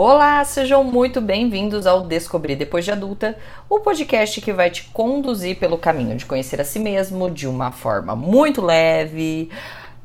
Olá, 0.00 0.44
sejam 0.44 0.84
muito 0.84 1.20
bem-vindos 1.20 1.84
ao 1.84 2.02
Descobrir 2.02 2.54
Depois 2.54 2.84
de 2.84 2.92
Adulta, 2.92 3.36
o 3.68 3.80
podcast 3.80 4.40
que 4.40 4.52
vai 4.52 4.70
te 4.70 4.84
conduzir 4.84 5.58
pelo 5.58 5.76
caminho 5.76 6.16
de 6.16 6.24
conhecer 6.24 6.60
a 6.60 6.64
si 6.64 6.78
mesmo 6.78 7.28
de 7.28 7.48
uma 7.48 7.72
forma 7.72 8.14
muito 8.14 8.62
leve, 8.62 9.50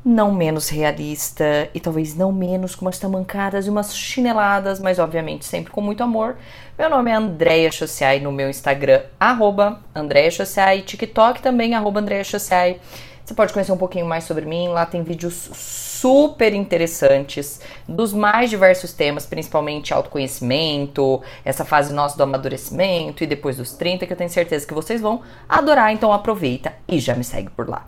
não 0.04 0.34
menos 0.34 0.68
realista 0.68 1.70
e 1.72 1.78
talvez 1.78 2.16
não 2.16 2.32
menos 2.32 2.74
com 2.74 2.86
umas 2.86 2.98
tamancadas 2.98 3.68
e 3.68 3.70
umas 3.70 3.96
chineladas, 3.96 4.80
mas 4.80 4.98
obviamente 4.98 5.44
sempre 5.44 5.70
com 5.70 5.80
muito 5.80 6.02
amor. 6.02 6.38
Meu 6.76 6.90
nome 6.90 7.12
é 7.12 7.14
Andréia 7.14 7.70
Chociai 7.70 8.18
no 8.18 8.32
meu 8.32 8.50
Instagram, 8.50 9.00
arroba 9.20 9.78
Andréia 9.94 10.32
Chociai, 10.32 10.82
TikTok 10.82 11.40
também, 11.40 11.72
arroba 11.72 12.00
Andréia 12.00 12.24
Chociai. 12.24 12.80
Você 13.24 13.32
pode 13.32 13.52
conhecer 13.52 13.70
um 13.70 13.78
pouquinho 13.78 14.06
mais 14.06 14.24
sobre 14.24 14.44
mim, 14.44 14.66
lá 14.66 14.84
tem 14.84 15.04
vídeos 15.04 15.93
super 16.04 16.52
interessantes 16.52 17.62
dos 17.88 18.12
mais 18.12 18.50
diversos 18.50 18.92
temas, 18.92 19.24
principalmente 19.24 19.94
autoconhecimento, 19.94 21.22
essa 21.42 21.64
fase 21.64 21.94
nossa 21.94 22.14
do 22.14 22.22
amadurecimento 22.22 23.24
e 23.24 23.26
depois 23.26 23.56
dos 23.56 23.72
30, 23.72 24.06
que 24.06 24.12
eu 24.12 24.16
tenho 24.16 24.28
certeza 24.28 24.66
que 24.66 24.74
vocês 24.74 25.00
vão 25.00 25.22
adorar, 25.48 25.94
então 25.94 26.12
aproveita 26.12 26.74
e 26.86 26.98
já 26.98 27.14
me 27.14 27.24
segue 27.24 27.48
por 27.48 27.70
lá. 27.70 27.86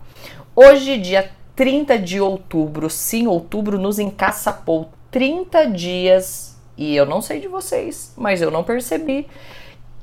Hoje, 0.55 0.97
dia 0.97 1.29
30 1.55 1.99
de 1.99 2.19
outubro, 2.19 2.89
sim, 2.89 3.27
outubro 3.27 3.77
nos 3.77 3.99
encaçapou 3.99 4.89
30 5.11 5.67
dias 5.67 6.57
e 6.75 6.95
eu 6.95 7.05
não 7.05 7.21
sei 7.21 7.39
de 7.39 7.47
vocês, 7.47 8.15
mas 8.17 8.41
eu 8.41 8.49
não 8.49 8.63
percebi. 8.63 9.27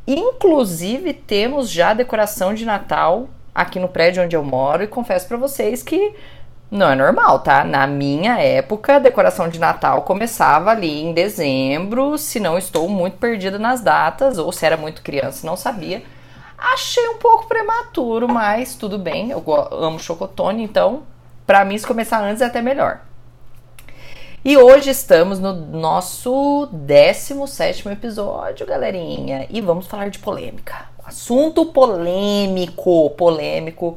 Inclusive, 0.07 1.15
temos 1.15 1.69
já 1.69 1.93
decoração 1.93 2.55
de 2.55 2.65
Natal 2.65 3.29
aqui 3.53 3.81
no 3.81 3.89
prédio 3.89 4.23
onde 4.23 4.37
eu 4.37 4.45
moro 4.45 4.85
e 4.85 4.87
confesso 4.87 5.27
para 5.27 5.37
vocês 5.37 5.83
que 5.83 6.15
não 6.75 6.91
é 6.91 6.97
normal, 6.97 7.39
tá? 7.39 7.63
Na 7.63 7.87
minha 7.87 8.37
época, 8.41 8.97
a 8.97 8.99
decoração 8.99 9.49
de 9.49 9.61
Natal 9.61 10.03
começava 10.03 10.73
ali 10.73 11.03
em 11.05 11.13
dezembro, 11.13 12.19
se 12.19 12.41
não 12.41 12.59
estou 12.59 12.89
muito 12.89 13.17
perdida 13.17 13.61
nas 13.61 13.81
datas, 13.81 14.39
ou 14.39 14.51
se 14.51 14.67
era 14.67 14.77
muito 14.77 15.01
criança 15.01 15.47
não 15.47 15.57
sabia. 15.57 16.03
Achei 16.59 17.09
um 17.11 17.19
pouco 17.19 17.47
prematuro, 17.47 18.29
mas 18.29 18.75
tudo 18.75 18.99
bem, 18.99 19.31
eu 19.31 19.45
amo 19.71 20.01
chocotone, 20.01 20.65
então 20.65 21.05
para 21.47 21.65
mim 21.65 21.79
se 21.79 21.87
começar 21.87 22.21
antes 22.21 22.43
é 22.43 22.47
até 22.47 22.61
melhor. 22.61 23.03
E 24.45 24.57
hoje 24.57 24.91
estamos 24.91 25.39
no 25.39 25.53
nosso 25.53 26.69
17 26.73 27.89
episódio, 27.89 28.67
galerinha, 28.67 29.47
e 29.49 29.61
vamos 29.61 29.87
falar 29.87 30.11
de 30.11 30.19
polêmica. 30.19 30.89
Assunto 31.05 31.67
polêmico, 31.67 33.11
polêmico 33.11 33.97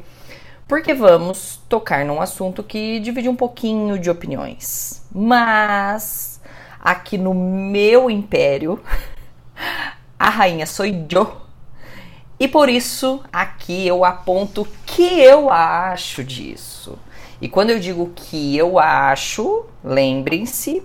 porque 0.67 0.93
vamos 0.93 1.61
tocar 1.69 2.03
num 2.03 2.21
assunto 2.21 2.61
que 2.61 2.99
divide 2.99 3.29
um 3.29 3.35
pouquinho 3.35 3.97
de 3.97 4.09
opiniões. 4.09 5.01
Mas 5.11 6.41
aqui 6.79 7.17
no 7.17 7.33
meu 7.33 8.09
império, 8.09 8.81
a 10.19 10.29
rainha 10.29 10.65
sou 10.65 10.85
eu. 10.85 11.47
E 12.39 12.47
por 12.47 12.69
isso 12.69 13.23
aqui 13.31 13.88
eu 13.88 14.05
aponto 14.05 14.61
o 14.61 14.67
que 14.85 15.19
eu 15.21 15.49
acho 15.49 16.23
disso. 16.23 16.99
E 17.41 17.47
quando 17.47 17.69
eu 17.69 17.79
digo 17.79 18.11
que 18.15 18.55
eu 18.57 18.77
acho, 18.77 19.65
lembrem-se 19.83 20.83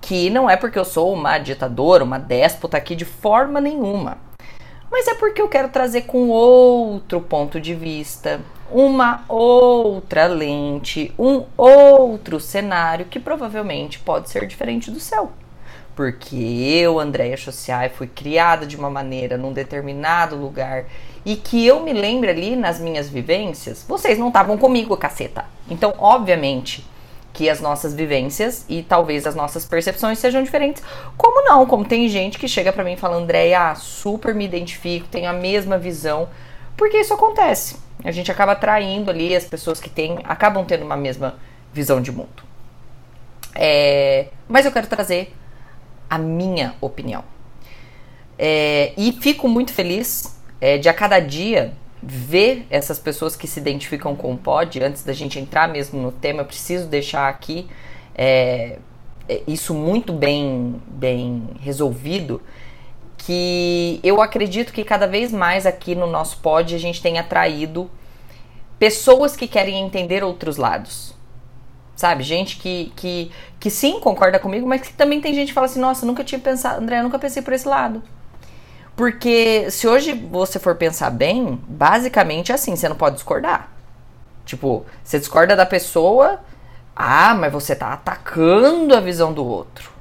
que 0.00 0.30
não 0.30 0.48
é 0.48 0.56
porque 0.56 0.78
eu 0.78 0.84
sou 0.84 1.12
uma 1.12 1.38
ditadora, 1.38 2.02
uma 2.02 2.18
déspota 2.18 2.76
aqui 2.76 2.96
de 2.96 3.04
forma 3.04 3.60
nenhuma. 3.60 4.18
Mas 4.90 5.06
é 5.06 5.14
porque 5.14 5.42
eu 5.42 5.48
quero 5.48 5.68
trazer 5.68 6.02
com 6.02 6.28
outro 6.28 7.20
ponto 7.20 7.60
de 7.60 7.74
vista, 7.74 8.40
uma 8.70 9.24
outra 9.28 10.26
lente, 10.26 11.12
um 11.18 11.44
outro 11.56 12.38
cenário 12.38 13.06
que 13.06 13.18
provavelmente 13.18 13.98
pode 13.98 14.28
ser 14.30 14.46
diferente 14.46 14.90
do 14.90 15.00
seu. 15.00 15.32
Porque 15.94 16.36
eu, 16.36 17.00
Andréia 17.00 17.36
Chociai, 17.36 17.88
fui 17.88 18.06
criada 18.06 18.64
de 18.64 18.76
uma 18.76 18.88
maneira 18.88 19.36
num 19.36 19.52
determinado 19.52 20.36
lugar 20.36 20.84
e 21.24 21.34
que 21.34 21.66
eu 21.66 21.80
me 21.80 21.92
lembro 21.92 22.30
ali 22.30 22.54
nas 22.54 22.78
minhas 22.78 23.08
vivências, 23.08 23.84
vocês 23.86 24.18
não 24.18 24.28
estavam 24.28 24.56
comigo, 24.56 24.96
caceta. 24.96 25.44
Então, 25.68 25.92
obviamente, 25.98 26.86
que 27.32 27.48
as 27.48 27.60
nossas 27.60 27.94
vivências 27.94 28.64
e 28.68 28.82
talvez 28.82 29.26
as 29.26 29.34
nossas 29.34 29.64
percepções 29.64 30.18
sejam 30.18 30.42
diferentes. 30.42 30.82
Como 31.16 31.44
não? 31.44 31.66
Como 31.66 31.84
tem 31.84 32.08
gente 32.08 32.38
que 32.38 32.48
chega 32.48 32.72
para 32.72 32.84
mim 32.84 32.94
e 32.94 32.96
fala, 32.96 33.16
Andréia, 33.16 33.74
super 33.74 34.34
me 34.34 34.44
identifico, 34.44 35.06
tenho 35.08 35.28
a 35.28 35.32
mesma 35.32 35.78
visão. 35.78 36.28
Porque 36.76 36.96
isso 36.96 37.14
acontece. 37.14 37.87
A 38.04 38.10
gente 38.10 38.30
acaba 38.30 38.52
atraindo 38.52 39.10
ali 39.10 39.34
as 39.34 39.44
pessoas 39.44 39.80
que 39.80 39.90
têm, 39.90 40.18
acabam 40.24 40.64
tendo 40.64 40.84
uma 40.84 40.96
mesma 40.96 41.36
visão 41.72 42.00
de 42.00 42.12
mundo. 42.12 42.42
É, 43.54 44.28
mas 44.48 44.64
eu 44.64 44.72
quero 44.72 44.86
trazer 44.86 45.34
a 46.08 46.16
minha 46.16 46.74
opinião. 46.80 47.24
É, 48.38 48.92
e 48.96 49.12
fico 49.12 49.48
muito 49.48 49.72
feliz 49.72 50.38
é, 50.60 50.78
de 50.78 50.88
a 50.88 50.94
cada 50.94 51.18
dia 51.18 51.72
ver 52.00 52.66
essas 52.70 52.98
pessoas 52.98 53.34
que 53.34 53.48
se 53.48 53.58
identificam 53.58 54.14
com 54.14 54.32
o 54.32 54.38
pod. 54.38 54.80
Antes 54.80 55.02
da 55.02 55.12
gente 55.12 55.38
entrar 55.38 55.68
mesmo 55.68 56.00
no 56.00 56.12
tema, 56.12 56.42
eu 56.42 56.46
preciso 56.46 56.86
deixar 56.86 57.28
aqui 57.28 57.68
é, 58.14 58.78
isso 59.46 59.74
muito 59.74 60.12
bem, 60.12 60.80
bem 60.86 61.48
resolvido 61.60 62.40
que 63.18 64.00
eu 64.02 64.22
acredito 64.22 64.72
que 64.72 64.84
cada 64.84 65.06
vez 65.06 65.32
mais 65.32 65.66
aqui 65.66 65.94
no 65.94 66.06
nosso 66.06 66.38
pod 66.38 66.74
a 66.74 66.78
gente 66.78 67.02
tem 67.02 67.18
atraído 67.18 67.90
pessoas 68.78 69.36
que 69.36 69.46
querem 69.46 69.84
entender 69.84 70.22
outros 70.22 70.56
lados. 70.56 71.14
Sabe? 71.96 72.22
Gente 72.22 72.58
que, 72.58 72.92
que, 72.94 73.32
que 73.58 73.68
sim 73.68 73.98
concorda 73.98 74.38
comigo, 74.38 74.66
mas 74.66 74.82
que 74.82 74.92
também 74.92 75.20
tem 75.20 75.34
gente 75.34 75.48
que 75.48 75.54
fala 75.54 75.66
assim: 75.66 75.80
nossa, 75.80 76.06
nunca 76.06 76.22
tinha 76.22 76.38
pensado, 76.38 76.80
André, 76.80 77.00
eu 77.00 77.02
nunca 77.02 77.18
pensei 77.18 77.42
por 77.42 77.52
esse 77.52 77.66
lado. 77.66 78.02
Porque 78.94 79.68
se 79.70 79.86
hoje 79.86 80.12
você 80.12 80.60
for 80.60 80.76
pensar 80.76 81.10
bem, 81.10 81.60
basicamente 81.66 82.52
é 82.52 82.54
assim: 82.54 82.76
você 82.76 82.88
não 82.88 82.96
pode 82.96 83.16
discordar. 83.16 83.68
Tipo, 84.46 84.86
você 85.02 85.18
discorda 85.18 85.56
da 85.56 85.66
pessoa, 85.66 86.40
ah, 86.94 87.34
mas 87.34 87.52
você 87.52 87.74
tá 87.74 87.92
atacando 87.92 88.94
a 88.94 89.00
visão 89.00 89.32
do 89.32 89.44
outro. 89.44 89.97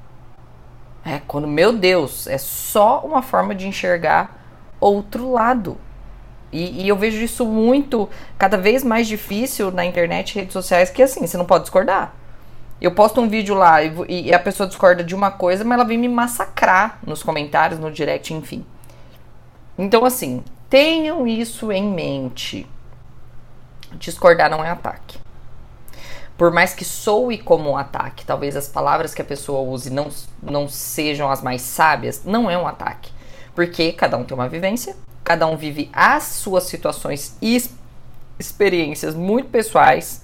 É 1.07 1.21
quando, 1.25 1.47
meu 1.47 1.71
Deus, 1.71 2.27
é 2.27 2.37
só 2.37 2.99
uma 2.99 3.21
forma 3.21 3.55
de 3.55 3.65
enxergar 3.65 4.43
outro 4.77 5.31
lado. 5.31 5.77
E, 6.51 6.83
e, 6.83 6.87
eu 6.89 6.97
vejo 6.97 7.23
isso 7.23 7.45
muito, 7.45 8.09
cada 8.37 8.57
vez 8.57 8.83
mais 8.83 9.07
difícil 9.07 9.71
na 9.71 9.85
internet 9.85 10.35
redes 10.35 10.51
sociais, 10.51 10.89
que 10.89 11.01
assim, 11.01 11.25
você 11.25 11.37
não 11.37 11.45
pode 11.45 11.63
discordar. 11.63 12.13
Eu 12.81 12.91
posto 12.91 13.21
um 13.21 13.29
vídeo 13.29 13.55
lá 13.55 13.81
e, 13.81 14.27
e 14.27 14.33
a 14.33 14.39
pessoa 14.39 14.67
discorda 14.67 15.01
de 15.01 15.15
uma 15.15 15.31
coisa, 15.31 15.63
mas 15.63 15.79
ela 15.79 15.87
vem 15.87 15.97
me 15.97 16.09
massacrar 16.09 16.99
nos 17.07 17.23
comentários, 17.23 17.79
no 17.79 17.89
direct, 17.89 18.33
enfim. 18.33 18.65
Então, 19.77 20.03
assim, 20.03 20.43
tenham 20.69 21.25
isso 21.25 21.71
em 21.71 21.83
mente. 21.83 22.67
Discordar 23.93 24.49
não 24.49 24.61
é 24.63 24.69
ataque 24.69 25.26
por 26.37 26.51
mais 26.51 26.73
que 26.73 26.85
soe 26.85 27.37
como 27.37 27.71
um 27.71 27.77
ataque, 27.77 28.23
talvez 28.23 28.55
as 28.55 28.67
palavras 28.67 29.13
que 29.13 29.21
a 29.21 29.25
pessoa 29.25 29.61
use 29.61 29.89
não, 29.89 30.09
não 30.41 30.67
sejam 30.67 31.29
as 31.31 31.41
mais 31.41 31.61
sábias, 31.61 32.21
não 32.23 32.49
é 32.49 32.57
um 32.57 32.67
ataque. 32.67 33.11
Porque 33.55 33.91
cada 33.91 34.17
um 34.17 34.23
tem 34.23 34.35
uma 34.35 34.47
vivência, 34.47 34.95
cada 35.23 35.47
um 35.47 35.57
vive 35.57 35.89
as 35.91 36.23
suas 36.23 36.65
situações 36.65 37.35
e 37.41 37.61
experiências 38.39 39.15
muito 39.15 39.49
pessoais 39.49 40.23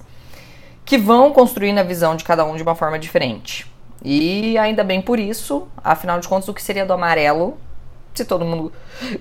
que 0.85 0.97
vão 0.97 1.33
construindo 1.33 1.79
a 1.79 1.83
visão 1.83 2.15
de 2.15 2.23
cada 2.23 2.45
um 2.45 2.55
de 2.55 2.61
uma 2.61 2.75
forma 2.75 2.99
diferente. 2.99 3.65
E 4.03 4.55
ainda 4.57 4.83
bem 4.83 5.01
por 5.01 5.17
isso, 5.17 5.67
afinal 5.83 6.19
de 6.19 6.27
contas, 6.27 6.47
o 6.47 6.53
que 6.53 6.61
seria 6.61 6.85
do 6.85 6.93
amarelo 6.93 7.57
se 8.13 8.23
todo 8.23 8.45
mundo 8.45 8.71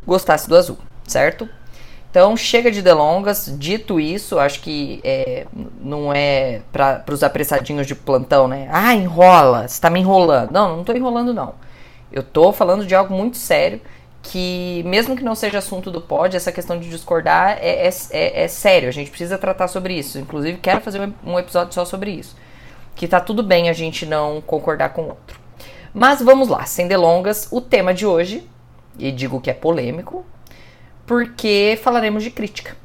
gostasse 0.06 0.46
do 0.48 0.56
azul, 0.56 0.76
certo? 1.06 1.48
Então 2.12 2.36
chega 2.36 2.70
de 2.70 2.82
delongas. 2.82 3.50
Dito 3.58 3.98
isso, 3.98 4.38
acho 4.38 4.60
que 4.60 5.00
é, 5.02 5.46
não 5.80 6.12
é 6.12 6.60
para 6.70 7.02
os 7.10 7.22
apressadinhos 7.22 7.86
de 7.86 7.94
plantão, 7.94 8.46
né? 8.46 8.68
Ah, 8.70 8.94
enrola, 8.94 9.66
você 9.66 9.80
tá 9.80 9.88
me 9.88 9.98
enrolando. 9.98 10.50
Não, 10.50 10.76
não 10.76 10.84
tô 10.84 10.92
enrolando, 10.92 11.32
não. 11.32 11.54
Eu 12.12 12.22
tô 12.22 12.52
falando 12.52 12.84
de 12.84 12.94
algo 12.94 13.14
muito 13.14 13.38
sério 13.38 13.80
que, 14.22 14.82
mesmo 14.84 15.16
que 15.16 15.24
não 15.24 15.34
seja 15.34 15.56
assunto 15.56 15.90
do 15.90 16.02
pod, 16.02 16.36
essa 16.36 16.52
questão 16.52 16.78
de 16.78 16.90
discordar 16.90 17.56
é, 17.58 17.86
é, 17.86 17.90
é, 18.10 18.44
é 18.44 18.48
sério. 18.48 18.90
A 18.90 18.92
gente 18.92 19.08
precisa 19.08 19.38
tratar 19.38 19.66
sobre 19.68 19.94
isso. 19.94 20.18
Inclusive, 20.18 20.58
quero 20.58 20.82
fazer 20.82 21.10
um 21.24 21.38
episódio 21.38 21.72
só 21.72 21.86
sobre 21.86 22.10
isso. 22.10 22.36
Que 22.94 23.08
tá 23.08 23.20
tudo 23.20 23.42
bem 23.42 23.70
a 23.70 23.72
gente 23.72 24.04
não 24.04 24.42
concordar 24.42 24.90
com 24.90 25.04
o 25.04 25.08
outro. 25.08 25.40
Mas 25.94 26.20
vamos 26.20 26.48
lá, 26.48 26.66
sem 26.66 26.86
delongas, 26.86 27.48
o 27.50 27.60
tema 27.60 27.94
de 27.94 28.04
hoje, 28.04 28.46
e 28.98 29.10
digo 29.10 29.40
que 29.40 29.50
é 29.50 29.54
polêmico, 29.54 30.26
porque 31.06 31.78
falaremos 31.82 32.22
de 32.22 32.30
crítica. 32.30 32.76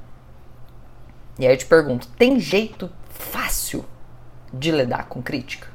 E 1.39 1.45
aí 1.45 1.53
eu 1.53 1.57
te 1.57 1.65
pergunto: 1.65 2.07
tem 2.17 2.39
jeito 2.39 2.89
fácil 3.09 3.85
de 4.53 4.71
lidar 4.71 5.07
com 5.07 5.21
crítica? 5.21 5.67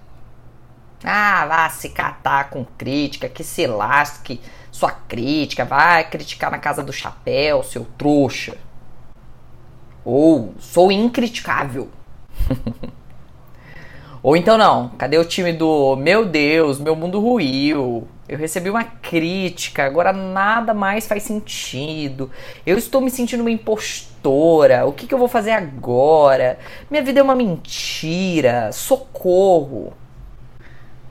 Ah, 1.04 1.46
vá 1.46 1.68
se 1.68 1.88
catar 1.88 2.50
com 2.50 2.64
crítica, 2.64 3.28
que 3.28 3.42
se 3.42 3.66
lasque 3.66 4.40
sua 4.70 4.90
crítica, 4.90 5.64
vai 5.64 6.08
criticar 6.08 6.50
na 6.50 6.58
casa 6.58 6.82
do 6.82 6.92
chapéu, 6.92 7.62
seu 7.62 7.84
trouxa. 7.98 8.56
Ou 10.04 10.54
sou 10.58 10.90
incriticável. 10.90 11.90
Ou 14.22 14.36
então 14.36 14.56
não, 14.56 14.90
cadê 14.90 15.18
o 15.18 15.24
time 15.24 15.52
do 15.52 15.96
meu 15.96 16.24
Deus, 16.24 16.78
meu 16.78 16.94
mundo 16.94 17.20
ruiu, 17.20 18.06
Eu 18.32 18.38
recebi 18.38 18.70
uma 18.70 18.82
crítica, 18.82 19.84
agora 19.84 20.10
nada 20.10 20.72
mais 20.72 21.06
faz 21.06 21.22
sentido. 21.22 22.30
Eu 22.64 22.78
estou 22.78 23.02
me 23.02 23.10
sentindo 23.10 23.42
uma 23.42 23.50
impostora. 23.50 24.86
O 24.86 24.92
que, 24.94 25.06
que 25.06 25.12
eu 25.12 25.18
vou 25.18 25.28
fazer 25.28 25.50
agora? 25.50 26.58
Minha 26.90 27.02
vida 27.02 27.20
é 27.20 27.22
uma 27.22 27.34
mentira. 27.34 28.72
Socorro. 28.72 29.92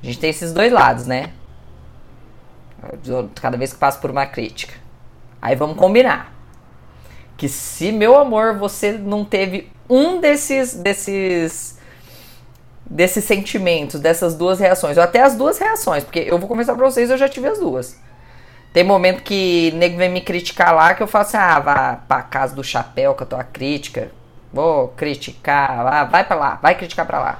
A 0.02 0.06
gente 0.08 0.18
tem 0.18 0.32
esses 0.32 0.52
dois 0.52 0.74
lados, 0.74 1.06
né? 1.06 1.32
Cada 3.40 3.56
vez 3.56 3.72
que 3.72 3.78
passo 3.78 4.02
por 4.02 4.10
uma 4.10 4.26
crítica. 4.26 4.74
Aí 5.40 5.56
vamos 5.56 5.78
combinar. 5.78 6.34
Que 7.38 7.48
se, 7.48 7.92
meu 7.92 8.18
amor, 8.18 8.58
você 8.58 8.94
não 8.94 9.24
teve 9.24 9.72
um 9.88 10.20
desses 10.20 10.74
desses 10.74 11.78
desses 12.92 13.24
sentimentos, 13.24 14.02
dessas 14.02 14.36
duas 14.36 14.60
reações, 14.60 14.98
ou 14.98 15.04
até 15.04 15.22
as 15.22 15.36
duas 15.36 15.58
reações, 15.58 16.04
porque 16.04 16.20
eu 16.20 16.38
vou 16.38 16.48
conversar 16.48 16.76
pra 16.76 16.86
vocês, 16.86 17.10
eu 17.10 17.18
já 17.18 17.30
tive 17.30 17.48
as 17.48 17.58
duas. 17.58 17.98
Tem 18.74 18.84
momento 18.84 19.24
que 19.24 19.72
nego 19.76 19.98
vem 19.98 20.10
me 20.10 20.22
criticar 20.22 20.76
lá 20.76 20.94
que 20.94 21.02
eu 21.02 21.08
falo 21.08 21.26
assim: 21.26 21.38
ah, 21.38 21.60
vá 21.60 22.00
pra 22.08 22.22
casa 22.22 22.56
do 22.56 22.64
chapéu 22.64 23.14
com 23.14 23.24
a 23.24 23.28
tua 23.28 23.44
crítica. 23.44 24.12
Vou 24.52 24.90
criticar, 24.90 25.84
lá, 25.84 26.04
vai 26.04 26.26
pra 26.26 26.36
lá, 26.36 26.60
vai 26.62 26.76
criticar 26.76 27.06
pra 27.06 27.20
lá. 27.20 27.40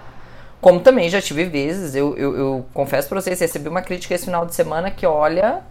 Como 0.62 0.80
também 0.80 1.10
já 1.10 1.22
tive 1.22 1.44
vezes, 1.46 1.96
eu, 1.96 2.16
eu, 2.18 2.38
eu 2.38 2.66
confesso 2.74 3.10
pra 3.10 3.20
vocês, 3.20 3.40
recebi 3.40 3.68
uma 3.68 3.82
crítica 3.82 4.14
esse 4.14 4.26
final 4.26 4.46
de 4.46 4.54
semana 4.54 4.92
que, 4.92 5.06
olha, 5.06 5.62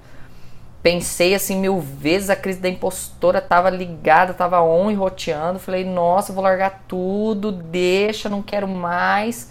pensei 0.83 1.35
assim 1.35 1.59
mil 1.59 1.79
vezes, 1.79 2.29
a 2.29 2.37
crise 2.37 2.59
da 2.59 2.69
impostora 2.69 3.41
tava 3.41 3.71
ligada, 3.71 4.35
tava 4.35 4.61
on 4.61 4.91
e 4.91 4.95
roteando. 4.95 5.59
Falei, 5.59 5.85
nossa, 5.85 6.33
vou 6.33 6.43
largar 6.43 6.85
tudo, 6.89 7.53
deixa, 7.53 8.29
não 8.29 8.43
quero 8.43 8.69
mais. 8.69 9.51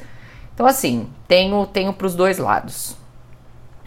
Então, 0.60 0.68
assim, 0.68 1.08
tenho, 1.26 1.66
tenho 1.68 1.94
para 1.94 2.06
os 2.06 2.16
dois 2.16 2.38
lados. 2.38 2.94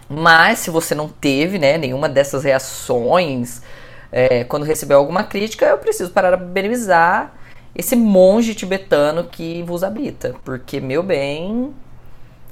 Mas 0.08 0.60
se 0.60 0.70
você 0.70 0.94
não 0.94 1.06
teve 1.06 1.58
né, 1.58 1.76
nenhuma 1.76 2.08
dessas 2.08 2.44
reações 2.44 3.60
é, 4.10 4.42
quando 4.44 4.62
recebeu 4.62 4.96
alguma 4.96 5.22
crítica, 5.22 5.66
eu 5.66 5.76
preciso 5.76 6.12
parar 6.12 6.34
para 6.38 6.46
benefizar 6.46 7.34
esse 7.74 7.94
monge 7.94 8.54
tibetano 8.54 9.24
que 9.24 9.62
vos 9.64 9.84
habita. 9.84 10.34
Porque, 10.42 10.80
meu 10.80 11.02
bem, 11.02 11.74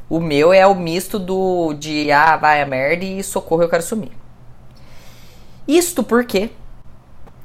o 0.07 0.21
meu 0.21 0.53
é 0.53 0.67
o 0.67 0.75
misto 0.75 1.19
do 1.19 1.73
de 1.73 2.13
ah, 2.13 2.37
vai 2.37 2.61
a 2.61 2.67
merda 2.67 3.03
e 3.03 3.25
socorro, 3.25 3.63
eu 3.63 3.71
quero 3.71 3.83
sumir. 3.83 4.13
Isto 5.67 6.05
porque 6.05 6.51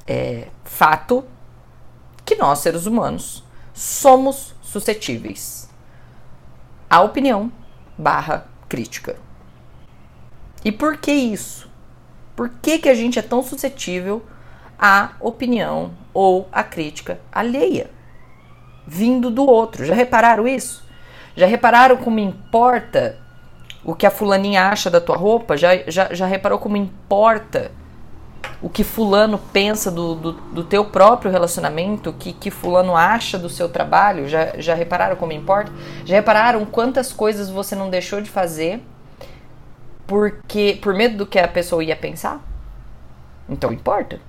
é 0.05 0.49
fato 0.65 1.23
que 2.25 2.35
nós, 2.35 2.59
seres 2.59 2.85
humanos, 2.85 3.45
somos 3.73 4.53
suscetíveis 4.61 5.64
a 6.89 7.01
opinião 7.01 7.51
barra 7.97 8.45
crítica. 8.67 9.15
E 10.63 10.71
por 10.71 10.97
que 10.97 11.11
isso? 11.11 11.69
Por 12.35 12.49
que, 12.49 12.79
que 12.79 12.89
a 12.89 12.95
gente 12.95 13.17
é 13.17 13.21
tão 13.21 13.41
suscetível 13.41 14.25
à 14.77 15.11
opinião 15.19 15.93
ou 16.13 16.49
à 16.51 16.63
crítica 16.63 17.19
alheia? 17.31 17.89
Vindo 18.85 19.31
do 19.31 19.45
outro. 19.45 19.85
Já 19.85 19.93
repararam 19.93 20.47
isso? 20.47 20.83
Já 21.35 21.45
repararam 21.45 21.97
como 21.97 22.19
importa 22.19 23.17
o 23.83 23.95
que 23.95 24.05
a 24.05 24.11
fulaninha 24.11 24.69
acha 24.69 24.89
da 24.89 24.99
tua 24.99 25.15
roupa? 25.15 25.55
Já, 25.55 25.77
já, 25.87 26.13
já 26.13 26.25
reparou 26.25 26.59
como 26.59 26.77
importa 26.77 27.71
o 28.61 28.69
que 28.69 28.83
fulano 28.83 29.37
pensa 29.37 29.91
do, 29.91 30.15
do, 30.15 30.31
do, 30.31 30.63
teu 30.63 30.85
próprio 30.85 31.31
relacionamento, 31.31 32.09
o 32.09 32.13
que, 32.13 32.33
que 32.33 32.49
fulano 32.49 32.95
acha 32.95 33.37
do 33.37 33.49
seu 33.49 33.69
trabalho, 33.69 34.27
já, 34.27 34.53
já 34.57 34.73
repararam 34.73 35.15
como 35.15 35.31
importa? 35.31 35.71
Já 36.05 36.15
repararam 36.15 36.65
quantas 36.65 37.11
coisas 37.11 37.49
você 37.49 37.75
não 37.75 37.89
deixou 37.89 38.21
de 38.21 38.29
fazer 38.29 38.81
porque 40.07 40.77
por 40.81 40.93
medo 40.93 41.17
do 41.17 41.25
que 41.25 41.39
a 41.39 41.47
pessoa 41.47 41.83
ia 41.83 41.95
pensar? 41.95 42.41
Então 43.49 43.71
importa. 43.71 44.19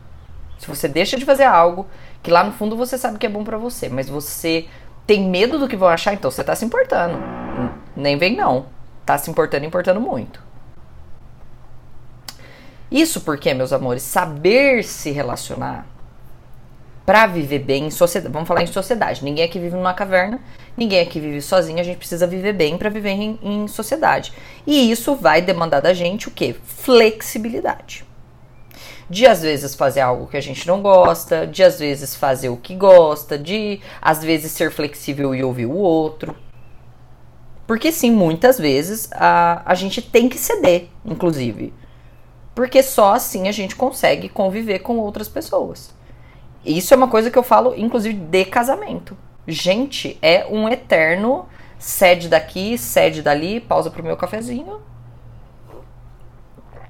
Se 0.59 0.67
você 0.67 0.89
deixa 0.89 1.19
de 1.19 1.25
fazer 1.25 1.45
algo 1.45 1.87
que 2.23 2.31
lá 2.31 2.43
no 2.43 2.53
fundo 2.53 2.77
você 2.77 2.97
sabe 2.97 3.19
que 3.19 3.27
é 3.27 3.29
bom 3.29 3.45
para 3.45 3.59
você, 3.59 3.89
mas 3.89 4.09
você 4.09 4.67
tem 5.07 5.29
medo 5.29 5.59
do 5.59 5.69
que 5.69 5.77
vão 5.77 5.89
achar, 5.89 6.15
então 6.15 6.31
você 6.31 6.43
tá 6.43 6.55
se 6.55 6.65
importando. 6.65 7.19
Nem 7.95 8.17
vem 8.19 8.37
não. 8.37 8.67
Tá 9.05 9.17
se 9.17 9.31
importando, 9.31 9.65
importando 9.65 10.01
muito. 10.01 10.46
Isso 12.91 13.21
porque, 13.21 13.53
meus 13.53 13.73
amores, 13.73 14.03
saber 14.03 14.85
se 14.85 15.11
relacionar 15.11 15.87
para 17.07 17.27
viver 17.27 17.61
bem 17.61 17.87
em 17.87 17.91
sociedade. 17.91 18.33
Vamos 18.33 18.49
falar 18.49 18.63
em 18.63 18.67
sociedade. 18.67 19.25
Ninguém 19.25 19.45
aqui 19.45 19.61
vive 19.61 19.77
numa 19.77 19.95
caverna, 19.95 20.41
ninguém 20.77 21.01
aqui 21.01 21.21
vive 21.21 21.41
sozinho, 21.41 21.79
a 21.79 21.85
gente 21.85 21.99
precisa 21.99 22.27
viver 22.27 22.53
bem 22.53 22.77
para 22.77 22.91
viver 22.91 23.11
em, 23.11 23.39
em, 23.41 23.69
sociedade. 23.69 24.33
E 24.67 24.91
isso 24.91 25.15
vai 25.15 25.41
demandar 25.41 25.81
da 25.81 25.95
gente 25.95 26.27
o 26.27 26.33
quê? 26.33 26.57
Flexibilidade. 26.65 28.05
De 29.09 29.25
às 29.25 29.41
vezes 29.41 29.77
fazer 29.77 30.01
algo 30.01 30.27
que 30.27 30.37
a 30.37 30.41
gente 30.41 30.67
não 30.67 30.83
gosta, 30.83 31.47
de 31.47 31.63
às 31.63 31.79
vezes 31.79 32.17
fazer 32.17 32.49
o 32.49 32.57
que 32.57 32.75
gosta, 32.75 33.39
de 33.39 33.81
às 34.03 34.25
vezes 34.25 34.51
ser 34.51 34.73
flexível 34.73 35.33
e 35.33 35.45
ouvir 35.45 35.67
o 35.67 35.77
outro. 35.77 36.35
Porque 37.69 37.93
sim, 37.93 38.11
muitas 38.11 38.59
vezes 38.59 39.09
a, 39.13 39.63
a 39.65 39.75
gente 39.75 40.03
tem 40.03 40.29
que 40.29 40.39
ceder, 40.39 40.89
inclusive. 41.05 41.73
Porque 42.57 42.83
só 42.83 43.13
assim 43.13 43.49
a 43.49 43.53
gente 43.53 43.77
consegue 43.77 44.31
conviver 44.31 44.79
com 44.79 44.97
outras 44.97 45.29
pessoas. 45.29 45.95
Isso 46.65 46.95
é 46.95 46.97
uma 46.97 47.07
coisa 47.07 47.31
que 47.31 47.39
eu 47.39 47.43
falo, 47.43 47.75
inclusive, 47.77 48.17
de 48.17 48.47
casamento. 48.47 49.15
Gente, 49.47 50.19
é 50.23 50.47
um 50.47 50.67
eterno 50.67 51.47
sede 51.79 52.31
daqui, 52.31 52.79
sede 52.79 53.21
dali, 53.21 53.61
pausa 53.61 53.91
pro 53.91 54.03
meu 54.03 54.17
cafezinho. 54.17 54.81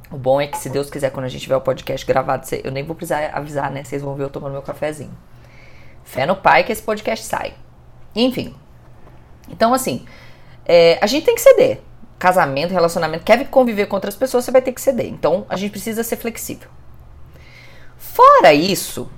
O 0.08 0.16
bom 0.16 0.40
é 0.40 0.46
que, 0.46 0.56
se 0.56 0.70
Deus 0.70 0.88
quiser, 0.88 1.10
quando 1.10 1.26
a 1.26 1.28
gente 1.28 1.42
tiver 1.42 1.56
o 1.56 1.60
podcast 1.60 2.06
gravado, 2.06 2.46
eu 2.62 2.70
nem 2.70 2.84
vou 2.84 2.94
precisar 2.94 3.28
avisar, 3.34 3.68
né? 3.68 3.82
Vocês 3.82 4.00
vão 4.00 4.14
ver 4.14 4.22
eu 4.22 4.30
tomando 4.30 4.52
meu 4.52 4.62
cafezinho. 4.62 5.18
Fé 6.04 6.26
no 6.26 6.36
pai 6.36 6.62
que 6.62 6.70
esse 6.70 6.80
podcast 6.82 7.26
sai. 7.26 7.54
Enfim. 8.14 8.54
Então, 9.50 9.74
assim, 9.74 10.06
é, 10.64 10.96
a 11.02 11.08
gente 11.08 11.26
tem 11.26 11.34
que 11.34 11.40
ceder 11.40 11.82
casamento, 12.18 12.72
relacionamento, 12.72 13.24
quer 13.24 13.48
conviver 13.48 13.86
com 13.86 13.96
outras 13.96 14.14
pessoas, 14.14 14.44
você 14.44 14.50
vai 14.50 14.62
ter 14.62 14.72
que 14.72 14.80
ceder. 14.80 15.06
Então 15.06 15.44
a 15.48 15.56
gente 15.56 15.70
precisa 15.70 16.02
ser 16.02 16.16
flexível. 16.16 16.68
Fora 17.96 18.54
isso, 18.54 19.10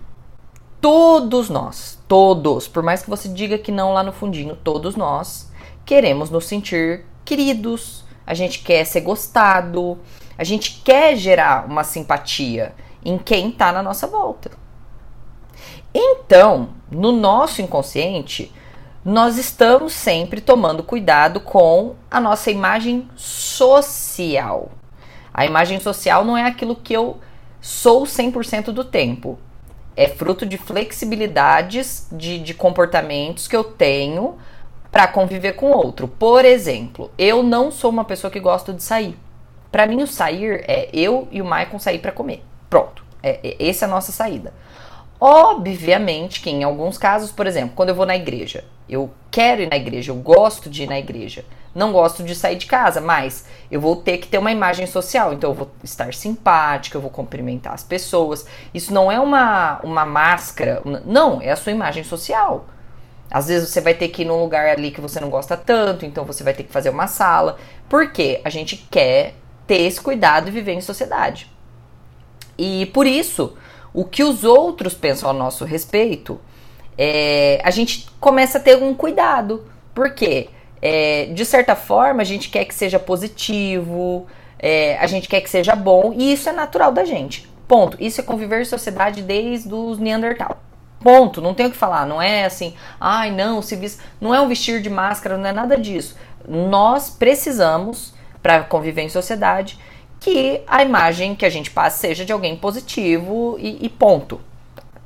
todos 0.80 1.48
nós, 1.48 1.98
todos, 2.08 2.66
por 2.66 2.82
mais 2.82 3.02
que 3.02 3.10
você 3.10 3.28
diga 3.28 3.58
que 3.58 3.70
não 3.70 3.92
lá 3.92 4.02
no 4.02 4.12
fundinho, 4.12 4.56
todos 4.56 4.96
nós 4.96 5.50
queremos 5.84 6.30
nos 6.30 6.46
sentir 6.46 7.04
queridos, 7.24 8.04
a 8.26 8.34
gente 8.34 8.60
quer 8.60 8.84
ser 8.84 9.00
gostado, 9.00 9.98
a 10.36 10.44
gente 10.44 10.82
quer 10.84 11.16
gerar 11.16 11.66
uma 11.66 11.84
simpatia 11.84 12.74
em 13.04 13.16
quem 13.18 13.48
está 13.50 13.72
na 13.72 13.82
nossa 13.82 14.06
volta. 14.06 14.50
Então, 15.94 16.70
no 16.90 17.12
nosso 17.12 17.62
inconsciente, 17.62 18.52
nós 19.08 19.38
estamos 19.38 19.94
sempre 19.94 20.38
tomando 20.38 20.82
cuidado 20.82 21.40
com 21.40 21.94
a 22.10 22.20
nossa 22.20 22.50
imagem 22.50 23.08
social. 23.16 24.70
A 25.32 25.46
imagem 25.46 25.80
social 25.80 26.26
não 26.26 26.36
é 26.36 26.44
aquilo 26.44 26.76
que 26.76 26.92
eu 26.92 27.16
sou 27.58 28.02
100% 28.02 28.64
do 28.64 28.84
tempo. 28.84 29.38
É 29.96 30.08
fruto 30.08 30.44
de 30.44 30.58
flexibilidades 30.58 32.06
de, 32.12 32.38
de 32.38 32.52
comportamentos 32.52 33.48
que 33.48 33.56
eu 33.56 33.64
tenho 33.64 34.36
para 34.92 35.08
conviver 35.08 35.54
com 35.54 35.70
outro. 35.70 36.06
Por 36.06 36.44
exemplo, 36.44 37.10
eu 37.16 37.42
não 37.42 37.70
sou 37.70 37.90
uma 37.90 38.04
pessoa 38.04 38.30
que 38.30 38.38
gosta 38.38 38.74
de 38.74 38.82
sair. 38.82 39.18
Para 39.72 39.86
mim, 39.86 40.02
o 40.02 40.06
sair 40.06 40.62
é 40.68 40.90
eu 40.92 41.26
e 41.30 41.40
o 41.40 41.46
Maicon 41.46 41.78
sair 41.78 42.00
para 42.00 42.12
comer. 42.12 42.44
Pronto. 42.68 43.02
É, 43.22 43.40
é, 43.42 43.68
essa 43.70 43.86
é 43.86 43.88
a 43.88 43.90
nossa 43.90 44.12
saída. 44.12 44.52
Obviamente 45.20 46.40
que 46.40 46.50
em 46.50 46.62
alguns 46.62 46.96
casos, 46.96 47.32
por 47.32 47.46
exemplo, 47.46 47.72
quando 47.74 47.88
eu 47.88 47.94
vou 47.94 48.06
na 48.06 48.16
igreja, 48.16 48.64
eu 48.88 49.10
quero 49.30 49.62
ir 49.62 49.68
na 49.68 49.76
igreja, 49.76 50.12
eu 50.12 50.16
gosto 50.16 50.70
de 50.70 50.84
ir 50.84 50.88
na 50.88 50.98
igreja. 50.98 51.44
Não 51.74 51.92
gosto 51.92 52.22
de 52.22 52.34
sair 52.34 52.56
de 52.56 52.66
casa, 52.66 53.00
mas 53.00 53.44
eu 53.70 53.80
vou 53.80 53.96
ter 53.96 54.18
que 54.18 54.26
ter 54.26 54.38
uma 54.38 54.50
imagem 54.50 54.86
social. 54.86 55.32
Então 55.32 55.50
eu 55.50 55.54
vou 55.54 55.70
estar 55.84 56.14
simpática, 56.14 56.96
eu 56.96 57.02
vou 57.02 57.10
cumprimentar 57.10 57.74
as 57.74 57.82
pessoas. 57.82 58.46
Isso 58.72 58.92
não 58.92 59.12
é 59.12 59.20
uma, 59.20 59.80
uma 59.82 60.06
máscara, 60.06 60.82
não, 61.04 61.42
é 61.42 61.50
a 61.50 61.56
sua 61.56 61.72
imagem 61.72 62.04
social. 62.04 62.66
Às 63.30 63.48
vezes 63.48 63.68
você 63.68 63.80
vai 63.80 63.92
ter 63.92 64.08
que 64.08 64.22
ir 64.22 64.24
num 64.24 64.40
lugar 64.40 64.66
ali 64.68 64.90
que 64.90 65.00
você 65.00 65.20
não 65.20 65.28
gosta 65.28 65.56
tanto, 65.56 66.06
então 66.06 66.24
você 66.24 66.42
vai 66.42 66.54
ter 66.54 66.62
que 66.62 66.72
fazer 66.72 66.88
uma 66.88 67.06
sala. 67.06 67.58
Porque 67.88 68.40
a 68.44 68.50
gente 68.50 68.76
quer 68.90 69.34
ter 69.66 69.82
esse 69.82 70.00
cuidado 70.00 70.48
e 70.48 70.50
viver 70.50 70.72
em 70.72 70.80
sociedade. 70.80 71.50
E 72.56 72.86
por 72.86 73.06
isso, 73.06 73.56
o 73.98 74.04
que 74.04 74.22
os 74.22 74.44
outros 74.44 74.94
pensam 74.94 75.28
a 75.28 75.32
nosso 75.32 75.64
respeito 75.64 76.40
é, 76.96 77.60
a 77.64 77.70
gente 77.72 78.08
começa 78.20 78.58
a 78.58 78.60
ter 78.60 78.80
um 78.80 78.94
cuidado. 78.94 79.66
Por 79.92 80.14
quê? 80.14 80.50
É, 80.80 81.26
de 81.34 81.44
certa 81.44 81.74
forma, 81.74 82.22
a 82.22 82.24
gente 82.24 82.48
quer 82.48 82.64
que 82.64 82.72
seja 82.72 83.00
positivo, 83.00 84.28
é, 84.56 84.96
a 84.98 85.06
gente 85.08 85.28
quer 85.28 85.40
que 85.40 85.50
seja 85.50 85.74
bom, 85.74 86.12
e 86.16 86.32
isso 86.32 86.48
é 86.48 86.52
natural 86.52 86.92
da 86.92 87.04
gente. 87.04 87.48
Ponto. 87.66 87.96
Isso 87.98 88.20
é 88.20 88.24
conviver 88.24 88.60
em 88.60 88.64
sociedade 88.64 89.20
desde 89.20 89.74
os 89.74 89.98
Neandertal. 89.98 90.62
Ponto. 91.00 91.40
Não 91.40 91.52
tem 91.52 91.66
o 91.66 91.70
que 91.72 91.76
falar. 91.76 92.06
Não 92.06 92.22
é 92.22 92.44
assim, 92.44 92.74
ai 93.00 93.32
não, 93.32 93.60
se 93.60 93.74
vis... 93.74 93.98
não 94.20 94.32
é 94.32 94.40
um 94.40 94.46
vestir 94.46 94.80
de 94.80 94.88
máscara, 94.88 95.36
não 95.36 95.48
é 95.48 95.52
nada 95.52 95.76
disso. 95.76 96.16
Nós 96.46 97.10
precisamos, 97.10 98.14
para 98.40 98.62
conviver 98.62 99.02
em 99.02 99.08
sociedade, 99.08 99.76
que 100.20 100.62
a 100.66 100.82
imagem 100.82 101.34
que 101.34 101.46
a 101.46 101.50
gente 101.50 101.70
passa 101.70 101.98
seja 101.98 102.24
de 102.24 102.32
alguém 102.32 102.56
positivo 102.56 103.56
e, 103.58 103.84
e 103.84 103.88
ponto. 103.88 104.40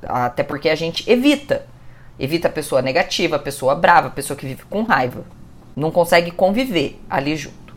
Até 0.03 0.43
porque 0.43 0.69
a 0.69 0.75
gente 0.75 1.11
evita. 1.11 1.67
Evita 2.19 2.49
a 2.49 2.53
pessoa 2.53 2.83
negativa, 2.83 3.37
a 3.37 3.39
pessoa 3.39 3.75
brava, 3.75 4.09
a 4.09 4.11
pessoa 4.11 4.37
que 4.37 4.47
vive 4.47 4.65
com 4.65 4.83
raiva. 4.83 5.25
Não 5.75 5.91
consegue 5.91 6.31
conviver 6.31 7.01
ali 7.09 7.37
junto. 7.37 7.75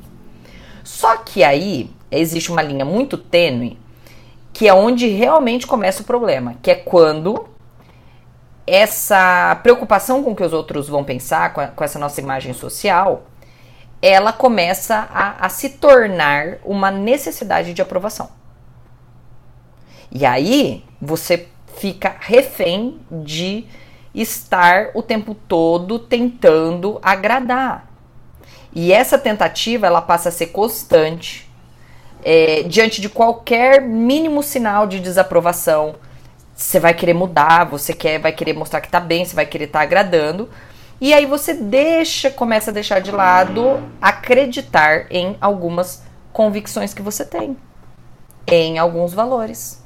Só 0.83 1.17
que 1.17 1.43
aí 1.43 1.89
existe 2.11 2.51
uma 2.51 2.61
linha 2.61 2.85
muito 2.85 3.17
tênue 3.17 3.77
que 4.55 4.69
é 4.69 4.73
onde 4.73 5.07
realmente 5.07 5.67
começa 5.67 6.01
o 6.01 6.05
problema, 6.05 6.55
que 6.61 6.71
é 6.71 6.75
quando 6.75 7.45
essa 8.65 9.59
preocupação 9.61 10.23
com 10.23 10.31
o 10.31 10.35
que 10.35 10.43
os 10.43 10.53
outros 10.53 10.87
vão 10.87 11.03
pensar, 11.03 11.53
com, 11.53 11.59
a, 11.59 11.67
com 11.67 11.83
essa 11.83 11.99
nossa 11.99 12.21
imagem 12.21 12.53
social, 12.53 13.23
ela 14.07 14.31
começa 14.31 15.07
a, 15.11 15.45
a 15.45 15.49
se 15.49 15.69
tornar 15.69 16.57
uma 16.63 16.91
necessidade 16.91 17.73
de 17.73 17.81
aprovação. 17.81 18.29
E 20.11 20.25
aí 20.25 20.83
você 21.01 21.47
fica 21.77 22.15
refém 22.19 22.99
de 23.11 23.65
estar 24.13 24.91
o 24.93 25.01
tempo 25.01 25.33
todo 25.33 25.97
tentando 25.97 26.99
agradar. 27.01 27.87
E 28.71 28.93
essa 28.93 29.17
tentativa 29.17 29.87
ela 29.87 30.01
passa 30.01 30.29
a 30.29 30.31
ser 30.31 30.47
constante 30.47 31.49
é, 32.23 32.63
diante 32.63 33.01
de 33.01 33.09
qualquer 33.09 33.81
mínimo 33.81 34.43
sinal 34.43 34.85
de 34.85 34.99
desaprovação. 34.99 35.95
Você 36.55 36.79
vai 36.79 36.93
querer 36.93 37.13
mudar, 37.13 37.65
você 37.65 37.91
quer, 37.91 38.19
vai 38.19 38.31
querer 38.31 38.53
mostrar 38.53 38.81
que 38.81 38.89
tá 38.89 38.99
bem, 38.99 39.25
você 39.25 39.35
vai 39.35 39.45
querer 39.45 39.65
estar 39.65 39.79
tá 39.79 39.83
agradando. 39.83 40.47
E 40.99 41.13
aí 41.13 41.25
você 41.25 41.53
deixa, 41.53 42.31
começa 42.31 42.71
a 42.71 42.73
deixar 42.73 42.99
de 42.99 43.11
lado 43.11 43.83
acreditar 44.01 45.07
em 45.11 45.37
algumas 45.41 46.03
convicções 46.31 46.93
que 46.93 47.01
você 47.01 47.25
tem, 47.25 47.57
em 48.47 48.77
alguns 48.77 49.13
valores 49.13 49.83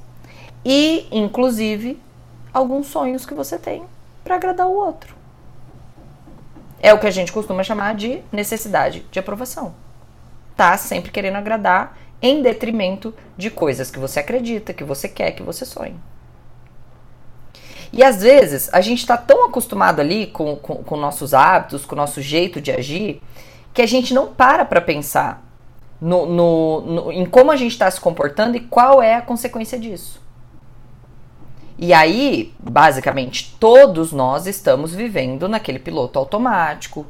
e, 0.63 1.07
inclusive, 1.11 1.99
alguns 2.53 2.87
sonhos 2.87 3.25
que 3.25 3.33
você 3.33 3.57
tem 3.57 3.83
para 4.23 4.35
agradar 4.35 4.67
o 4.67 4.75
outro. 4.75 5.15
É 6.79 6.93
o 6.93 6.99
que 6.99 7.07
a 7.07 7.11
gente 7.11 7.31
costuma 7.31 7.63
chamar 7.63 7.95
de 7.95 8.21
necessidade 8.31 9.05
de 9.11 9.19
aprovação. 9.19 9.73
Tá 10.55 10.77
sempre 10.77 11.11
querendo 11.11 11.37
agradar 11.37 11.97
em 12.21 12.41
detrimento 12.41 13.13
de 13.37 13.49
coisas 13.49 13.89
que 13.89 13.99
você 13.99 14.19
acredita, 14.19 14.73
que 14.73 14.83
você 14.83 15.07
quer, 15.07 15.31
que 15.31 15.43
você 15.43 15.65
sonha. 15.65 15.95
E 17.91 18.03
às 18.03 18.21
vezes 18.21 18.69
a 18.71 18.81
gente 18.81 18.99
está 18.99 19.17
tão 19.17 19.45
acostumado 19.45 19.99
ali 19.99 20.27
com, 20.27 20.55
com, 20.55 20.75
com, 20.75 20.97
nossos 20.97 21.33
hábitos, 21.33 21.85
com 21.85 21.95
o 21.95 21.97
nosso 21.97 22.21
jeito 22.21 22.61
de 22.61 22.71
agir, 22.71 23.21
que 23.73 23.81
a 23.81 23.87
gente 23.87 24.13
não 24.13 24.27
para 24.27 24.63
para 24.63 24.81
pensar 24.81 25.43
no, 25.99 26.25
no, 26.25 26.81
no, 26.81 27.11
em 27.11 27.25
como 27.25 27.51
a 27.51 27.55
gente 27.55 27.71
está 27.71 27.89
se 27.89 27.99
comportando 27.99 28.55
e 28.55 28.61
qual 28.61 29.01
é 29.01 29.15
a 29.15 29.21
consequência 29.21 29.77
disso. 29.77 30.21
E 31.77 31.93
aí, 31.93 32.53
basicamente, 32.59 33.55
todos 33.59 34.11
nós 34.11 34.45
estamos 34.45 34.93
vivendo 34.93 35.47
naquele 35.47 35.79
piloto 35.79 36.19
automático, 36.19 37.07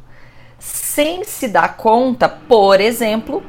sem 0.59 1.23
se 1.23 1.47
dar 1.47 1.75
conta, 1.75 2.29
por 2.29 2.79
exemplo, 2.79 3.41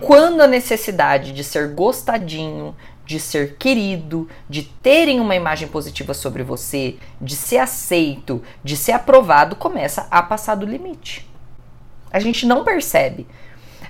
quando 0.00 0.40
a 0.40 0.46
necessidade 0.46 1.32
de 1.32 1.44
ser 1.44 1.74
gostadinho, 1.74 2.74
de 3.08 3.18
ser 3.18 3.56
querido, 3.56 4.28
de 4.50 4.62
terem 4.62 5.18
uma 5.18 5.34
imagem 5.34 5.66
positiva 5.66 6.12
sobre 6.12 6.42
você, 6.42 6.96
de 7.18 7.34
ser 7.34 7.56
aceito, 7.56 8.42
de 8.62 8.76
ser 8.76 8.92
aprovado, 8.92 9.56
começa 9.56 10.06
a 10.10 10.22
passar 10.22 10.56
do 10.56 10.66
limite. 10.66 11.26
A 12.12 12.20
gente 12.20 12.44
não 12.44 12.64
percebe. 12.64 13.26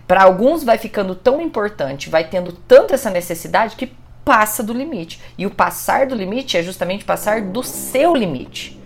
Para 0.07 0.23
alguns 0.23 0.63
vai 0.63 0.79
ficando 0.79 1.17
tão 1.17 1.41
importante, 1.41 2.09
vai 2.09 2.29
tendo 2.29 2.53
tanto 2.53 2.95
essa 2.95 3.11
necessidade 3.11 3.75
que 3.75 3.93
passa 4.25 4.63
do 4.63 4.73
limite. 4.73 5.21
E 5.37 5.45
o 5.45 5.51
passar 5.51 6.07
do 6.07 6.15
limite 6.15 6.57
é 6.57 6.63
justamente 6.63 7.05
passar 7.05 7.43
do 7.43 7.65
seu 7.65 8.15
limite. 8.15 8.81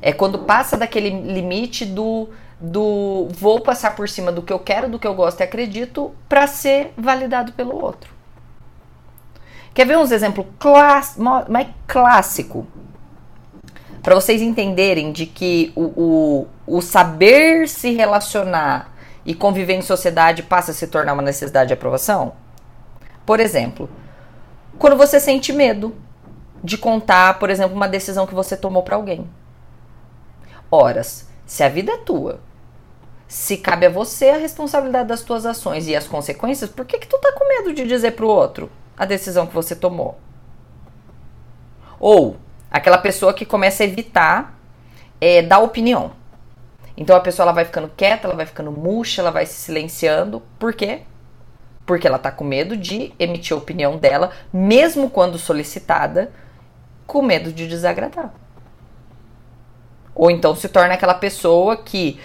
É 0.00 0.14
quando 0.14 0.38
passa 0.38 0.78
daquele 0.78 1.10
limite 1.10 1.84
do 1.84 2.30
do 2.58 3.28
vou 3.32 3.60
passar 3.60 3.94
por 3.94 4.08
cima 4.08 4.32
do 4.32 4.40
que 4.40 4.50
eu 4.50 4.58
quero, 4.58 4.88
do 4.88 4.98
que 4.98 5.06
eu 5.06 5.14
gosto 5.14 5.40
e 5.40 5.42
acredito 5.42 6.14
para 6.26 6.46
ser 6.46 6.94
validado 6.96 7.52
pelo 7.52 7.76
outro. 7.76 8.15
Quer 9.76 9.86
ver 9.86 9.98
uns 9.98 10.10
exemplos 10.10 10.46
cláss 10.58 11.18
mais 11.18 11.68
clássico 11.86 12.66
para 14.02 14.14
vocês 14.14 14.40
entenderem 14.40 15.12
de 15.12 15.26
que 15.26 15.70
o, 15.76 16.46
o, 16.66 16.76
o 16.78 16.80
saber 16.80 17.68
se 17.68 17.92
relacionar 17.92 18.90
e 19.22 19.34
conviver 19.34 19.74
em 19.74 19.82
sociedade 19.82 20.42
passa 20.42 20.70
a 20.70 20.74
se 20.74 20.86
tornar 20.86 21.12
uma 21.12 21.20
necessidade 21.20 21.68
de 21.68 21.74
aprovação? 21.74 22.32
Por 23.26 23.38
exemplo, 23.38 23.86
quando 24.78 24.96
você 24.96 25.20
sente 25.20 25.52
medo 25.52 25.94
de 26.64 26.78
contar, 26.78 27.38
por 27.38 27.50
exemplo, 27.50 27.76
uma 27.76 27.86
decisão 27.86 28.26
que 28.26 28.34
você 28.34 28.56
tomou 28.56 28.82
para 28.82 28.96
alguém. 28.96 29.28
Horas, 30.70 31.28
se 31.44 31.62
a 31.62 31.68
vida 31.68 31.92
é 31.92 31.98
tua, 31.98 32.40
se 33.28 33.58
cabe 33.58 33.84
a 33.84 33.90
você 33.90 34.30
a 34.30 34.38
responsabilidade 34.38 35.08
das 35.10 35.20
tuas 35.20 35.44
ações 35.44 35.86
e 35.86 35.94
as 35.94 36.08
consequências, 36.08 36.70
por 36.70 36.86
que, 36.86 36.98
que 36.98 37.06
tu 37.06 37.18
tá 37.18 37.30
com 37.32 37.46
medo 37.46 37.74
de 37.74 37.86
dizer 37.86 38.12
pro 38.12 38.26
outro 38.26 38.70
a 38.96 39.04
decisão 39.04 39.46
que 39.46 39.54
você 39.54 39.74
tomou? 39.74 40.18
Ou 41.98 42.36
aquela 42.70 42.98
pessoa 42.98 43.32
que 43.32 43.44
começa 43.44 43.82
a 43.82 43.86
evitar 43.86 44.58
é, 45.20 45.42
dar 45.42 45.58
opinião. 45.60 46.12
Então 46.96 47.16
a 47.16 47.20
pessoa 47.20 47.44
ela 47.44 47.52
vai 47.52 47.64
ficando 47.64 47.90
quieta, 47.96 48.26
ela 48.26 48.36
vai 48.36 48.46
ficando 48.46 48.70
murcha, 48.70 49.20
ela 49.20 49.30
vai 49.30 49.46
se 49.46 49.54
silenciando. 49.54 50.42
Por 50.58 50.72
quê? 50.72 51.02
porque 51.86 52.06
ela 52.06 52.16
está 52.16 52.32
com 52.32 52.44
medo 52.44 52.76
de 52.76 53.14
emitir 53.18 53.54
a 53.56 53.60
opinião 53.60 53.96
dela, 53.96 54.32
mesmo 54.52 55.08
quando 55.08 55.38
solicitada, 55.38 56.32
com 57.06 57.22
medo 57.22 57.52
de 57.52 57.68
desagradar. 57.68 58.34
Ou 60.12 60.30
então 60.30 60.56
se 60.56 60.68
torna 60.68 60.94
aquela 60.94 61.14
pessoa 61.14 61.76
que 61.76 62.18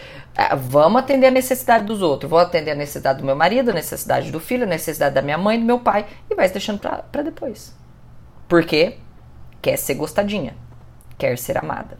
vamos 0.58 1.02
atender 1.02 1.28
a 1.28 1.32
necessidade 1.32 1.86
dos 1.86 2.02
outros, 2.02 2.30
vou 2.30 2.40
atender 2.40 2.72
a 2.72 2.76
necessidade 2.76 3.20
do 3.20 3.26
meu 3.26 3.36
marido, 3.36 3.72
a 3.72 3.74
necessidade 3.74 4.32
do 4.32 4.40
filho, 4.40 4.64
a 4.64 4.68
necessidade 4.68 5.14
da 5.14 5.22
minha 5.22 5.38
mãe, 5.38 5.60
do 5.60 5.66
meu 5.66 5.80
pai, 5.80 6.06
e 6.30 6.36
vai 6.36 6.48
se 6.48 6.54
deixando 6.54 6.80
para 6.80 7.22
depois. 7.22 7.76
Por 8.48 8.64
quê? 8.66 8.98
Quer 9.62 9.78
ser 9.78 9.96
gostadinha, 9.96 10.56
quer 11.18 11.38
ser 11.38 11.58
amada. 11.58 11.98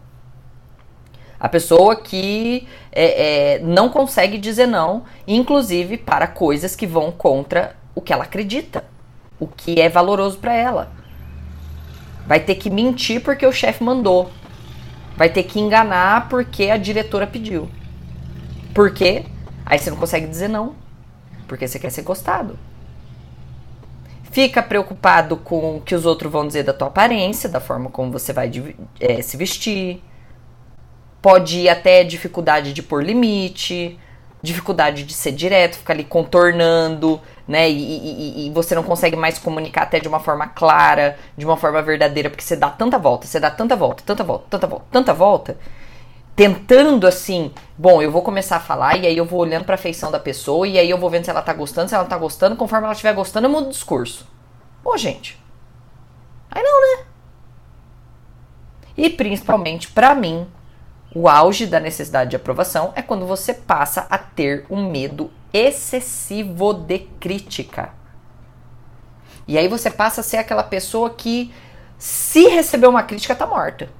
A 1.38 1.48
pessoa 1.48 1.96
que 1.96 2.68
é, 2.92 3.54
é, 3.54 3.58
não 3.58 3.88
consegue 3.88 4.38
dizer 4.38 4.66
não, 4.66 5.04
inclusive 5.26 5.96
para 5.96 6.26
coisas 6.26 6.76
que 6.76 6.86
vão 6.86 7.10
contra 7.10 7.74
o 7.94 8.00
que 8.00 8.12
ela 8.12 8.24
acredita, 8.24 8.84
o 9.40 9.46
que 9.46 9.80
é 9.80 9.88
valoroso 9.88 10.38
para 10.38 10.54
ela. 10.54 10.92
Vai 12.26 12.38
ter 12.38 12.54
que 12.54 12.70
mentir 12.70 13.20
porque 13.22 13.44
o 13.44 13.52
chefe 13.52 13.82
mandou. 13.82 14.30
Vai 15.16 15.28
ter 15.28 15.42
que 15.42 15.58
enganar 15.58 16.28
porque 16.28 16.70
a 16.70 16.76
diretora 16.76 17.26
pediu. 17.26 17.68
Por 18.74 18.92
quê? 18.92 19.24
Aí 19.64 19.78
você 19.78 19.90
não 19.90 19.96
consegue 19.96 20.26
dizer 20.26 20.48
não. 20.48 20.74
Porque 21.46 21.68
você 21.68 21.78
quer 21.78 21.90
ser 21.90 22.02
gostado. 22.02 22.58
Fica 24.30 24.62
preocupado 24.62 25.36
com 25.36 25.76
o 25.76 25.80
que 25.80 25.94
os 25.94 26.06
outros 26.06 26.32
vão 26.32 26.46
dizer 26.46 26.62
da 26.62 26.72
tua 26.72 26.88
aparência, 26.88 27.48
da 27.48 27.60
forma 27.60 27.90
como 27.90 28.10
você 28.10 28.32
vai 28.32 28.50
é, 28.98 29.20
se 29.20 29.36
vestir 29.36 30.02
Pode 31.22 31.60
ir 31.60 31.68
até 31.68 32.02
dificuldade 32.02 32.72
de 32.72 32.82
pôr 32.82 33.04
limite, 33.04 33.96
dificuldade 34.42 35.04
de 35.04 35.14
ser 35.14 35.30
direto, 35.30 35.78
ficar 35.78 35.92
ali 35.92 36.02
contornando, 36.02 37.20
né? 37.46 37.70
E, 37.70 37.76
e, 37.76 38.46
e, 38.48 38.50
você 38.50 38.74
não 38.74 38.82
consegue 38.82 39.14
mais 39.14 39.38
comunicar 39.38 39.82
até 39.82 40.00
de 40.00 40.08
uma 40.08 40.18
forma 40.18 40.48
clara, 40.48 41.16
de 41.36 41.46
uma 41.46 41.56
forma 41.56 41.80
verdadeira, 41.80 42.28
porque 42.28 42.42
você 42.42 42.56
dá 42.56 42.70
tanta 42.70 42.98
volta, 42.98 43.28
você 43.28 43.38
dá 43.38 43.52
tanta 43.52 43.76
volta, 43.76 44.02
tanta 44.04 44.24
volta, 44.24 44.46
tanta 44.50 44.66
volta, 44.66 44.86
tanta 44.90 45.14
volta, 45.14 45.56
tentando 46.34 47.06
assim, 47.06 47.52
bom, 47.76 48.00
eu 48.00 48.10
vou 48.10 48.22
começar 48.22 48.56
a 48.56 48.60
falar 48.60 48.96
e 48.96 49.06
aí 49.06 49.16
eu 49.16 49.24
vou 49.24 49.40
olhando 49.40 49.64
para 49.64 49.74
a 49.74 49.78
feição 49.78 50.10
da 50.10 50.18
pessoa 50.18 50.66
e 50.66 50.78
aí 50.78 50.88
eu 50.88 50.98
vou 50.98 51.10
vendo 51.10 51.24
se 51.24 51.30
ela 51.30 51.42
tá 51.42 51.52
gostando, 51.52 51.88
se 51.88 51.94
ela 51.94 52.04
não 52.04 52.10
tá 52.10 52.18
gostando, 52.18 52.56
conforme 52.56 52.84
ela 52.84 52.92
estiver 52.92 53.14
gostando, 53.14 53.46
eu 53.46 53.50
mudo 53.50 53.66
o 53.66 53.70
discurso. 53.70 54.26
Ô, 54.84 54.96
gente. 54.96 55.38
Aí 56.50 56.62
não, 56.62 56.80
né? 56.80 57.04
E 58.96 59.10
principalmente 59.10 59.88
para 59.90 60.14
mim, 60.14 60.46
o 61.14 61.28
auge 61.28 61.66
da 61.66 61.78
necessidade 61.78 62.30
de 62.30 62.36
aprovação 62.36 62.92
é 62.96 63.02
quando 63.02 63.26
você 63.26 63.52
passa 63.54 64.06
a 64.08 64.16
ter 64.16 64.66
um 64.70 64.90
medo 64.90 65.30
excessivo 65.52 66.72
de 66.72 67.00
crítica. 67.20 67.90
E 69.46 69.58
aí 69.58 69.68
você 69.68 69.90
passa 69.90 70.20
a 70.20 70.24
ser 70.24 70.38
aquela 70.38 70.62
pessoa 70.62 71.10
que, 71.10 71.52
se 71.98 72.48
receber 72.48 72.86
uma 72.86 73.02
crítica, 73.02 73.34
tá 73.34 73.46
morta. 73.46 73.90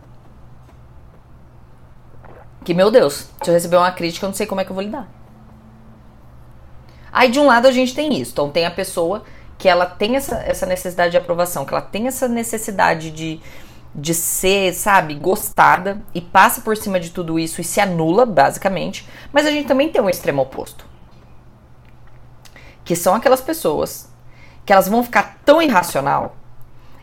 Que, 2.65 2.75
meu 2.75 2.91
Deus, 2.91 3.29
se 3.43 3.51
eu 3.51 3.55
receber 3.55 3.77
uma 3.77 3.93
crítica, 3.93 4.25
eu 4.25 4.29
não 4.29 4.35
sei 4.35 4.47
como 4.47 4.61
é 4.61 4.65
que 4.65 4.71
eu 4.71 4.75
vou 4.75 4.85
lidar. 4.85 5.09
Aí, 7.13 7.31
de 7.31 7.39
um 7.39 7.47
lado, 7.47 7.67
a 7.69 7.73
gente 7.73 7.95
tem 7.95 8.21
isso. 8.21 8.33
Então, 8.33 8.51
tem 8.51 8.65
a 8.65 8.71
pessoa 8.71 9.25
que 9.59 9.69
ela 9.69 9.87
tem 9.87 10.17
essa, 10.17 10.37
essa 10.37 10.67
necessidade 10.67 11.13
de 11.13 11.17
aprovação, 11.17 11.65
que 11.65 11.73
ela 11.73 11.83
tem 11.83 12.07
essa 12.07 12.29
necessidade 12.29 13.11
de 13.11 13.41
de 13.95 14.15
ser, 14.15 14.73
sabe, 14.73 15.15
gostada 15.15 16.03
e 16.15 16.21
passa 16.21 16.63
por 16.63 16.77
cima 16.77 16.99
de 16.99 17.11
tudo 17.11 17.39
isso 17.39 17.61
e 17.61 17.65
se 17.65 17.81
anula, 17.81 18.25
basicamente. 18.25 19.07
Mas 19.33 19.47
a 19.47 19.51
gente 19.51 19.69
também 19.69 19.91
tem 19.91 20.01
um 20.01 20.09
extremo 20.09 20.43
oposto. 20.43 20.87
Que 22.85 22.97
são 22.97 23.15
aquelas 23.15 23.41
pessoas 23.41 24.11
que 24.65 24.73
elas 24.73 24.89
vão 24.89 25.05
ficar 25.05 25.41
tão 25.45 25.61
irracional, 25.61 26.37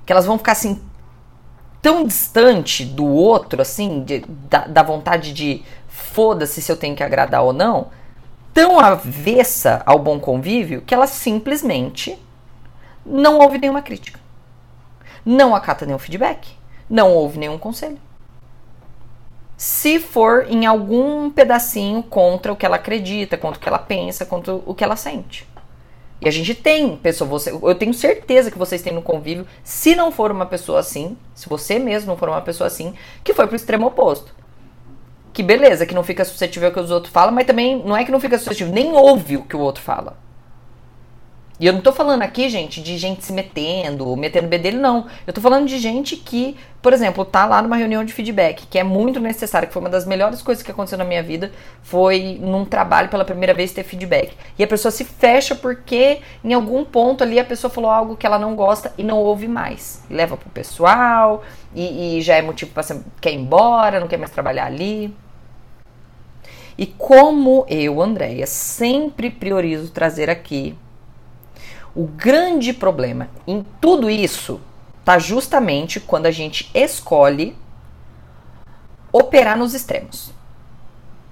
que 0.05 0.11
elas 0.11 0.25
vão 0.25 0.37
ficar 0.37 0.53
assim 0.53 0.81
tão 1.81 2.05
distante 2.05 2.83
do 2.85 3.05
outro, 3.05 3.61
assim, 3.61 4.03
de, 4.03 4.19
da, 4.49 4.67
da 4.67 4.83
vontade 4.83 5.33
de 5.33 5.63
foda-se 5.87 6.61
se 6.61 6.71
eu 6.71 6.77
tenho 6.77 6.95
que 6.95 7.03
agradar 7.03 7.43
ou 7.43 7.53
não, 7.53 7.87
tão 8.53 8.79
avessa 8.79 9.81
ao 9.85 9.99
bom 9.99 10.19
convívio 10.19 10.81
que 10.81 10.93
ela 10.93 11.07
simplesmente 11.07 12.17
não 13.05 13.39
ouve 13.39 13.57
nenhuma 13.57 13.81
crítica, 13.81 14.19
não 15.25 15.55
acata 15.55 15.85
nenhum 15.85 15.99
feedback, 15.99 16.49
não 16.89 17.13
ouve 17.13 17.37
nenhum 17.37 17.57
conselho. 17.57 17.99
Se 19.55 19.99
for 19.99 20.45
em 20.49 20.65
algum 20.65 21.29
pedacinho 21.29 22.01
contra 22.01 22.51
o 22.51 22.55
que 22.55 22.65
ela 22.65 22.77
acredita, 22.77 23.37
contra 23.37 23.57
o 23.57 23.61
que 23.61 23.67
ela 23.67 23.79
pensa, 23.79 24.25
contra 24.25 24.55
o 24.55 24.73
que 24.73 24.83
ela 24.83 24.95
sente. 24.95 25.45
E 26.21 26.27
a 26.27 26.31
gente 26.31 26.53
tem 26.53 26.97
pessoa, 26.97 27.29
você, 27.29 27.51
eu 27.51 27.75
tenho 27.75 27.93
certeza 27.93 28.51
que 28.51 28.57
vocês 28.57 28.81
têm 28.81 28.93
no 28.93 29.01
convívio, 29.01 29.47
se 29.63 29.95
não 29.95 30.11
for 30.11 30.31
uma 30.31 30.45
pessoa 30.45 30.79
assim, 30.79 31.15
se 31.33 31.47
você 31.47 31.79
mesmo 31.79 32.09
não 32.09 32.17
for 32.17 32.27
uma 32.27 32.41
pessoa 32.41 32.67
assim, 32.67 32.93
que 33.23 33.33
foi 33.33 33.47
pro 33.47 33.55
extremo 33.55 33.87
oposto. 33.87 34.35
Que 35.31 35.41
beleza, 35.41 35.85
que 35.85 35.95
não 35.95 36.03
fica 36.03 36.25
suscetível 36.25 36.67
ao 36.67 36.73
que 36.73 36.79
os 36.79 36.91
outros 36.91 37.13
falam, 37.13 37.33
mas 37.33 37.47
também 37.47 37.81
não 37.85 37.95
é 37.95 38.03
que 38.03 38.11
não 38.11 38.19
fica 38.19 38.37
suscetível, 38.37 38.73
nem 38.73 38.91
ouve 38.91 39.37
o 39.37 39.43
que 39.43 39.55
o 39.55 39.59
outro 39.59 39.81
fala. 39.81 40.17
E 41.59 41.65
eu 41.65 41.73
não 41.73 41.81
tô 41.81 41.91
falando 41.91 42.21
aqui, 42.21 42.47
gente, 42.47 42.81
de 42.81 42.97
gente 42.97 43.25
se 43.25 43.33
metendo, 43.33 44.15
metendo 44.15 44.47
bedelho, 44.47 44.79
não. 44.79 45.07
Eu 45.27 45.33
tô 45.33 45.41
falando 45.41 45.67
de 45.67 45.77
gente 45.77 46.15
que, 46.15 46.55
por 46.81 46.93
exemplo, 46.93 47.25
tá 47.25 47.45
lá 47.45 47.61
numa 47.61 47.75
reunião 47.75 48.05
de 48.05 48.13
feedback, 48.13 48.65
que 48.65 48.79
é 48.79 48.83
muito 48.83 49.19
necessário, 49.19 49.67
que 49.67 49.73
foi 49.73 49.81
uma 49.81 49.89
das 49.89 50.05
melhores 50.05 50.41
coisas 50.41 50.63
que 50.63 50.71
aconteceu 50.71 50.97
na 50.97 51.03
minha 51.03 51.21
vida, 51.21 51.51
foi 51.81 52.39
num 52.41 52.63
trabalho 52.63 53.09
pela 53.09 53.25
primeira 53.25 53.53
vez 53.53 53.73
ter 53.73 53.83
feedback. 53.83 54.37
E 54.57 54.63
a 54.63 54.67
pessoa 54.67 54.89
se 54.89 55.03
fecha 55.03 55.53
porque 55.53 56.19
em 56.41 56.53
algum 56.53 56.85
ponto 56.85 57.25
ali 57.25 57.37
a 57.37 57.43
pessoa 57.43 57.69
falou 57.69 57.91
algo 57.91 58.15
que 58.15 58.25
ela 58.25 58.39
não 58.39 58.55
gosta 58.55 58.93
e 58.97 59.03
não 59.03 59.17
ouve 59.17 59.49
mais. 59.49 60.01
Leva 60.09 60.37
pro 60.37 60.49
pessoal, 60.49 61.43
e, 61.75 62.19
e 62.19 62.21
já 62.21 62.35
é 62.35 62.41
motivo 62.41 62.71
pra 62.71 62.83
você 62.83 63.01
quer 63.19 63.33
ir 63.33 63.35
embora, 63.35 63.99
não 63.99 64.07
quer 64.07 64.17
mais 64.17 64.31
trabalhar 64.31 64.65
ali. 64.65 65.13
E 66.77 66.85
como 66.85 67.65
eu, 67.67 68.01
Andréia, 68.01 68.47
sempre 68.47 69.29
priorizo 69.29 69.91
trazer 69.91 70.29
aqui 70.29 70.73
o 71.99 72.07
grande 72.07 72.71
problema 72.71 73.27
em 73.45 73.65
tudo 73.81 74.09
isso 74.09 74.61
está 75.01 75.19
justamente 75.19 75.99
quando 75.99 76.27
a 76.27 76.31
gente 76.31 76.71
escolhe 76.73 77.57
operar 79.11 79.57
nos 79.57 79.73
extremos. 79.73 80.31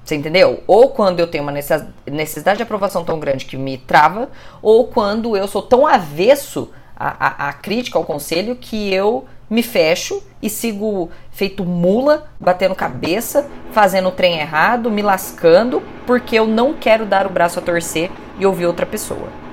Você 0.03 0.15
entendeu? 0.15 0.61
Ou 0.67 0.89
quando 0.89 1.21
eu 1.21 1.27
tenho 1.27 1.45
uma 1.45 1.53
necessidade 1.53 2.57
de 2.57 2.63
aprovação 2.63 3.05
tão 3.05 3.17
grande 3.17 3.45
que 3.45 3.55
me 3.55 3.77
trava, 3.77 4.29
ou 4.61 4.87
quando 4.87 5.37
eu 5.37 5.47
sou 5.47 5.61
tão 5.61 5.87
avesso 5.87 6.69
à, 6.93 7.45
à, 7.45 7.47
à 7.47 7.53
crítica, 7.53 7.97
ao 7.97 8.03
conselho, 8.03 8.53
que 8.53 8.93
eu 8.93 9.25
me 9.49 9.63
fecho 9.63 10.21
e 10.41 10.49
sigo 10.49 11.09
feito 11.31 11.63
mula, 11.63 12.27
batendo 12.37 12.75
cabeça, 12.75 13.49
fazendo 13.71 14.09
o 14.09 14.11
trem 14.11 14.37
errado, 14.37 14.91
me 14.91 15.01
lascando, 15.01 15.81
porque 16.05 16.37
eu 16.37 16.45
não 16.45 16.73
quero 16.73 17.05
dar 17.05 17.25
o 17.25 17.29
braço 17.29 17.57
a 17.57 17.61
torcer 17.61 18.11
e 18.37 18.45
ouvir 18.45 18.65
outra 18.65 18.85
pessoa. 18.85 19.46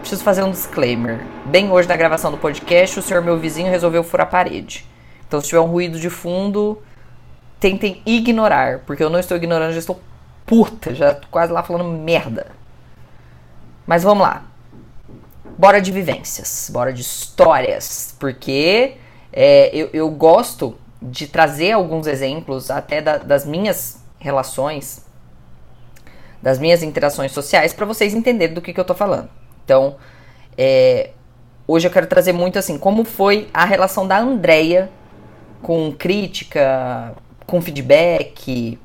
Preciso 0.00 0.24
fazer 0.24 0.42
um 0.42 0.50
disclaimer. 0.50 1.20
Bem 1.44 1.70
hoje 1.70 1.86
na 1.86 1.94
gravação 1.94 2.30
do 2.30 2.38
podcast, 2.38 2.98
o 2.98 3.02
senhor 3.02 3.22
meu 3.22 3.38
vizinho 3.38 3.70
resolveu 3.70 4.02
furar 4.02 4.26
a 4.26 4.30
parede. 4.30 4.86
Então, 5.28 5.40
se 5.40 5.48
tiver 5.48 5.60
um 5.60 5.66
ruído 5.66 6.00
de 6.00 6.08
fundo, 6.08 6.82
tentem 7.60 8.00
ignorar, 8.06 8.80
porque 8.86 9.04
eu 9.04 9.10
não 9.10 9.20
estou 9.20 9.36
ignorando, 9.36 9.72
já 9.72 9.78
estou 9.78 10.00
puta, 10.46 10.94
já 10.94 11.14
tô 11.14 11.28
quase 11.28 11.52
lá 11.52 11.62
falando 11.62 11.84
merda. 11.84 12.46
Mas 13.86 14.02
vamos 14.02 14.22
lá. 14.22 14.44
Bora 15.58 15.80
de 15.80 15.92
vivências, 15.92 16.70
bora 16.72 16.92
de 16.92 17.02
histórias, 17.02 18.16
porque 18.18 18.96
é, 19.30 19.68
eu, 19.76 19.90
eu, 19.92 20.10
gosto 20.10 20.78
de 21.02 21.26
trazer 21.26 21.72
alguns 21.72 22.06
exemplos 22.06 22.70
até 22.70 23.02
da, 23.02 23.18
das 23.18 23.44
minhas 23.44 24.02
relações, 24.18 25.04
das 26.42 26.58
minhas 26.58 26.82
interações 26.82 27.32
sociais, 27.32 27.74
para 27.74 27.84
vocês 27.84 28.14
entenderem 28.14 28.54
do 28.54 28.62
que, 28.62 28.72
que 28.72 28.80
eu 28.80 28.84
tô 28.84 28.94
falando. 28.94 29.39
Então, 29.64 29.96
é, 30.56 31.10
hoje 31.66 31.86
eu 31.86 31.90
quero 31.90 32.06
trazer 32.06 32.32
muito 32.32 32.58
assim, 32.58 32.78
como 32.78 33.04
foi 33.04 33.48
a 33.52 33.64
relação 33.64 34.06
da 34.06 34.18
Andrea 34.18 34.90
com 35.62 35.92
crítica, 35.92 37.14
com 37.46 37.60
feedback, 37.60 38.78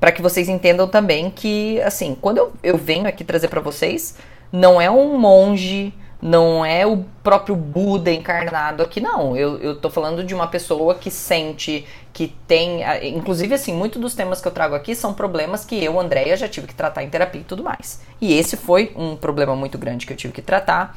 para 0.00 0.12
que 0.12 0.22
vocês 0.22 0.48
entendam 0.48 0.88
também 0.88 1.30
que, 1.30 1.80
assim, 1.82 2.16
quando 2.20 2.38
eu, 2.38 2.52
eu 2.62 2.76
venho 2.76 3.06
aqui 3.06 3.22
trazer 3.22 3.48
para 3.48 3.60
vocês, 3.60 4.16
não 4.50 4.80
é 4.80 4.90
um 4.90 5.18
monge, 5.18 5.94
não 6.22 6.64
é 6.64 6.86
o 6.86 7.04
próprio 7.20 7.56
Buda 7.56 8.12
encarnado 8.12 8.80
aqui, 8.80 9.00
não. 9.00 9.36
Eu, 9.36 9.58
eu 9.58 9.74
tô 9.74 9.90
falando 9.90 10.22
de 10.22 10.32
uma 10.32 10.46
pessoa 10.46 10.94
que 10.94 11.10
sente, 11.10 11.84
que 12.12 12.28
tem. 12.46 12.82
Inclusive, 13.02 13.52
assim, 13.52 13.74
muitos 13.74 14.00
dos 14.00 14.14
temas 14.14 14.40
que 14.40 14.46
eu 14.46 14.52
trago 14.52 14.76
aqui 14.76 14.94
são 14.94 15.12
problemas 15.12 15.64
que 15.64 15.82
eu, 15.82 15.98
Andréia, 15.98 16.36
já 16.36 16.48
tive 16.48 16.68
que 16.68 16.74
tratar 16.76 17.02
em 17.02 17.10
terapia 17.10 17.40
e 17.40 17.44
tudo 17.44 17.64
mais. 17.64 18.00
E 18.20 18.38
esse 18.38 18.56
foi 18.56 18.92
um 18.94 19.16
problema 19.16 19.56
muito 19.56 19.76
grande 19.76 20.06
que 20.06 20.12
eu 20.12 20.16
tive 20.16 20.32
que 20.32 20.42
tratar. 20.42 20.96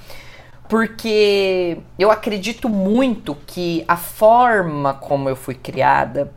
Porque 0.69 1.79
eu 1.97 2.11
acredito 2.11 2.69
muito 2.69 3.35
que 3.47 3.83
a 3.87 3.97
forma 3.97 4.93
como 4.93 5.27
eu 5.27 5.35
fui 5.35 5.55
criada, 5.55 6.31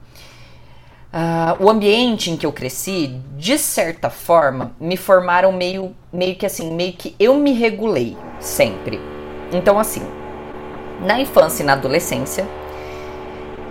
Uh, 1.13 1.65
o 1.65 1.71
ambiente 1.71 2.31
em 2.31 2.37
que 2.37 2.45
eu 2.45 2.53
cresci, 2.53 3.19
de 3.37 3.59
certa 3.59 4.11
forma, 4.11 4.73
me 4.79 4.97
formaram 4.97 5.51
meio, 5.53 5.97
meio 6.13 6.37
que 6.37 6.45
assim, 6.45 6.71
meio 6.75 6.93
que 6.93 7.17
eu 7.19 7.35
me 7.35 7.53
regulei 7.53 8.15
sempre. 8.39 9.01
Então, 9.51 9.79
assim, 9.79 10.03
na 11.01 11.19
infância 11.19 11.63
e 11.63 11.67
na 11.67 11.73
adolescência, 11.73 12.47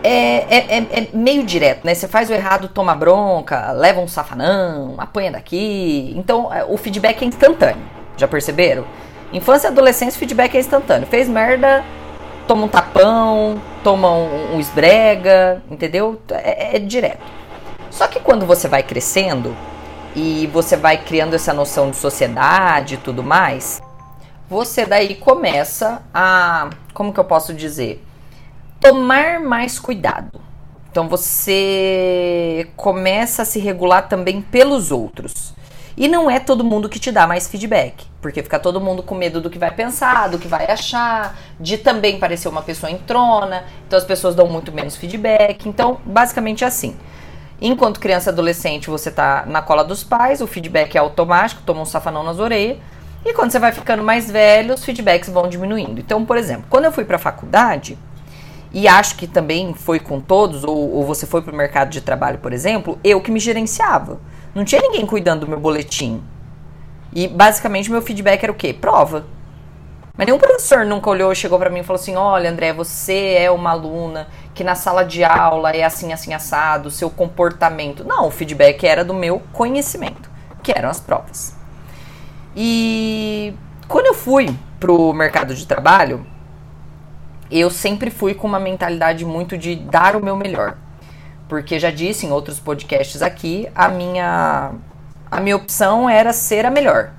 é, 0.04 0.10
é, 0.10 0.78
é, 0.78 0.78
é, 0.78 1.08
meio 1.14 1.44
direto, 1.44 1.86
né? 1.86 1.94
Você 1.94 2.08
faz 2.08 2.30
o 2.30 2.34
errado, 2.34 2.70
toma 2.70 2.96
bronca, 2.96 3.72
leva 3.72 4.00
um 4.00 4.08
safanão, 4.08 4.96
apanha 4.98 5.32
daqui. 5.32 6.14
Então, 6.16 6.52
é, 6.54 6.64
o 6.64 6.78
feedback 6.78 7.22
é 7.22 7.26
instantâneo. 7.26 7.82
Já 8.16 8.28
perceberam? 8.28 8.86
Infância 9.32 9.68
e 9.68 9.72
adolescência, 9.72 10.16
o 10.16 10.20
feedback 10.20 10.56
é 10.56 10.60
instantâneo. 10.60 11.08
Fez 11.08 11.28
merda, 11.28 11.84
toma 12.48 12.66
um 12.66 12.68
tapão, 12.68 13.62
toma 13.84 14.12
um, 14.12 14.56
um 14.56 14.60
esbrega, 14.60 15.62
entendeu? 15.70 16.20
É, 16.32 16.78
é 16.78 16.80
direto. 16.80 17.24
Só 17.92 18.08
que 18.08 18.20
quando 18.20 18.46
você 18.46 18.68
vai 18.68 18.84
crescendo 18.84 19.56
e 20.16 20.48
você 20.48 20.78
vai 20.78 20.98
criando 20.98 21.36
essa 21.36 21.54
noção 21.54 21.92
de 21.92 21.98
sociedade 21.98 22.96
e 22.96 22.98
tudo 22.98 23.22
mais, 23.22 23.82
você 24.50 24.86
daí 24.86 25.16
começa 25.16 26.02
a, 26.14 26.70
como 26.94 27.14
que 27.14 27.20
eu 27.20 27.26
posso 27.26 27.54
dizer, 27.54 28.04
tomar 28.80 29.40
mais 29.40 29.78
cuidado. 29.78 30.40
Então 30.90 31.08
você 31.08 32.70
começa 32.76 33.42
a 33.42 33.46
se 33.46 33.60
regular 33.60 34.08
também 34.08 34.42
pelos 34.42 34.92
outros. 34.92 35.54
E 35.98 36.08
não 36.08 36.30
é 36.30 36.40
todo 36.40 36.64
mundo 36.64 36.88
que 36.88 37.00
te 37.00 37.12
dá 37.12 37.26
mais 37.26 37.48
feedback, 37.48 38.06
porque 38.22 38.44
fica 38.44 38.60
todo 38.60 38.80
mundo 38.80 39.02
com 39.02 39.16
medo 39.16 39.42
do 39.42 39.50
que 39.50 39.58
vai 39.58 39.72
pensar, 39.72 40.30
do 40.30 40.38
que 40.38 40.48
vai 40.48 40.70
achar, 40.70 41.36
de 41.60 41.76
também 41.76 42.20
parecer 42.20 42.48
uma 42.48 42.62
pessoa 42.62 42.92
entrona, 42.92 43.64
então 43.88 43.98
as 43.98 44.06
pessoas 44.06 44.36
dão 44.36 44.48
muito 44.48 44.72
menos 44.72 44.96
feedback. 44.96 45.68
Então, 45.68 45.98
basicamente 46.06 46.64
é 46.64 46.68
assim. 46.68 46.96
Enquanto 47.60 48.00
criança 48.00 48.30
e 48.30 48.32
adolescente, 48.34 48.92
você 48.92 49.10
tá 49.10 49.44
na 49.48 49.64
cola 49.64 49.84
dos 49.84 50.04
pais, 50.04 50.40
o 50.40 50.46
feedback 50.46 50.96
é 50.96 51.00
automático, 51.00 51.64
toma 51.66 51.82
um 51.82 51.86
safanão 51.86 52.22
nas 52.22 52.38
orelhas. 52.38 52.78
E 53.26 53.34
quando 53.34 53.50
você 53.50 53.58
vai 53.58 53.72
ficando 53.72 54.04
mais 54.04 54.30
velho, 54.30 54.76
os 54.76 54.86
feedbacks 54.86 55.30
vão 55.30 55.50
diminuindo. 55.50 56.00
Então, 56.00 56.24
por 56.24 56.38
exemplo, 56.38 56.66
quando 56.70 56.86
eu 56.86 56.92
fui 56.92 57.06
para 57.06 57.16
a 57.16 57.20
faculdade, 57.20 57.98
e 58.72 58.88
acho 58.88 59.16
que 59.16 59.26
também 59.26 59.74
foi 59.74 60.00
com 60.00 60.20
todos, 60.22 60.64
ou, 60.64 60.94
ou 60.94 61.04
você 61.04 61.26
foi 61.26 61.42
para 61.42 61.52
o 61.52 61.58
mercado 61.58 61.90
de 61.90 62.02
trabalho, 62.02 62.38
por 62.38 62.54
exemplo, 62.54 63.00
eu 63.04 63.20
que 63.20 63.32
me 63.32 63.40
gerenciava. 63.40 64.20
Não 64.54 64.66
tinha 64.66 64.82
ninguém 64.82 65.06
cuidando 65.06 65.42
do 65.42 65.48
meu 65.48 65.60
boletim. 65.60 66.24
E 67.14 67.28
basicamente 67.28 67.92
meu 67.92 68.02
feedback 68.02 68.44
era 68.44 68.52
o 68.52 68.56
quê? 68.56 68.74
Prova. 68.74 69.26
Mas 70.18 70.26
nenhum 70.26 70.40
professor 70.40 70.84
nunca 70.84 71.10
olhou, 71.10 71.34
chegou 71.36 71.60
para 71.60 71.70
mim 71.70 71.80
e 71.80 71.84
falou 71.84 72.00
assim: 72.00 72.16
"Olha, 72.16 72.50
André, 72.50 72.74
você 72.74 73.36
é 73.38 73.52
uma 73.52 73.72
aluna 73.72 74.28
que 74.54 74.64
na 74.64 74.74
sala 74.74 75.04
de 75.04 75.24
aula 75.24 75.72
é 75.72 75.84
assim 75.84 76.12
assim 76.12 76.34
assado, 76.34 76.90
seu 76.90 77.10
comportamento". 77.10 78.04
Não, 78.04 78.28
o 78.28 78.32
feedback 78.32 78.84
era 78.86 79.06
do 79.06 79.14
meu 79.14 79.42
conhecimento, 79.54 80.30
que 80.64 80.72
eram 80.76 80.90
as 80.90 81.00
provas. 81.00 81.56
E 82.56 83.54
quando 83.88 84.08
eu 84.08 84.16
fui 84.16 84.54
pro 84.80 85.14
mercado 85.14 85.54
de 85.54 85.66
trabalho, 85.68 86.26
eu 87.52 87.70
sempre 87.70 88.10
fui 88.10 88.34
com 88.34 88.48
uma 88.48 88.60
mentalidade 88.60 89.24
muito 89.24 89.56
de 89.56 89.76
dar 89.76 90.16
o 90.16 90.24
meu 90.24 90.36
melhor 90.36 90.78
porque 91.48 91.80
já 91.80 91.92
disse 91.92 92.26
em 92.26 92.32
outros 92.32 92.60
podcasts 92.60 93.22
aqui, 93.22 93.68
a 93.74 93.88
minha 93.88 94.72
a 95.30 95.42
minha 95.42 95.56
opção 95.56 96.10
era 96.10 96.32
ser 96.32 96.66
a 96.66 96.72
melhor. 96.72 97.12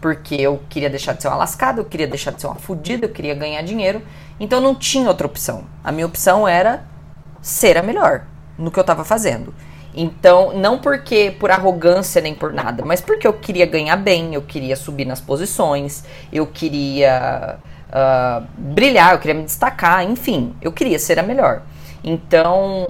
Porque 0.00 0.34
eu 0.34 0.60
queria 0.68 0.90
deixar 0.90 1.14
de 1.14 1.22
ser 1.22 1.28
uma 1.28 1.36
lascada, 1.36 1.80
eu 1.80 1.84
queria 1.84 2.06
deixar 2.06 2.32
de 2.32 2.40
ser 2.40 2.46
uma 2.46 2.56
fodida, 2.56 3.06
eu 3.06 3.10
queria 3.10 3.34
ganhar 3.34 3.62
dinheiro. 3.62 4.02
Então 4.38 4.60
não 4.60 4.74
tinha 4.74 5.08
outra 5.08 5.26
opção. 5.26 5.64
A 5.82 5.90
minha 5.90 6.06
opção 6.06 6.46
era 6.46 6.84
ser 7.40 7.78
a 7.78 7.82
melhor 7.82 8.26
no 8.58 8.70
que 8.70 8.78
eu 8.78 8.82
estava 8.82 9.04
fazendo. 9.04 9.54
Então, 9.96 10.52
não 10.56 10.78
porque 10.78 11.36
por 11.38 11.50
arrogância 11.52 12.20
nem 12.20 12.34
por 12.34 12.52
nada, 12.52 12.84
mas 12.84 13.00
porque 13.00 13.26
eu 13.26 13.32
queria 13.32 13.64
ganhar 13.64 13.96
bem, 13.96 14.34
eu 14.34 14.42
queria 14.42 14.74
subir 14.74 15.04
nas 15.04 15.20
posições, 15.20 16.02
eu 16.32 16.46
queria 16.48 17.58
uh, 17.90 18.44
brilhar, 18.58 19.12
eu 19.12 19.18
queria 19.20 19.34
me 19.34 19.44
destacar, 19.44 20.02
enfim, 20.02 20.52
eu 20.60 20.72
queria 20.72 20.98
ser 20.98 21.18
a 21.20 21.22
melhor. 21.22 21.62
Então, 22.02 22.88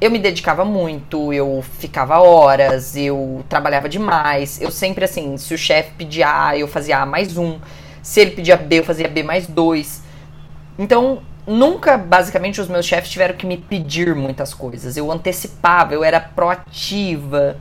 eu 0.00 0.10
me 0.10 0.18
dedicava 0.18 0.64
muito, 0.64 1.32
eu 1.32 1.62
ficava 1.78 2.18
horas, 2.20 2.96
eu 2.96 3.44
trabalhava 3.48 3.88
demais. 3.88 4.60
Eu 4.60 4.70
sempre, 4.70 5.04
assim, 5.04 5.36
se 5.36 5.52
o 5.52 5.58
chefe 5.58 5.92
pedia 5.98 6.46
A, 6.46 6.56
eu 6.56 6.66
fazia 6.66 6.98
A 6.98 7.06
mais 7.06 7.36
um. 7.36 7.58
Se 8.02 8.20
ele 8.20 8.30
pedia 8.30 8.56
B, 8.56 8.78
eu 8.78 8.84
fazia 8.84 9.06
B 9.06 9.22
mais 9.22 9.46
dois. 9.46 10.02
Então, 10.78 11.20
nunca, 11.46 11.98
basicamente, 11.98 12.62
os 12.62 12.68
meus 12.68 12.86
chefes 12.86 13.10
tiveram 13.10 13.34
que 13.34 13.44
me 13.44 13.58
pedir 13.58 14.14
muitas 14.14 14.54
coisas. 14.54 14.96
Eu 14.96 15.12
antecipava, 15.12 15.92
eu 15.92 16.02
era 16.02 16.18
proativa. 16.18 17.58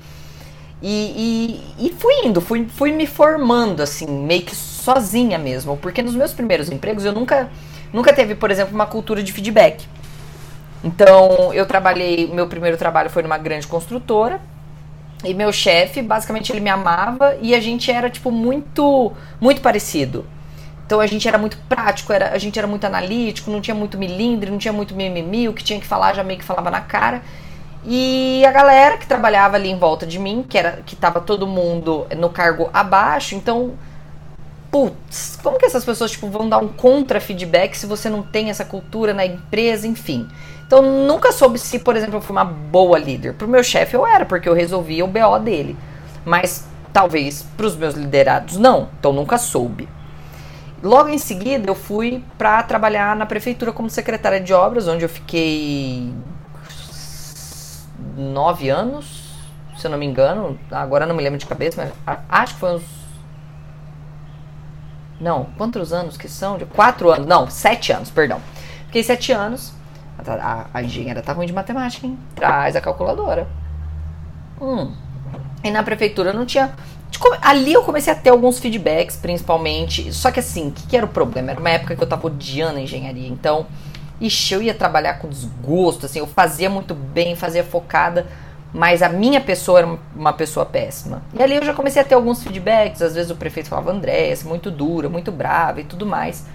E, 0.81 1.61
e, 1.77 1.87
e, 1.87 1.93
fui 1.99 2.21
indo, 2.23 2.39
fui, 2.39 2.65
fui 2.69 2.93
me 2.93 3.05
formando, 3.05 3.83
assim, 3.83 4.07
meio 4.07 4.43
que 4.43 4.55
sozinha 4.55 5.37
mesmo. 5.37 5.75
Porque 5.75 6.01
nos 6.01 6.15
meus 6.15 6.31
primeiros 6.31 6.71
empregos 6.71 7.03
eu 7.03 7.11
nunca, 7.11 7.49
nunca 7.91 8.13
teve, 8.13 8.33
por 8.33 8.49
exemplo, 8.49 8.73
uma 8.73 8.85
cultura 8.85 9.21
de 9.21 9.33
feedback. 9.33 9.85
Então, 10.83 11.53
eu 11.53 11.65
trabalhei, 11.65 12.27
meu 12.27 12.47
primeiro 12.47 12.77
trabalho 12.77 13.09
foi 13.09 13.23
numa 13.23 13.37
grande 13.37 13.67
construtora. 13.67 14.39
E 15.23 15.33
meu 15.33 15.51
chefe, 15.51 16.01
basicamente, 16.01 16.51
ele 16.51 16.61
me 16.61 16.69
amava 16.69 17.35
e 17.41 17.53
a 17.53 17.59
gente 17.59 17.91
era, 17.91 18.09
tipo, 18.09 18.31
muito, 18.31 19.11
muito 19.41 19.61
parecido. 19.61 20.25
Então 20.89 20.99
a 20.99 21.05
gente 21.05 21.27
era 21.27 21.37
muito 21.37 21.55
prático, 21.69 22.11
era, 22.11 22.31
a 22.31 22.37
gente 22.39 22.57
era 22.57 22.67
muito 22.67 22.83
analítico, 22.83 23.51
não 23.51 23.61
tinha 23.61 23.75
muito 23.75 23.95
milindre, 23.95 24.49
não 24.49 24.57
tinha 24.57 24.73
muito 24.73 24.95
mimimi, 24.95 25.47
o 25.47 25.53
que 25.53 25.63
tinha 25.63 25.79
que 25.79 25.85
falar 25.85 26.15
já 26.15 26.23
meio 26.23 26.39
que 26.39 26.45
falava 26.45 26.71
na 26.71 26.81
cara. 26.81 27.21
E 27.85 28.43
a 28.43 28.51
galera 28.51 28.97
que 28.97 29.05
trabalhava 29.05 29.55
ali 29.55 29.69
em 29.69 29.77
volta 29.77 30.07
de 30.07 30.17
mim, 30.17 30.43
que 30.47 30.57
era 30.57 30.81
que 30.83 30.95
tava 30.95 31.21
todo 31.21 31.45
mundo 31.45 32.07
no 32.17 32.29
cargo 32.31 32.71
abaixo, 32.73 33.35
então 33.35 33.73
putz, 34.71 35.37
como 35.41 35.57
que 35.57 35.65
essas 35.65 35.83
pessoas 35.83 36.11
tipo 36.11 36.27
vão 36.29 36.47
dar 36.47 36.59
um 36.59 36.67
contra-feedback 36.67 37.75
se 37.75 37.85
você 37.85 38.09
não 38.09 38.21
tem 38.21 38.49
essa 38.49 38.65
cultura 38.65 39.13
na 39.13 39.25
empresa, 39.25 39.87
enfim. 39.87 40.27
Então 40.65 40.81
nunca 40.81 41.31
soube 41.31 41.57
se, 41.57 41.79
por 41.79 41.95
exemplo, 41.95 42.17
eu 42.17 42.21
fui 42.21 42.35
uma 42.35 42.45
boa 42.45 42.99
líder. 42.99 43.33
Pro 43.33 43.47
meu 43.47 43.63
chefe 43.63 43.95
eu 43.95 44.05
era, 44.05 44.25
porque 44.25 44.47
eu 44.47 44.53
resolvia 44.53 45.03
o 45.03 45.07
BO 45.07 45.39
dele. 45.39 45.75
Mas 46.23 46.67
talvez 46.93 47.43
pros 47.57 47.75
meus 47.75 47.95
liderados 47.95 48.57
não. 48.57 48.89
Então 48.99 49.11
nunca 49.11 49.37
soube. 49.37 49.89
Logo 50.81 51.09
em 51.09 51.17
seguida, 51.17 51.69
eu 51.69 51.75
fui 51.75 52.23
para 52.37 52.63
trabalhar 52.63 53.15
na 53.15 53.25
prefeitura 53.25 53.73
como 53.73 53.89
secretária 53.89 54.39
de 54.39 54.53
obras, 54.53 54.87
onde 54.87 55.03
eu 55.03 55.09
fiquei 55.09 56.13
nove 58.15 58.69
anos, 58.69 59.23
se 59.77 59.87
eu 59.87 59.91
não 59.91 59.97
me 59.97 60.05
engano. 60.05 60.57
Agora 60.71 61.05
não 61.05 61.15
me 61.15 61.23
lembro 61.23 61.37
de 61.37 61.45
cabeça, 61.45 61.91
mas 62.05 62.19
acho 62.29 62.53
que 62.53 62.59
foi 62.59 62.75
uns. 62.75 62.98
Não, 65.19 65.47
quantos 65.57 65.91
anos 65.91 66.17
que 66.17 66.29
são? 66.29 66.57
De 66.57 66.65
quatro 66.65 67.11
anos, 67.11 67.27
não, 67.27 67.49
sete 67.49 67.91
anos, 67.91 68.09
perdão. 68.09 68.39
Fiquei 68.85 69.03
sete 69.03 69.31
anos. 69.31 69.73
A, 70.17 70.33
a, 70.33 70.65
a 70.73 70.83
engenheira 70.83 71.21
tá 71.21 71.33
ruim 71.33 71.47
de 71.47 71.53
matemática, 71.53 72.05
hein? 72.05 72.17
Traz 72.35 72.75
a 72.75 72.81
calculadora. 72.81 73.47
Hum. 74.61 74.93
E 75.63 75.71
na 75.71 75.83
prefeitura 75.83 76.33
não 76.33 76.45
tinha 76.45 76.73
Ali 77.41 77.73
eu 77.73 77.83
comecei 77.83 78.13
a 78.13 78.15
ter 78.15 78.29
alguns 78.29 78.59
feedbacks, 78.59 79.17
principalmente. 79.17 80.13
Só 80.13 80.31
que 80.31 80.39
assim, 80.39 80.69
o 80.69 80.71
que, 80.71 80.87
que, 80.87 80.95
era 80.95 81.05
o 81.05 81.09
problema? 81.09 81.51
Era 81.51 81.59
uma 81.59 81.69
época 81.69 81.95
que 81.95 82.01
eu 82.01 82.07
tava 82.07 82.27
odiando 82.27 82.77
a 82.77 82.81
engenharia. 82.81 83.27
Então, 83.27 83.65
ixi, 84.21 84.53
eu 84.53 84.61
ia 84.61 84.73
trabalhar 84.73 85.15
com 85.15 85.27
desgosto, 85.27 86.05
assim, 86.05 86.19
eu 86.19 86.27
fazia 86.27 86.69
muito 86.69 86.93
bem, 86.93 87.35
fazia 87.35 87.63
focada, 87.63 88.27
mas 88.73 89.01
a 89.01 89.09
minha 89.09 89.41
pessoa 89.41 89.79
era 89.79 89.97
uma 90.15 90.33
pessoa 90.33 90.65
péssima. 90.65 91.21
E 91.33 91.41
ali 91.41 91.55
eu 91.55 91.65
já 91.65 91.73
comecei 91.73 92.01
a 92.01 92.05
ter 92.05 92.15
alguns 92.15 92.43
feedbacks. 92.43 93.01
Às 93.01 93.15
vezes 93.15 93.31
o 93.31 93.35
prefeito 93.35 93.69
falava, 93.69 93.91
André, 93.91 94.31
é 94.31 94.37
muito 94.43 94.69
dura, 94.69 95.09
muito 95.09 95.31
brava 95.31 95.81
e 95.81 95.83
tudo 95.83 96.05
mais. 96.05 96.45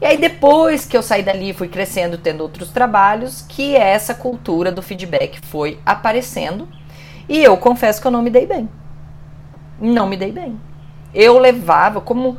E 0.00 0.06
aí 0.06 0.16
depois 0.16 0.84
que 0.84 0.96
eu 0.96 1.02
saí 1.02 1.22
dali, 1.22 1.52
fui 1.52 1.68
crescendo, 1.68 2.16
tendo 2.18 2.42
outros 2.42 2.70
trabalhos, 2.70 3.44
que 3.48 3.74
essa 3.74 4.14
cultura 4.14 4.70
do 4.70 4.82
feedback 4.82 5.40
foi 5.46 5.80
aparecendo. 5.84 6.68
E 7.28 7.42
eu 7.42 7.56
confesso 7.56 8.00
que 8.00 8.06
eu 8.06 8.10
não 8.12 8.22
me 8.22 8.30
dei 8.30 8.46
bem 8.46 8.68
não 9.80 10.06
me 10.06 10.16
dei 10.16 10.32
bem. 10.32 10.60
Eu 11.14 11.38
levava, 11.38 12.00
como 12.00 12.36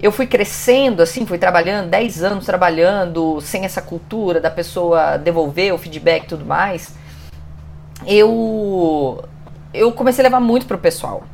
eu 0.00 0.10
fui 0.10 0.26
crescendo, 0.26 1.02
assim, 1.02 1.26
fui 1.26 1.38
trabalhando, 1.38 1.90
10 1.90 2.22
anos 2.22 2.46
trabalhando, 2.46 3.40
sem 3.40 3.64
essa 3.64 3.82
cultura 3.82 4.40
da 4.40 4.50
pessoa 4.50 5.16
devolver 5.16 5.72
o 5.74 5.78
feedback 5.78 6.24
e 6.24 6.28
tudo 6.28 6.44
mais, 6.44 6.94
eu, 8.06 9.24
eu 9.72 9.92
comecei 9.92 10.24
a 10.24 10.28
levar 10.28 10.40
muito 10.40 10.66
pro 10.66 10.78
pessoal. 10.78 11.24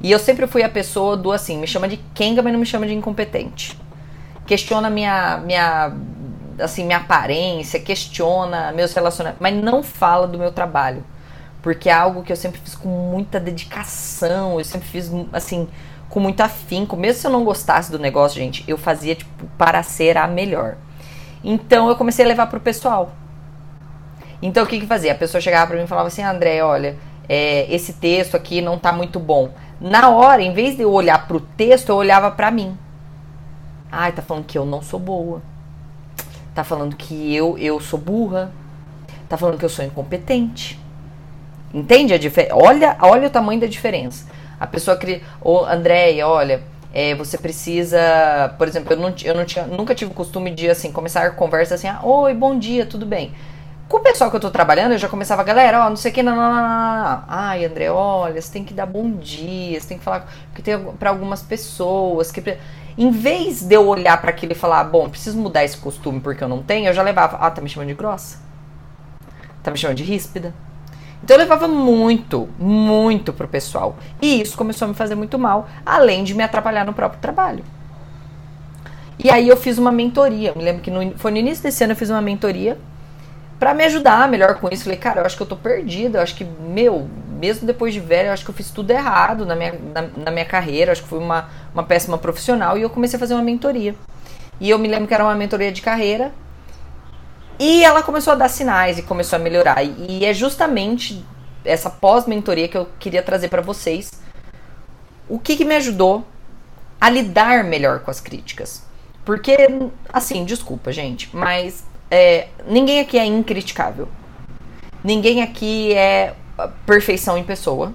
E 0.00 0.10
eu 0.10 0.18
sempre 0.18 0.46
fui 0.46 0.62
a 0.62 0.68
pessoa 0.68 1.16
do 1.16 1.32
assim, 1.32 1.58
me 1.58 1.66
chama 1.66 1.88
de 1.88 1.96
Kenga, 2.14 2.42
mas 2.42 2.52
não 2.52 2.60
me 2.60 2.66
chama 2.66 2.86
de 2.86 2.94
incompetente. 2.94 3.78
Questiona 4.46 4.88
minha, 4.88 5.38
minha, 5.38 5.92
assim, 6.60 6.84
minha 6.84 6.98
aparência, 6.98 7.80
questiona 7.80 8.72
meus 8.72 8.92
relacionamentos, 8.94 9.40
mas 9.40 9.54
não 9.54 9.82
fala 9.82 10.26
do 10.26 10.38
meu 10.38 10.52
trabalho 10.52 11.04
porque 11.62 11.88
é 11.88 11.92
algo 11.92 12.22
que 12.22 12.32
eu 12.32 12.36
sempre 12.36 12.60
fiz 12.60 12.74
com 12.74 12.88
muita 12.88 13.40
dedicação, 13.40 14.58
eu 14.58 14.64
sempre 14.64 14.88
fiz 14.88 15.10
assim, 15.32 15.68
com 16.08 16.20
muito 16.20 16.40
afinco. 16.40 16.96
Mesmo 16.96 17.20
se 17.20 17.26
eu 17.26 17.30
não 17.30 17.44
gostasse 17.44 17.90
do 17.90 17.98
negócio, 17.98 18.38
gente, 18.38 18.64
eu 18.66 18.78
fazia 18.78 19.14
tipo 19.14 19.46
para 19.58 19.82
ser 19.82 20.16
a 20.16 20.26
melhor. 20.26 20.76
Então 21.42 21.88
eu 21.88 21.96
comecei 21.96 22.24
a 22.24 22.28
levar 22.28 22.46
pro 22.46 22.60
pessoal. 22.60 23.12
Então 24.40 24.64
o 24.64 24.66
que 24.66 24.80
que 24.80 24.86
fazia? 24.86 25.12
A 25.12 25.16
pessoa 25.16 25.40
chegava 25.40 25.66
para 25.66 25.76
mim 25.76 25.84
e 25.84 25.88
falava 25.88 26.08
assim: 26.08 26.22
"André, 26.22 26.62
olha, 26.62 26.96
é, 27.28 27.72
esse 27.74 27.94
texto 27.94 28.36
aqui 28.36 28.60
não 28.60 28.78
tá 28.78 28.92
muito 28.92 29.18
bom". 29.18 29.50
Na 29.80 30.08
hora, 30.08 30.42
em 30.42 30.52
vez 30.52 30.76
de 30.76 30.82
eu 30.82 30.92
olhar 30.92 31.26
pro 31.26 31.40
texto, 31.40 31.90
eu 31.90 31.96
olhava 31.96 32.30
para 32.30 32.50
mim. 32.50 32.76
Ai, 33.90 34.12
tá 34.12 34.22
falando 34.22 34.44
que 34.44 34.58
eu 34.58 34.66
não 34.66 34.82
sou 34.82 34.98
boa. 34.98 35.40
Tá 36.54 36.64
falando 36.64 36.96
que 36.96 37.34
eu 37.34 37.56
eu 37.58 37.80
sou 37.80 37.98
burra. 37.98 38.52
Tá 39.28 39.36
falando 39.36 39.58
que 39.58 39.64
eu 39.64 39.68
sou 39.68 39.84
incompetente. 39.84 40.78
Entende 41.72 42.14
a 42.14 42.18
diferença? 42.18 42.54
Olha, 42.56 42.96
olha 43.00 43.28
o 43.28 43.30
tamanho 43.30 43.60
da 43.60 43.66
diferença. 43.66 44.26
A 44.58 44.66
pessoa 44.66 44.96
cria. 44.96 45.20
Ô, 45.40 45.64
Andréia, 45.64 46.26
olha, 46.26 46.62
é, 46.92 47.14
você 47.14 47.36
precisa. 47.36 48.54
Por 48.56 48.66
exemplo, 48.66 48.92
eu, 48.92 48.96
não, 48.96 49.14
eu 49.22 49.34
não 49.34 49.44
tinha, 49.44 49.66
nunca 49.66 49.94
tive 49.94 50.10
o 50.10 50.14
costume 50.14 50.50
de 50.50 50.68
assim, 50.68 50.90
começar 50.90 51.26
a 51.26 51.30
conversa 51.30 51.74
assim, 51.74 51.86
ah, 51.86 52.00
oi, 52.02 52.34
bom 52.34 52.58
dia, 52.58 52.86
tudo 52.86 53.04
bem. 53.04 53.32
Com 53.88 53.96
o 53.96 54.00
pessoal 54.00 54.28
que 54.28 54.36
eu 54.36 54.40
tô 54.40 54.50
trabalhando, 54.50 54.92
eu 54.92 54.98
já 54.98 55.08
começava, 55.08 55.42
galera, 55.42 55.86
ó, 55.86 55.88
não 55.88 55.96
sei 55.96 56.10
o 56.10 56.14
que, 56.14 56.22
não, 56.22 56.36
não, 56.36 56.54
não, 56.54 56.62
não. 56.62 57.24
Ai, 57.26 57.64
André, 57.64 57.90
olha, 57.90 58.40
você 58.40 58.52
tem 58.52 58.62
que 58.62 58.74
dar 58.74 58.84
bom 58.84 59.10
dia, 59.12 59.80
você 59.80 59.88
tem 59.88 59.98
que 59.98 60.04
falar. 60.04 60.28
Porque 60.50 60.60
tem 60.60 60.78
para 60.78 61.08
algumas 61.08 61.42
pessoas 61.42 62.30
que. 62.30 62.58
Em 62.98 63.10
vez 63.10 63.62
de 63.62 63.74
eu 63.74 63.86
olhar 63.86 64.20
para 64.20 64.28
aquilo 64.28 64.52
e 64.52 64.54
falar, 64.54 64.84
bom, 64.84 65.08
preciso 65.08 65.38
mudar 65.38 65.64
esse 65.64 65.76
costume 65.78 66.20
porque 66.20 66.44
eu 66.44 66.48
não 66.48 66.62
tenho, 66.62 66.88
eu 66.88 66.92
já 66.92 67.02
levava, 67.02 67.38
ah, 67.38 67.50
tá 67.50 67.62
me 67.62 67.68
chamando 67.68 67.88
de 67.88 67.94
grossa? 67.94 68.38
Tá 69.62 69.70
me 69.70 69.78
chamando 69.78 69.96
de 69.96 70.02
ríspida? 70.02 70.52
Então 71.22 71.36
eu 71.36 71.40
levava 71.40 71.66
muito, 71.66 72.48
muito 72.58 73.32
pro 73.32 73.48
pessoal. 73.48 73.96
E 74.20 74.42
isso 74.42 74.56
começou 74.56 74.84
a 74.84 74.88
me 74.88 74.94
fazer 74.94 75.14
muito 75.14 75.38
mal, 75.38 75.66
além 75.86 76.24
de 76.24 76.34
me 76.34 76.42
atrapalhar 76.42 76.84
no 76.84 76.92
próprio 76.92 77.20
trabalho. 77.20 77.64
E 79.18 79.30
aí 79.30 79.48
eu 79.48 79.56
fiz 79.56 79.78
uma 79.78 79.90
mentoria. 79.90 80.52
Me 80.54 80.62
lembro 80.62 80.82
que 80.82 80.90
no, 80.90 81.16
foi 81.16 81.30
no 81.30 81.38
início 81.38 81.62
desse 81.62 81.82
ano 81.82 81.92
eu 81.92 81.96
fiz 81.96 82.10
uma 82.10 82.20
mentoria 82.20 82.76
para 83.58 83.74
me 83.74 83.84
ajudar 83.84 84.28
melhor 84.28 84.56
com 84.56 84.68
isso. 84.70 84.84
Falei, 84.84 84.98
cara, 84.98 85.20
eu 85.20 85.26
acho 85.26 85.36
que 85.36 85.42
eu 85.42 85.46
tô 85.46 85.56
perdida. 85.56 86.18
Eu 86.18 86.22
acho 86.22 86.34
que, 86.34 86.44
meu, 86.44 87.08
mesmo 87.38 87.66
depois 87.66 87.92
de 87.92 88.00
velho, 88.00 88.28
eu 88.28 88.32
acho 88.32 88.44
que 88.44 88.50
eu 88.50 88.54
fiz 88.54 88.70
tudo 88.70 88.90
errado 88.90 89.44
na 89.44 89.54
minha, 89.54 89.72
na, 89.94 90.02
na 90.24 90.30
minha 90.30 90.44
carreira. 90.44 90.92
Acho 90.92 91.02
que 91.02 91.08
fui 91.08 91.18
uma, 91.18 91.48
uma 91.72 91.82
péssima 91.82 92.18
profissional. 92.18 92.78
E 92.78 92.82
eu 92.82 92.90
comecei 92.90 93.16
a 93.16 93.20
fazer 93.20 93.34
uma 93.34 93.42
mentoria. 93.42 93.94
E 94.60 94.70
eu 94.70 94.78
me 94.78 94.88
lembro 94.88 95.06
que 95.06 95.14
era 95.14 95.24
uma 95.24 95.34
mentoria 95.34 95.70
de 95.70 95.82
carreira 95.82 96.32
e 97.58 97.82
ela 97.82 98.02
começou 98.02 98.32
a 98.32 98.36
dar 98.36 98.48
sinais 98.48 98.98
e 98.98 99.02
começou 99.02 99.36
a 99.36 99.40
melhorar. 99.40 99.82
E 99.82 100.24
é 100.24 100.32
justamente 100.32 101.24
essa 101.64 101.90
pós-mentoria 101.90 102.68
que 102.68 102.76
eu 102.76 102.88
queria 102.98 103.22
trazer 103.22 103.48
para 103.48 103.60
vocês. 103.60 104.12
O 105.28 105.38
que, 105.38 105.56
que 105.56 105.64
me 105.64 105.74
ajudou 105.76 106.24
a 107.00 107.08
lidar 107.08 107.64
melhor 107.64 108.00
com 108.00 108.10
as 108.10 108.20
críticas. 108.20 108.82
Porque, 109.24 109.56
assim, 110.12 110.44
desculpa, 110.44 110.90
gente, 110.90 111.34
mas 111.36 111.84
é, 112.10 112.48
ninguém 112.66 113.00
aqui 113.00 113.18
é 113.18 113.24
incriticável. 113.24 114.08
Ninguém 115.02 115.42
aqui 115.42 115.94
é 115.94 116.34
perfeição 116.86 117.36
em 117.38 117.44
pessoa. 117.44 117.92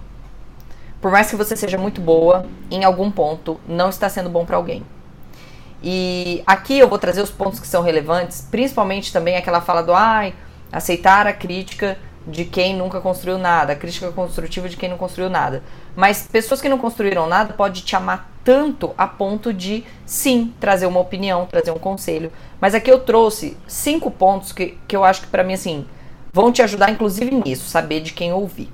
Por 1.01 1.11
mais 1.11 1.29
que 1.29 1.35
você 1.35 1.55
seja 1.55 1.77
muito 1.77 1.99
boa, 1.99 2.45
em 2.71 2.83
algum 2.83 3.11
ponto 3.11 3.59
não 3.67 3.89
está 3.89 4.07
sendo 4.07 4.29
bom 4.29 4.45
para 4.45 4.55
alguém. 4.55 4.83
E 5.83 6.41
aqui 6.47 6.79
eu 6.79 6.87
vou 6.87 6.97
trazer 6.97 7.21
os 7.21 7.29
pontos 7.29 7.59
que 7.59 7.67
são 7.67 7.83
relevantes, 7.83 8.47
principalmente 8.49 9.11
também 9.11 9.35
aquela 9.35 9.59
fala 9.59 9.83
do 9.83 9.93
ai, 9.93 10.33
aceitar 10.71 11.27
a 11.27 11.33
crítica 11.33 11.97
de 12.25 12.45
quem 12.45 12.75
nunca 12.75 13.01
construiu 13.01 13.37
nada, 13.37 13.75
crítica 13.75 14.11
construtiva 14.11 14.69
de 14.69 14.77
quem 14.77 14.89
não 14.89 14.97
construiu 14.97 15.29
nada. 15.29 15.63
Mas 15.95 16.27
pessoas 16.31 16.61
que 16.61 16.69
não 16.69 16.77
construíram 16.77 17.27
nada 17.27 17.53
pode 17.53 17.81
te 17.81 17.95
amar 17.95 18.31
tanto 18.43 18.93
a 18.97 19.07
ponto 19.07 19.53
de 19.53 19.83
sim 20.05 20.53
trazer 20.59 20.85
uma 20.85 20.99
opinião, 20.99 21.45
trazer 21.45 21.71
um 21.71 21.79
conselho. 21.79 22.31
Mas 22.59 22.73
aqui 22.73 22.91
eu 22.91 22.99
trouxe 22.99 23.57
cinco 23.67 24.09
pontos 24.09 24.51
que, 24.51 24.77
que 24.87 24.95
eu 24.95 25.03
acho 25.03 25.21
que 25.21 25.27
para 25.27 25.43
mim 25.43 25.53
assim 25.53 25.85
vão 26.33 26.51
te 26.51 26.63
ajudar, 26.63 26.89
inclusive, 26.89 27.29
nisso, 27.31 27.69
saber 27.69 28.01
de 28.01 28.11
quem 28.11 28.33
ouvir. 28.33 28.69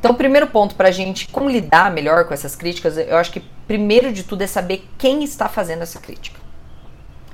Então, 0.00 0.10
o 0.12 0.16
primeiro 0.16 0.48
ponto 0.48 0.74
para 0.74 0.90
gente 0.90 1.28
como 1.28 1.48
lidar 1.48 1.90
melhor 1.90 2.26
com 2.26 2.34
essas 2.34 2.56
críticas, 2.56 2.98
eu 2.98 3.16
acho 3.16 3.30
que 3.30 3.40
primeiro 3.66 4.12
de 4.12 4.24
tudo 4.24 4.42
é 4.42 4.46
saber 4.46 4.86
quem 4.98 5.22
está 5.22 5.48
fazendo 5.48 5.82
essa 5.82 6.00
crítica. 6.00 6.38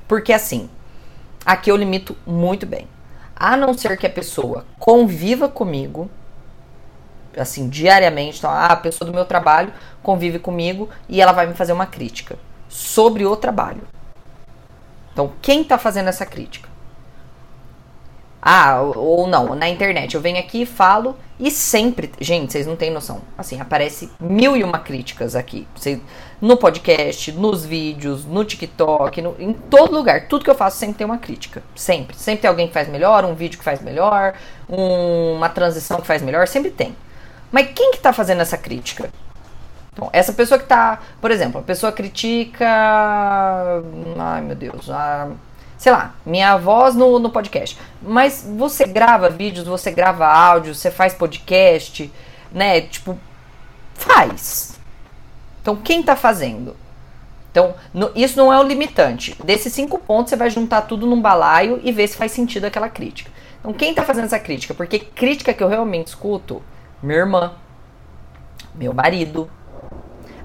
Porque 0.07 0.31
assim, 0.31 0.69
aqui 1.45 1.71
eu 1.71 1.75
limito 1.75 2.15
muito 2.25 2.65
bem. 2.65 2.87
A 3.43 3.57
não 3.57 3.73
ser 3.73 3.97
que 3.97 4.05
a 4.05 4.09
pessoa 4.09 4.67
conviva 4.77 5.49
comigo, 5.49 6.07
assim, 7.35 7.67
diariamente. 7.67 8.37
Então, 8.37 8.51
ah, 8.51 8.67
a 8.67 8.75
pessoa 8.75 9.09
do 9.09 9.15
meu 9.15 9.25
trabalho 9.25 9.73
convive 10.03 10.37
comigo 10.37 10.87
e 11.09 11.19
ela 11.19 11.31
vai 11.31 11.47
me 11.47 11.55
fazer 11.55 11.73
uma 11.73 11.87
crítica 11.87 12.37
sobre 12.69 13.25
o 13.25 13.35
trabalho. 13.35 13.81
Então, 15.11 15.33
quem 15.41 15.63
está 15.63 15.79
fazendo 15.79 16.07
essa 16.07 16.23
crítica? 16.23 16.69
Ah, 18.41 18.81
ou 18.81 19.27
não, 19.27 19.53
na 19.53 19.69
internet. 19.69 20.15
Eu 20.15 20.21
venho 20.21 20.39
aqui 20.39 20.63
e 20.63 20.65
falo 20.65 21.15
e 21.39 21.51
sempre. 21.51 22.11
Gente, 22.19 22.51
vocês 22.51 22.65
não 22.65 22.75
têm 22.75 22.89
noção. 22.89 23.21
Assim, 23.37 23.61
aparece 23.61 24.09
mil 24.19 24.57
e 24.57 24.63
uma 24.63 24.79
críticas 24.79 25.35
aqui. 25.35 25.67
no 26.41 26.57
podcast, 26.57 27.31
nos 27.33 27.63
vídeos, 27.63 28.25
no 28.25 28.43
TikTok, 28.43 29.21
no, 29.21 29.35
em 29.37 29.53
todo 29.53 29.93
lugar. 29.93 30.27
Tudo 30.27 30.43
que 30.43 30.49
eu 30.49 30.55
faço 30.55 30.77
sempre 30.77 30.95
tem 30.95 31.05
uma 31.05 31.19
crítica. 31.19 31.61
Sempre. 31.75 32.17
Sempre 32.17 32.41
tem 32.41 32.49
alguém 32.49 32.67
que 32.67 32.73
faz 32.73 32.87
melhor, 32.87 33.23
um 33.25 33.35
vídeo 33.35 33.59
que 33.59 33.63
faz 33.63 33.79
melhor, 33.79 34.33
um, 34.67 35.35
uma 35.35 35.49
transição 35.49 36.01
que 36.01 36.07
faz 36.07 36.23
melhor. 36.23 36.47
Sempre 36.47 36.71
tem. 36.71 36.95
Mas 37.51 37.69
quem 37.75 37.91
que 37.91 37.99
tá 37.99 38.11
fazendo 38.11 38.41
essa 38.41 38.57
crítica? 38.57 39.11
Então, 39.93 40.09
essa 40.13 40.33
pessoa 40.33 40.57
que 40.57 40.65
tá, 40.65 40.99
por 41.19 41.29
exemplo, 41.29 41.59
a 41.59 41.63
pessoa 41.63 41.91
critica. 41.91 42.65
Ai 44.17 44.41
meu 44.41 44.55
Deus, 44.55 44.89
a, 44.89 45.27
sei 45.81 45.91
lá, 45.91 46.13
minha 46.23 46.55
voz 46.57 46.93
no, 46.93 47.17
no 47.17 47.31
podcast. 47.31 47.75
Mas 48.03 48.47
você 48.55 48.85
grava 48.85 49.31
vídeos, 49.31 49.65
você 49.65 49.89
grava 49.89 50.27
áudio, 50.27 50.75
você 50.75 50.91
faz 50.91 51.15
podcast, 51.15 52.13
né? 52.51 52.81
Tipo, 52.81 53.17
faz. 53.95 54.79
Então, 55.59 55.75
quem 55.75 56.03
tá 56.03 56.15
fazendo? 56.15 56.77
Então, 57.49 57.73
no, 57.91 58.11
isso 58.13 58.37
não 58.37 58.53
é 58.53 58.59
o 58.59 58.63
limitante. 58.63 59.35
Desses 59.43 59.73
cinco 59.73 59.97
pontos, 59.97 60.29
você 60.29 60.35
vai 60.35 60.51
juntar 60.51 60.83
tudo 60.83 61.07
num 61.07 61.19
balaio 61.19 61.81
e 61.83 61.91
ver 61.91 62.07
se 62.07 62.15
faz 62.15 62.31
sentido 62.31 62.65
aquela 62.65 62.87
crítica. 62.87 63.31
Então, 63.59 63.73
quem 63.73 63.91
tá 63.91 64.03
fazendo 64.03 64.25
essa 64.25 64.37
crítica? 64.37 64.75
Porque 64.75 64.99
crítica 64.99 65.51
que 65.51 65.63
eu 65.63 65.67
realmente 65.67 66.09
escuto 66.09 66.61
minha 67.01 67.17
irmã, 67.17 67.53
meu 68.75 68.93
marido, 68.93 69.49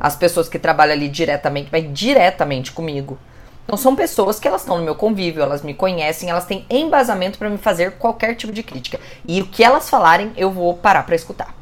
as 0.01 0.16
pessoas 0.16 0.49
que 0.49 0.59
trabalham 0.59 0.94
ali 0.94 1.11
diretamente, 1.11 1.68
mas 1.70 1.85
diretamente 1.92 2.72
comigo. 2.72 3.18
Então 3.66 3.76
são 3.76 3.96
pessoas 3.96 4.38
que 4.38 4.46
elas 4.46 4.61
estão 4.61 4.79
no 4.79 4.85
meu 4.85 4.94
convívio, 4.94 5.42
elas 5.42 5.62
me 5.62 5.74
conhecem, 5.74 6.31
elas 6.31 6.46
têm 6.46 6.64
embasamento 6.70 7.37
para 7.37 7.50
me 7.50 7.59
fazer 7.59 7.98
qualquer 7.98 8.37
tipo 8.37 8.52
de 8.52 8.62
crítica. 8.62 9.00
E 9.26 9.42
o 9.42 9.46
que 9.48 9.64
elas 9.64 9.90
falarem, 9.90 10.33
eu 10.37 10.52
vou 10.52 10.74
parar 10.74 11.02
para 11.02 11.16
escutar. 11.16 11.52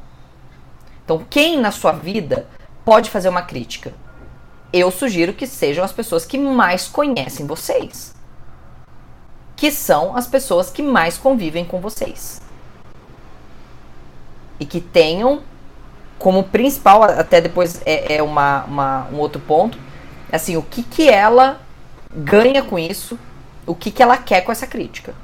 Então, 1.03 1.25
quem 1.31 1.59
na 1.59 1.71
sua 1.71 1.93
vida 1.93 2.47
pode 2.85 3.09
fazer 3.09 3.31
uma 3.31 3.43
crítica? 3.43 3.95
Eu 4.71 4.91
sugiro 4.91 5.33
que 5.33 5.47
sejam 5.47 5.83
as 5.83 5.93
pessoas 5.93 6.27
que 6.27 6.37
mais 6.37 6.87
conhecem 6.87 7.47
vocês. 7.47 8.15
Que 9.57 9.71
são 9.71 10.15
as 10.15 10.27
pessoas 10.27 10.71
que 10.71 10.83
mais 10.83 11.17
convivem 11.17 11.65
com 11.65 11.81
vocês 11.81 12.43
e 14.59 14.65
que 14.65 14.81
tenham 14.81 15.43
como 16.19 16.45
principal, 16.45 17.03
até 17.03 17.41
depois 17.41 17.83
é, 17.85 18.17
é 18.17 18.23
uma, 18.23 18.65
uma, 18.65 19.09
um 19.13 19.19
outro 19.19 19.41
ponto, 19.41 19.79
assim, 20.31 20.57
o 20.57 20.63
que, 20.63 20.83
que 20.83 21.09
ela 21.09 21.61
ganha 22.15 22.63
com 22.63 22.79
isso, 22.79 23.19
o 23.67 23.75
que, 23.75 23.91
que 23.91 24.03
ela 24.03 24.17
quer 24.17 24.43
com 24.43 24.53
essa 24.53 24.67
crítica. 24.67 25.15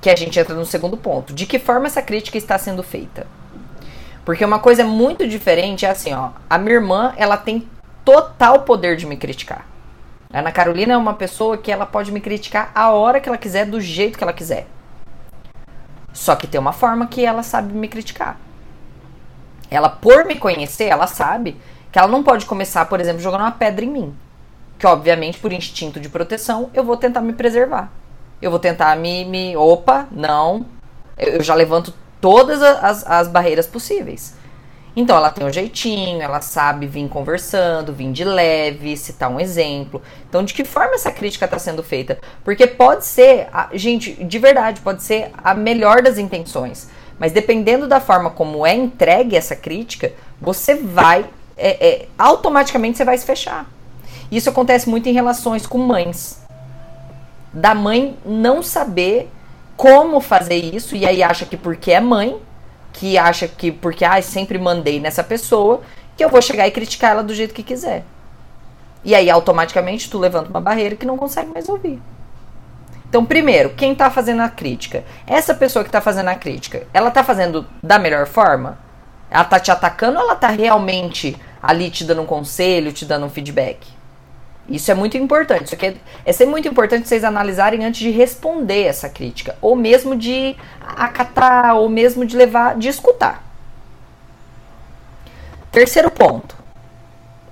Que 0.00 0.10
a 0.10 0.16
gente 0.16 0.38
entra 0.38 0.54
no 0.54 0.64
segundo 0.64 0.96
ponto. 0.96 1.32
De 1.32 1.46
que 1.46 1.58
forma 1.58 1.86
essa 1.86 2.00
crítica 2.00 2.38
está 2.38 2.56
sendo 2.56 2.82
feita? 2.82 3.26
Porque 4.24 4.44
uma 4.44 4.58
coisa 4.58 4.84
muito 4.84 5.26
diferente 5.26 5.84
é 5.86 5.90
assim, 5.90 6.12
ó. 6.14 6.30
A 6.48 6.58
minha 6.58 6.74
irmã, 6.74 7.12
ela 7.16 7.36
tem 7.36 7.68
total 8.04 8.60
poder 8.60 8.96
de 8.96 9.06
me 9.06 9.16
criticar. 9.16 9.66
A 10.32 10.40
Ana 10.40 10.52
Carolina 10.52 10.94
é 10.94 10.96
uma 10.96 11.14
pessoa 11.14 11.56
que 11.56 11.72
ela 11.72 11.86
pode 11.86 12.12
me 12.12 12.20
criticar 12.20 12.70
a 12.74 12.90
hora 12.90 13.20
que 13.20 13.28
ela 13.28 13.38
quiser, 13.38 13.66
do 13.66 13.80
jeito 13.80 14.18
que 14.18 14.24
ela 14.24 14.32
quiser. 14.32 14.66
Só 16.12 16.36
que 16.36 16.46
tem 16.46 16.60
uma 16.60 16.72
forma 16.72 17.06
que 17.06 17.24
ela 17.24 17.42
sabe 17.42 17.72
me 17.72 17.88
criticar. 17.88 18.38
Ela, 19.70 19.88
por 19.88 20.24
me 20.24 20.36
conhecer, 20.36 20.84
ela 20.84 21.06
sabe 21.06 21.56
que 21.90 21.98
ela 21.98 22.08
não 22.08 22.22
pode 22.22 22.46
começar, 22.46 22.84
por 22.86 23.00
exemplo, 23.00 23.20
jogando 23.20 23.42
uma 23.42 23.52
pedra 23.52 23.84
em 23.84 23.88
mim. 23.88 24.16
Que, 24.78 24.86
obviamente, 24.86 25.38
por 25.38 25.52
instinto 25.52 25.98
de 25.98 26.08
proteção, 26.08 26.70
eu 26.72 26.84
vou 26.84 26.96
tentar 26.96 27.20
me 27.20 27.32
preservar. 27.32 27.90
Eu 28.40 28.50
vou 28.50 28.60
tentar 28.60 28.96
me. 28.96 29.24
me 29.24 29.56
opa, 29.56 30.06
não. 30.12 30.66
Eu 31.16 31.42
já 31.42 31.54
levanto 31.54 31.92
todas 32.20 32.62
as, 32.62 33.04
as 33.06 33.28
barreiras 33.28 33.66
possíveis. 33.66 34.36
Então 34.98 35.16
ela 35.16 35.30
tem 35.30 35.46
um 35.46 35.52
jeitinho, 35.52 36.20
ela 36.20 36.40
sabe 36.40 36.86
vir 36.86 37.08
conversando, 37.08 37.92
vir 37.92 38.10
de 38.10 38.24
leve, 38.24 38.96
citar 38.96 39.30
um 39.30 39.38
exemplo. 39.38 40.02
Então, 40.28 40.42
de 40.42 40.52
que 40.52 40.64
forma 40.64 40.96
essa 40.96 41.12
crítica 41.12 41.44
está 41.44 41.56
sendo 41.56 41.84
feita? 41.84 42.18
Porque 42.42 42.66
pode 42.66 43.06
ser, 43.06 43.46
gente, 43.74 44.12
de 44.12 44.38
verdade, 44.40 44.80
pode 44.80 45.04
ser 45.04 45.30
a 45.36 45.54
melhor 45.54 46.02
das 46.02 46.18
intenções. 46.18 46.88
Mas 47.16 47.30
dependendo 47.30 47.86
da 47.86 48.00
forma 48.00 48.30
como 48.30 48.66
é 48.66 48.74
entregue 48.74 49.36
essa 49.36 49.54
crítica, 49.54 50.12
você 50.40 50.74
vai. 50.74 51.24
É, 51.56 51.88
é, 51.88 52.08
automaticamente 52.18 52.96
você 52.96 53.04
vai 53.04 53.16
se 53.18 53.26
fechar. 53.26 53.70
Isso 54.30 54.50
acontece 54.50 54.88
muito 54.88 55.08
em 55.08 55.12
relações 55.12 55.66
com 55.66 55.78
mães. 55.78 56.42
Da 57.52 57.74
mãe 57.74 58.16
não 58.24 58.62
saber 58.62 59.30
como 59.76 60.20
fazer 60.20 60.56
isso, 60.56 60.96
e 60.96 61.06
aí 61.06 61.22
acha 61.22 61.46
que 61.46 61.56
porque 61.56 61.92
é 61.92 62.00
mãe, 62.00 62.36
que 62.92 63.16
acha 63.16 63.46
que 63.46 63.70
porque 63.70 64.04
ah, 64.04 64.20
sempre 64.20 64.58
mandei 64.58 64.98
nessa 65.00 65.22
pessoa, 65.22 65.80
que 66.16 66.24
eu 66.24 66.28
vou 66.28 66.42
chegar 66.42 66.66
e 66.66 66.72
criticar 66.72 67.12
ela 67.12 67.22
do 67.22 67.32
jeito 67.32 67.54
que 67.54 67.62
quiser. 67.62 68.04
E 69.04 69.14
aí 69.14 69.30
automaticamente 69.30 70.10
tu 70.10 70.18
levanta 70.18 70.50
uma 70.50 70.60
barreira 70.60 70.96
que 70.96 71.06
não 71.06 71.16
consegue 71.16 71.50
mais 71.52 71.68
ouvir. 71.68 72.00
Então, 73.08 73.24
primeiro, 73.24 73.70
quem 73.70 73.92
está 73.92 74.10
fazendo 74.10 74.42
a 74.42 74.48
crítica? 74.50 75.02
Essa 75.26 75.54
pessoa 75.54 75.82
que 75.82 75.88
está 75.88 76.00
fazendo 76.00 76.28
a 76.28 76.34
crítica, 76.34 76.86
ela 76.92 77.08
está 77.08 77.24
fazendo 77.24 77.66
da 77.82 77.98
melhor 77.98 78.26
forma? 78.26 78.78
Ela 79.30 79.44
está 79.44 79.58
te 79.58 79.70
atacando 79.70 80.18
ou 80.18 80.24
ela 80.24 80.34
está 80.34 80.48
realmente 80.48 81.36
ali 81.62 81.90
te 81.90 82.04
dando 82.04 82.22
um 82.22 82.26
conselho, 82.26 82.92
te 82.92 83.06
dando 83.06 83.24
um 83.24 83.30
feedback? 83.30 83.97
Isso 84.68 84.90
é 84.90 84.94
muito 84.94 85.16
importante. 85.16 85.64
Isso 85.64 85.74
aqui 85.74 85.86
é, 85.86 85.96
é 86.26 86.32
sempre 86.32 86.50
muito 86.50 86.68
importante 86.68 87.08
vocês 87.08 87.24
analisarem 87.24 87.84
antes 87.84 88.00
de 88.00 88.10
responder 88.10 88.82
essa 88.82 89.08
crítica, 89.08 89.56
ou 89.62 89.74
mesmo 89.74 90.14
de 90.14 90.56
acatar, 90.82 91.76
ou 91.76 91.88
mesmo 91.88 92.26
de 92.26 92.36
levar, 92.36 92.76
de 92.76 92.88
escutar. 92.88 93.42
Terceiro 95.72 96.10
ponto. 96.10 96.56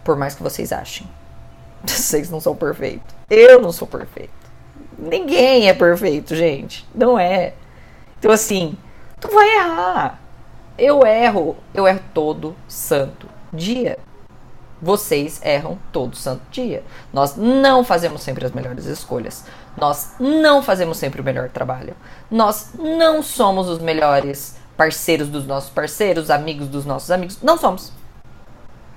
Por 0.04 0.16
mais 0.16 0.34
que 0.34 0.42
vocês 0.42 0.72
achem, 0.72 1.06
vocês 1.84 2.30
não 2.30 2.40
são 2.40 2.54
perfeitos. 2.54 3.14
Eu 3.30 3.60
não 3.60 3.72
sou 3.72 3.88
perfeito. 3.88 4.30
Ninguém 4.98 5.68
é 5.68 5.74
perfeito, 5.74 6.34
gente. 6.34 6.86
Não 6.94 7.18
é. 7.18 7.54
Então 8.18 8.30
assim, 8.30 8.76
tu 9.20 9.28
vai 9.28 9.56
errar. 9.56 10.20
Eu 10.78 11.06
erro, 11.06 11.56
eu 11.72 11.86
erro 11.86 12.00
todo 12.12 12.54
santo 12.68 13.26
dia. 13.52 13.98
Vocês 14.86 15.40
erram 15.42 15.76
todo 15.90 16.14
santo 16.14 16.42
dia. 16.48 16.84
Nós 17.12 17.34
não 17.34 17.82
fazemos 17.82 18.22
sempre 18.22 18.46
as 18.46 18.52
melhores 18.52 18.84
escolhas. 18.84 19.44
Nós 19.76 20.12
não 20.20 20.62
fazemos 20.62 20.96
sempre 20.96 21.20
o 21.20 21.24
melhor 21.24 21.48
trabalho. 21.48 21.96
Nós 22.30 22.70
não 22.78 23.20
somos 23.20 23.68
os 23.68 23.80
melhores 23.80 24.54
parceiros 24.76 25.26
dos 25.26 25.44
nossos 25.44 25.70
parceiros, 25.70 26.30
amigos 26.30 26.68
dos 26.68 26.84
nossos 26.84 27.10
amigos. 27.10 27.42
Não 27.42 27.58
somos. 27.58 27.92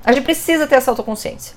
A 0.05 0.11
gente 0.11 0.25
precisa 0.25 0.67
ter 0.67 0.75
essa 0.75 0.91
autoconsciência. 0.91 1.55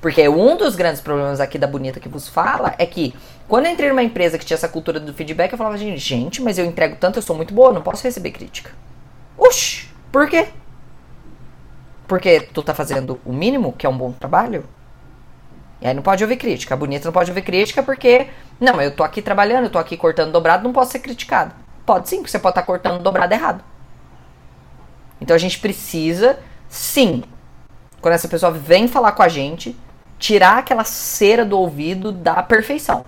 Porque 0.00 0.28
um 0.28 0.56
dos 0.56 0.74
grandes 0.74 1.00
problemas 1.00 1.38
aqui 1.38 1.56
da 1.56 1.68
Bonita 1.68 2.00
que 2.00 2.08
vos 2.08 2.28
fala 2.28 2.74
é 2.78 2.84
que 2.84 3.14
quando 3.46 3.66
eu 3.66 3.72
entrei 3.72 3.90
numa 3.90 4.02
empresa 4.02 4.38
que 4.38 4.44
tinha 4.44 4.56
essa 4.56 4.68
cultura 4.68 4.98
do 4.98 5.14
feedback, 5.14 5.52
eu 5.52 5.58
falava, 5.58 5.78
gente, 5.78 6.42
mas 6.42 6.58
eu 6.58 6.64
entrego 6.64 6.96
tanto, 6.96 7.20
eu 7.20 7.22
sou 7.22 7.36
muito 7.36 7.54
boa, 7.54 7.72
não 7.72 7.80
posso 7.80 8.02
receber 8.02 8.32
crítica. 8.32 8.72
Oxi, 9.38 9.88
por 10.10 10.28
quê? 10.28 10.48
Porque 12.12 12.40
tu 12.52 12.62
tá 12.62 12.74
fazendo 12.74 13.18
o 13.24 13.32
mínimo, 13.32 13.72
que 13.72 13.86
é 13.86 13.88
um 13.88 13.96
bom 13.96 14.12
trabalho. 14.12 14.66
E 15.80 15.86
aí 15.86 15.94
não 15.94 16.02
pode 16.02 16.22
ouvir 16.22 16.36
crítica. 16.36 16.74
A 16.74 16.76
bonita 16.76 17.06
não 17.06 17.12
pode 17.12 17.30
ouvir 17.30 17.40
crítica 17.40 17.82
porque, 17.82 18.26
não, 18.60 18.82
eu 18.82 18.94
tô 18.94 19.02
aqui 19.02 19.22
trabalhando, 19.22 19.64
eu 19.64 19.70
tô 19.70 19.78
aqui 19.78 19.96
cortando 19.96 20.30
dobrado, 20.30 20.62
não 20.62 20.74
posso 20.74 20.92
ser 20.92 20.98
criticado. 20.98 21.54
Pode 21.86 22.10
sim, 22.10 22.16
porque 22.16 22.30
você 22.30 22.38
pode 22.38 22.52
estar 22.52 22.60
tá 22.60 22.66
cortando 22.66 23.02
dobrado 23.02 23.32
errado. 23.32 23.64
Então 25.22 25.34
a 25.34 25.38
gente 25.38 25.58
precisa, 25.58 26.38
sim, 26.68 27.24
quando 28.02 28.12
essa 28.12 28.28
pessoa 28.28 28.52
vem 28.52 28.86
falar 28.86 29.12
com 29.12 29.22
a 29.22 29.28
gente, 29.28 29.74
tirar 30.18 30.58
aquela 30.58 30.84
cera 30.84 31.46
do 31.46 31.58
ouvido 31.58 32.12
da 32.12 32.42
perfeição. 32.42 33.06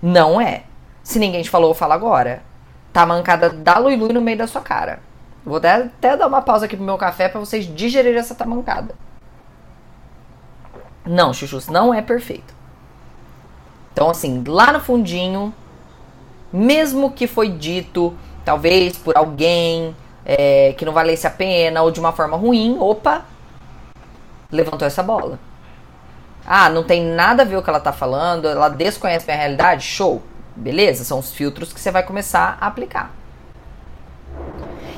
Não 0.00 0.40
é. 0.40 0.62
Se 1.02 1.18
ninguém 1.18 1.42
te 1.42 1.50
falou, 1.50 1.74
fala 1.74 1.94
agora. 1.94 2.42
Tá 2.94 3.04
mancada 3.04 3.50
da 3.50 3.76
lui 3.76 3.94
lui 3.94 4.14
no 4.14 4.22
meio 4.22 4.38
da 4.38 4.46
sua 4.46 4.62
cara. 4.62 5.06
Vou 5.48 5.56
até, 5.56 6.16
dar 6.16 6.26
uma 6.26 6.42
pausa 6.42 6.66
aqui 6.66 6.76
pro 6.76 6.84
meu 6.84 6.98
café 6.98 7.28
para 7.28 7.40
vocês 7.40 7.64
digerirem 7.64 8.18
essa 8.18 8.34
tamancada. 8.34 8.94
Não, 11.06 11.32
chuchus, 11.32 11.68
não 11.68 11.92
é 11.92 12.02
perfeito. 12.02 12.54
Então, 13.92 14.10
assim, 14.10 14.44
lá 14.46 14.72
no 14.72 14.80
fundinho, 14.80 15.54
Mesmo 16.52 17.10
que 17.10 17.26
foi 17.26 17.50
dito, 17.50 18.16
talvez 18.42 18.96
por 18.96 19.16
alguém 19.16 19.94
é, 20.24 20.74
que 20.78 20.84
não 20.84 20.92
valesse 20.94 21.26
a 21.26 21.30
pena 21.30 21.82
ou 21.82 21.90
de 21.90 22.00
uma 22.00 22.12
forma 22.12 22.36
ruim, 22.36 22.78
opa, 22.80 23.22
levantou 24.50 24.86
essa 24.86 25.02
bola. 25.02 25.38
Ah, 26.46 26.70
não 26.70 26.82
tem 26.82 27.04
nada 27.04 27.42
a 27.42 27.46
ver 27.46 27.56
o 27.56 27.62
que 27.62 27.68
ela 27.68 27.80
tá 27.80 27.92
falando, 27.92 28.48
ela 28.48 28.70
desconhece 28.70 29.26
minha 29.26 29.36
realidade, 29.36 29.84
show. 29.84 30.22
Beleza, 30.56 31.04
são 31.04 31.18
os 31.18 31.32
filtros 31.32 31.72
que 31.72 31.78
você 31.78 31.90
vai 31.90 32.02
começar 32.02 32.56
a 32.58 32.66
aplicar. 32.66 33.12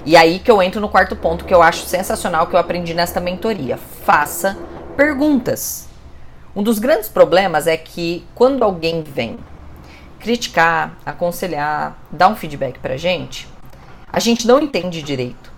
E 0.05 0.17
aí 0.17 0.39
que 0.39 0.51
eu 0.51 0.63
entro 0.63 0.81
no 0.81 0.89
quarto 0.89 1.15
ponto 1.15 1.45
que 1.45 1.53
eu 1.53 1.63
acho 1.63 1.85
sensacional 1.85 2.47
que 2.47 2.55
eu 2.55 2.61
aprendi 2.61 2.95
nesta 2.95 3.21
mentoria. 3.21 3.77
Faça 3.77 4.57
perguntas. 4.97 5.89
Um 6.57 6.63
dos 6.63 6.79
grandes 6.79 7.09
problemas 7.09 7.67
é 7.67 7.77
que 7.77 8.27
quando 8.35 8.63
alguém 8.63 9.03
vem 9.03 9.39
criticar, 10.19 10.97
aconselhar, 11.05 11.97
dar 12.11 12.29
um 12.29 12.37
feedback 12.37 12.79
pra 12.79 12.97
gente, 12.97 13.49
a 14.13 14.19
gente 14.19 14.47
não 14.47 14.61
entende 14.61 15.03
direito. 15.03 15.51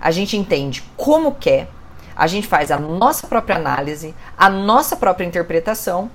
A 0.00 0.10
gente 0.10 0.36
entende 0.36 0.82
como 0.96 1.34
quer, 1.34 1.68
a 2.16 2.26
gente 2.26 2.46
faz 2.46 2.70
a 2.70 2.78
nossa 2.78 3.26
própria 3.26 3.56
análise, 3.56 4.14
a 4.36 4.50
nossa 4.50 4.96
própria 4.96 5.24
interpretação 5.24 6.10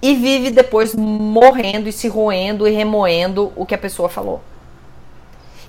e 0.00 0.14
vive 0.14 0.50
depois 0.50 0.94
morrendo 0.94 1.88
e 1.88 1.92
se 1.92 2.08
roendo 2.08 2.66
e 2.66 2.70
remoendo 2.70 3.52
o 3.56 3.66
que 3.66 3.74
a 3.74 3.78
pessoa 3.78 4.08
falou. 4.08 4.42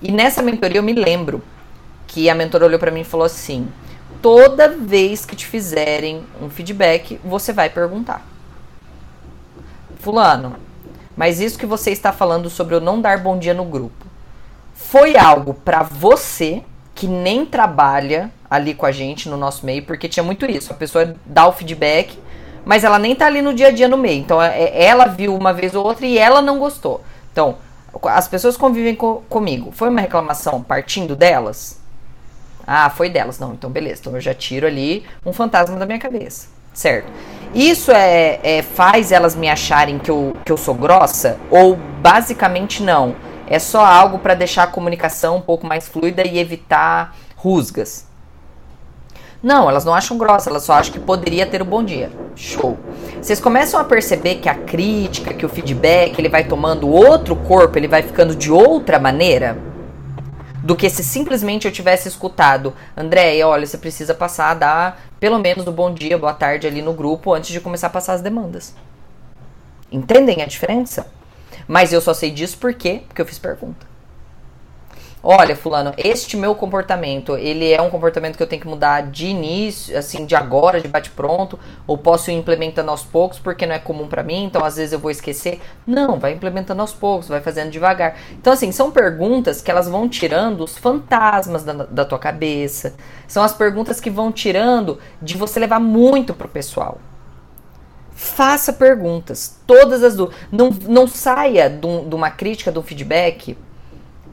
E 0.02 0.12
nessa 0.12 0.42
mentoria 0.42 0.80
eu 0.80 0.84
me 0.84 0.94
lembro 0.94 1.42
que 2.06 2.30
a 2.30 2.36
mentora 2.36 2.66
olhou 2.66 2.80
para 2.80 2.92
mim 2.92 3.02
e 3.02 3.06
falou 3.06 3.26
assim: 3.26 3.68
toda 4.22 4.70
vez 4.70 5.26
que 5.26 5.36
te 5.36 5.46
fizerem 5.46 6.24
um 6.42 6.50
feedback, 6.50 7.20
você 7.24 7.52
vai 7.52 7.70
perguntar. 7.70 8.26
Fulano, 10.00 10.56
mas 11.16 11.40
isso 11.40 11.58
que 11.58 11.66
você 11.66 11.92
está 11.92 12.12
falando 12.12 12.50
sobre 12.50 12.76
eu 12.76 12.82
não 12.82 13.02
dar 13.02 13.18
bom 13.18 13.38
dia 13.38 13.54
no 13.54 13.66
grupo, 13.66 14.06
foi 14.74 15.18
algo 15.18 15.54
para 15.54 15.84
você 15.84 16.64
que 16.94 17.08
nem 17.08 17.46
trabalha 17.46 18.32
ali 18.50 18.74
com 18.74 18.86
a 18.86 18.92
gente 18.92 19.28
no 19.28 19.38
nosso 19.38 19.66
meio, 19.66 19.84
porque 19.84 20.08
tinha 20.08 20.24
muito 20.24 20.46
isso. 20.46 20.72
A 20.72 20.76
pessoa 20.76 21.16
dá 21.26 21.48
o 21.48 21.52
feedback, 21.52 22.18
mas 22.64 22.84
ela 22.84 22.98
nem 22.98 23.16
tá 23.16 23.26
ali 23.26 23.42
no 23.42 23.54
dia 23.54 23.68
a 23.68 23.72
dia 23.72 23.88
no 23.88 23.98
meio. 23.98 24.22
Então 24.22 24.42
é, 24.42 24.84
ela 24.84 25.06
viu 25.06 25.36
uma 25.36 25.52
vez 25.54 25.76
ou 25.76 25.86
outra 25.86 26.06
e 26.06 26.18
ela 26.18 26.42
não 26.42 26.60
gostou. 26.60 27.04
Então, 27.32 27.58
as 28.04 28.28
pessoas 28.28 28.58
convivem 28.58 28.96
co 28.96 29.24
comigo. 29.30 29.72
Foi 29.72 29.90
uma 29.90 30.02
reclamação 30.02 30.62
partindo 30.62 31.16
delas? 31.16 31.80
Ah, 32.66 32.90
foi 32.90 33.10
delas. 33.10 33.40
Não, 33.40 33.54
então 33.54 33.70
beleza. 33.70 34.02
Então 34.02 34.14
eu 34.14 34.22
já 34.22 34.34
tiro 34.34 34.68
ali 34.68 35.06
um 35.26 35.32
fantasma 35.32 35.78
da 35.78 35.86
minha 35.86 36.00
cabeça. 36.00 36.48
Certo? 36.74 37.12
Isso 37.56 37.92
é, 37.92 38.40
é 38.44 38.62
faz 38.62 39.12
elas 39.12 39.36
me 39.36 39.50
acharem 39.50 39.98
que 39.98 40.12
eu, 40.12 40.36
que 40.46 40.52
eu 40.52 40.58
sou 40.58 40.76
grossa? 40.76 41.40
Ou 41.50 41.76
basicamente 41.76 42.84
não? 42.84 43.16
É 43.48 43.60
só 43.60 43.84
algo 43.84 44.20
para 44.20 44.36
deixar 44.36 44.64
a 44.64 44.68
comunicação 44.68 45.38
um 45.38 45.42
pouco 45.42 45.66
mais 45.66 45.88
fluida 45.88 46.28
e 46.28 46.38
evitar 46.38 47.16
rusgas. 47.36 48.07
Não, 49.42 49.70
elas 49.70 49.86
não 49.86 49.94
acham 49.94 50.18
grossa, 50.18 50.50
elas 50.50 50.64
só 50.64 50.74
acham 50.74 50.94
que 50.94 51.00
poderia 51.00 51.46
ter 51.46 51.62
o 51.62 51.66
bom 51.66 51.84
dia. 51.84 52.12
Show. 52.36 52.78
Vocês 53.22 53.40
começam 53.40 53.80
a 53.80 53.84
perceber 53.84 54.36
que 54.36 54.50
a 54.50 54.56
crítica, 54.56 55.34
que 55.34 55.46
o 55.46 55.50
feedback, 55.50 56.18
ele 56.18 56.30
vai 56.30 56.44
tomando 56.44 56.90
outro 56.90 57.36
corpo, 57.36 57.78
ele 57.78 57.88
vai 57.88 58.02
ficando 58.02 58.36
de 58.36 58.52
outra 58.52 59.00
maneira? 59.00 59.58
Do 60.64 60.76
que 60.76 60.90
se 60.90 61.04
simplesmente 61.04 61.66
eu 61.66 61.72
tivesse 61.72 62.08
escutado, 62.08 62.74
André, 62.96 63.44
olha, 63.46 63.66
você 63.66 63.78
precisa 63.78 64.14
passar 64.14 64.52
a 64.52 64.54
dar 64.56 65.02
pelo 65.20 65.40
menos 65.40 65.66
o 65.66 65.72
bom 65.72 65.94
dia, 65.94 66.18
boa 66.18 66.34
tarde 66.34 66.68
ali 66.68 66.82
no 66.82 66.94
grupo 66.94 67.34
antes 67.34 67.52
de 67.52 67.62
começar 67.62 67.88
a 67.88 67.92
passar 67.92 68.14
as 68.14 68.22
demandas. 68.22 68.76
Entendem 69.92 70.42
a 70.42 70.46
diferença? 70.46 71.08
Mas 71.68 71.94
eu 71.94 72.02
só 72.02 72.14
sei 72.14 72.32
disso 72.32 72.58
por 72.58 72.74
quê? 72.74 73.04
Porque 73.08 73.22
eu 73.22 73.26
fiz 73.26 73.40
pergunta. 73.40 73.86
Olha, 75.24 75.56
fulano, 75.56 75.94
este 75.98 76.38
meu 76.38 76.54
comportamento, 76.54 77.36
ele 77.36 77.72
é 77.72 77.82
um 77.82 77.90
comportamento 77.90 78.38
que 78.38 78.44
eu 78.44 78.48
tenho 78.48 78.62
que 78.62 78.68
mudar 78.68 79.02
de 79.02 79.26
início, 79.26 79.98
assim, 79.98 80.26
de 80.28 80.36
agora, 80.36 80.80
de 80.80 80.88
bate 80.88 81.10
pronto, 81.10 81.60
ou 81.88 81.98
posso 81.98 82.30
ir 82.30 82.36
implementando 82.36 82.92
aos 82.92 83.04
poucos 83.04 83.40
porque 83.40 83.66
não 83.66 83.74
é 83.74 83.80
comum 83.80 84.08
para 84.08 84.22
mim, 84.22 84.44
então 84.46 84.64
às 84.64 84.78
vezes 84.78 84.94
eu 84.94 85.00
vou 85.00 85.10
esquecer. 85.10 85.60
Não, 85.88 86.20
vai 86.20 86.34
implementando 86.34 86.82
aos 86.82 86.94
poucos, 86.94 87.28
vai 87.28 87.42
fazendo 87.42 87.72
devagar. 87.72 88.16
Então 88.34 88.54
assim, 88.54 88.72
são 88.72 88.92
perguntas 88.92 89.60
que 89.60 89.72
elas 89.72 89.90
vão 89.90 90.08
tirando 90.08 90.64
os 90.64 90.78
fantasmas 90.78 91.64
da, 91.64 91.74
da 91.74 92.06
tua 92.06 92.20
cabeça. 92.20 92.94
São 93.28 93.44
as 93.44 93.54
perguntas 93.54 94.00
que 94.00 94.12
vão 94.12 94.32
tirando 94.32 95.00
de 95.20 95.36
você 95.36 95.60
levar 95.60 95.80
muito 95.80 96.34
pro 96.34 96.48
pessoal. 96.48 97.00
Faça 98.12 98.72
perguntas, 98.72 99.60
todas 99.66 100.04
as 100.04 100.16
dúvidas. 100.16 100.40
Não, 100.52 100.70
não 100.70 101.08
saia 101.08 101.70
de 101.70 102.16
uma 102.16 102.30
crítica, 102.30 102.72
de 102.72 102.80
um 102.80 102.84
feedback, 102.84 103.58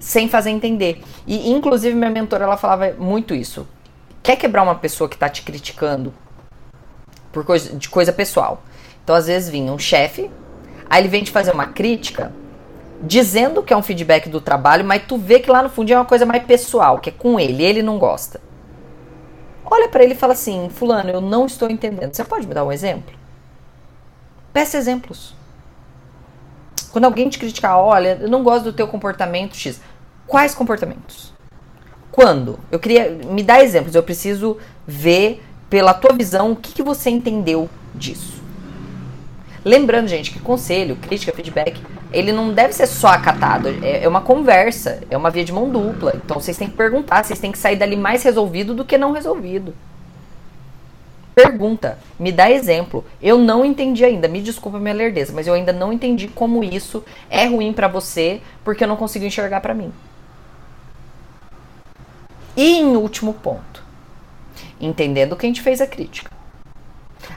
sem 0.04 0.28
fazer 0.28 0.50
entender. 0.50 1.02
E, 1.26 1.50
inclusive, 1.50 1.96
minha 1.96 2.10
mentora 2.10 2.44
ela 2.44 2.58
falava 2.58 2.92
muito 2.98 3.34
isso. 3.34 3.66
Quer 4.22 4.36
quebrar 4.36 4.62
uma 4.62 4.74
pessoa 4.74 5.08
que 5.08 5.16
está 5.16 5.30
te 5.30 5.40
criticando 5.40 6.12
por 7.32 7.42
coisa, 7.42 7.74
de 7.74 7.88
coisa 7.88 8.12
pessoal? 8.12 8.62
Então, 9.02 9.16
às 9.16 9.28
vezes, 9.28 9.48
vinha 9.48 9.72
um 9.72 9.78
chefe, 9.78 10.30
aí 10.90 11.00
ele 11.00 11.08
vem 11.08 11.24
te 11.24 11.30
fazer 11.30 11.52
uma 11.52 11.68
crítica, 11.68 12.32
dizendo 13.02 13.62
que 13.62 13.72
é 13.72 13.76
um 13.76 13.82
feedback 13.82 14.28
do 14.28 14.42
trabalho, 14.42 14.84
mas 14.84 15.02
tu 15.08 15.16
vê 15.16 15.40
que 15.40 15.50
lá 15.50 15.62
no 15.62 15.70
fundo 15.70 15.90
é 15.90 15.96
uma 15.96 16.04
coisa 16.04 16.26
mais 16.26 16.44
pessoal, 16.44 16.98
que 16.98 17.08
é 17.08 17.12
com 17.12 17.40
ele, 17.40 17.64
ele 17.64 17.82
não 17.82 17.98
gosta. 17.98 18.42
Olha 19.64 19.88
para 19.88 20.04
ele 20.04 20.12
e 20.12 20.16
fala 20.16 20.34
assim: 20.34 20.68
Fulano, 20.68 21.08
eu 21.08 21.22
não 21.22 21.46
estou 21.46 21.70
entendendo. 21.70 22.12
Você 22.14 22.22
pode 22.24 22.46
me 22.46 22.52
dar 22.52 22.64
um 22.64 22.70
exemplo? 22.70 23.14
Peça 24.52 24.76
exemplos. 24.76 25.34
Quando 26.92 27.06
alguém 27.06 27.28
te 27.30 27.38
criticar, 27.38 27.78
olha, 27.78 28.18
eu 28.20 28.28
não 28.28 28.44
gosto 28.44 28.64
do 28.64 28.72
teu 28.72 28.86
comportamento 28.86 29.56
X. 29.56 29.80
Quais 30.26 30.54
comportamentos? 30.54 31.32
Quando? 32.10 32.58
Eu 32.70 32.78
queria 32.78 33.10
me 33.10 33.42
dar 33.42 33.62
exemplos. 33.62 33.94
Eu 33.94 34.02
preciso 34.02 34.56
ver 34.86 35.42
pela 35.68 35.92
tua 35.92 36.12
visão 36.12 36.52
o 36.52 36.56
que, 36.56 36.72
que 36.72 36.82
você 36.82 37.10
entendeu 37.10 37.68
disso. 37.94 38.42
Lembrando, 39.64 40.08
gente, 40.08 40.30
que 40.30 40.38
conselho, 40.38 40.94
crítica, 40.96 41.32
feedback, 41.32 41.80
ele 42.12 42.32
não 42.32 42.52
deve 42.52 42.72
ser 42.72 42.86
só 42.86 43.08
acatado. 43.08 43.68
É, 43.82 44.04
é 44.04 44.08
uma 44.08 44.20
conversa, 44.20 45.02
é 45.10 45.16
uma 45.16 45.30
via 45.30 45.44
de 45.44 45.52
mão 45.52 45.70
dupla. 45.70 46.12
Então 46.14 46.38
vocês 46.38 46.56
têm 46.56 46.68
que 46.68 46.76
perguntar, 46.76 47.24
vocês 47.24 47.38
têm 47.38 47.50
que 47.50 47.58
sair 47.58 47.76
dali 47.76 47.96
mais 47.96 48.22
resolvido 48.22 48.74
do 48.74 48.84
que 48.84 48.98
não 48.98 49.12
resolvido. 49.12 49.74
Pergunta, 51.34 51.98
me 52.18 52.30
dá 52.30 52.50
exemplo. 52.50 53.04
Eu 53.20 53.38
não 53.38 53.64
entendi 53.64 54.04
ainda, 54.04 54.28
me 54.28 54.40
desculpa 54.40 54.78
minha 54.78 54.94
lerdeza, 54.94 55.32
mas 55.34 55.46
eu 55.46 55.54
ainda 55.54 55.72
não 55.72 55.92
entendi 55.92 56.28
como 56.28 56.62
isso 56.62 57.02
é 57.28 57.46
ruim 57.46 57.72
para 57.72 57.88
você, 57.88 58.40
porque 58.62 58.84
eu 58.84 58.88
não 58.88 58.96
consigo 58.96 59.24
enxergar 59.24 59.60
para 59.60 59.74
mim. 59.74 59.92
E 62.56 62.78
em 62.78 62.96
último 62.96 63.34
ponto, 63.34 63.82
entendendo 64.80 65.36
quem 65.36 65.52
te 65.52 65.60
fez 65.60 65.80
a 65.80 65.86
crítica. 65.86 66.30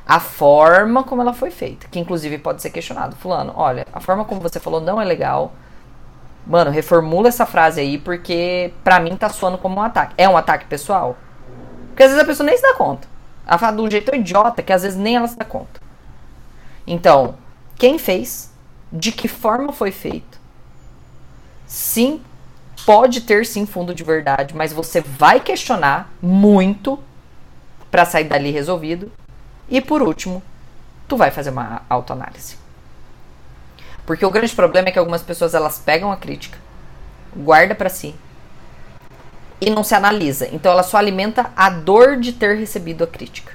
A 0.06 0.20
forma 0.20 1.04
como 1.04 1.22
ela 1.22 1.34
foi 1.34 1.52
feita, 1.52 1.88
que 1.88 2.00
inclusive 2.00 2.38
pode 2.38 2.62
ser 2.62 2.70
questionado. 2.70 3.16
Fulano, 3.16 3.54
olha, 3.56 3.86
a 3.92 4.00
forma 4.00 4.26
como 4.26 4.42
você 4.42 4.60
falou 4.60 4.80
não 4.80 5.02
é 5.02 5.06
legal. 5.06 5.54
Mano, 6.46 6.72
reformula 6.72 7.28
essa 7.28 7.46
frase 7.46 7.82
aí, 7.82 7.98
porque 7.98 8.74
pra 8.84 9.00
mim 9.00 9.18
tá 9.18 9.28
soando 9.28 9.58
como 9.58 9.78
um 9.78 9.82
ataque. 9.82 10.14
É 10.18 10.30
um 10.30 10.38
ataque 10.38 10.66
pessoal? 10.66 11.18
Porque 11.90 12.04
às 12.04 12.10
vezes 12.10 12.24
a 12.24 12.28
pessoa 12.28 12.48
nem 12.48 12.56
se 12.56 12.64
dá 12.64 12.74
conta. 12.76 13.08
Ela 13.46 13.58
fala 13.58 13.76
de 13.76 13.82
um 13.82 13.92
jeito 13.92 14.16
idiota 14.16 14.62
que 14.62 14.72
às 14.72 14.84
vezes 14.84 14.98
nem 14.98 15.16
ela 15.16 15.28
se 15.28 15.38
dá 15.38 15.44
conta. 15.44 15.82
Então, 16.86 17.36
quem 17.76 17.98
fez? 17.98 18.54
De 18.92 19.12
que 19.12 19.28
forma 19.28 19.74
foi 19.74 19.92
feito? 19.92 20.40
Sim, 21.66 22.22
pode 22.88 23.19
ter 23.19 23.45
sim 23.45 23.65
fundo 23.65 23.93
de 23.93 24.02
verdade, 24.02 24.56
mas 24.56 24.71
você 24.71 25.02
vai 25.02 25.41
questionar 25.41 26.10
muito 26.21 26.97
para 27.91 28.06
sair 28.06 28.23
dali 28.23 28.50
resolvido. 28.50 29.12
E 29.67 29.82
por 29.82 30.02
último, 30.02 30.41
tu 31.06 31.17
vai 31.17 31.30
fazer 31.30 31.50
uma 31.50 31.82
autoanálise. 31.89 32.56
Porque 34.06 34.26
o 34.26 34.32
grande 34.32 34.56
problema 34.56 34.88
é 34.88 34.91
que 34.93 35.00
algumas 35.00 35.21
pessoas 35.21 35.54
elas 35.54 35.78
pegam 35.78 36.10
a 36.13 36.15
crítica, 36.15 36.58
guarda 37.36 37.76
para 37.76 37.89
si 37.89 38.15
e 39.60 39.69
não 39.69 39.83
se 39.83 39.94
analisa. 39.94 40.48
Então 40.54 40.71
ela 40.71 40.83
só 40.83 40.96
alimenta 40.96 41.52
a 41.58 41.69
dor 41.69 42.15
de 42.15 42.31
ter 42.31 42.56
recebido 42.56 43.04
a 43.04 43.08
crítica. 43.08 43.52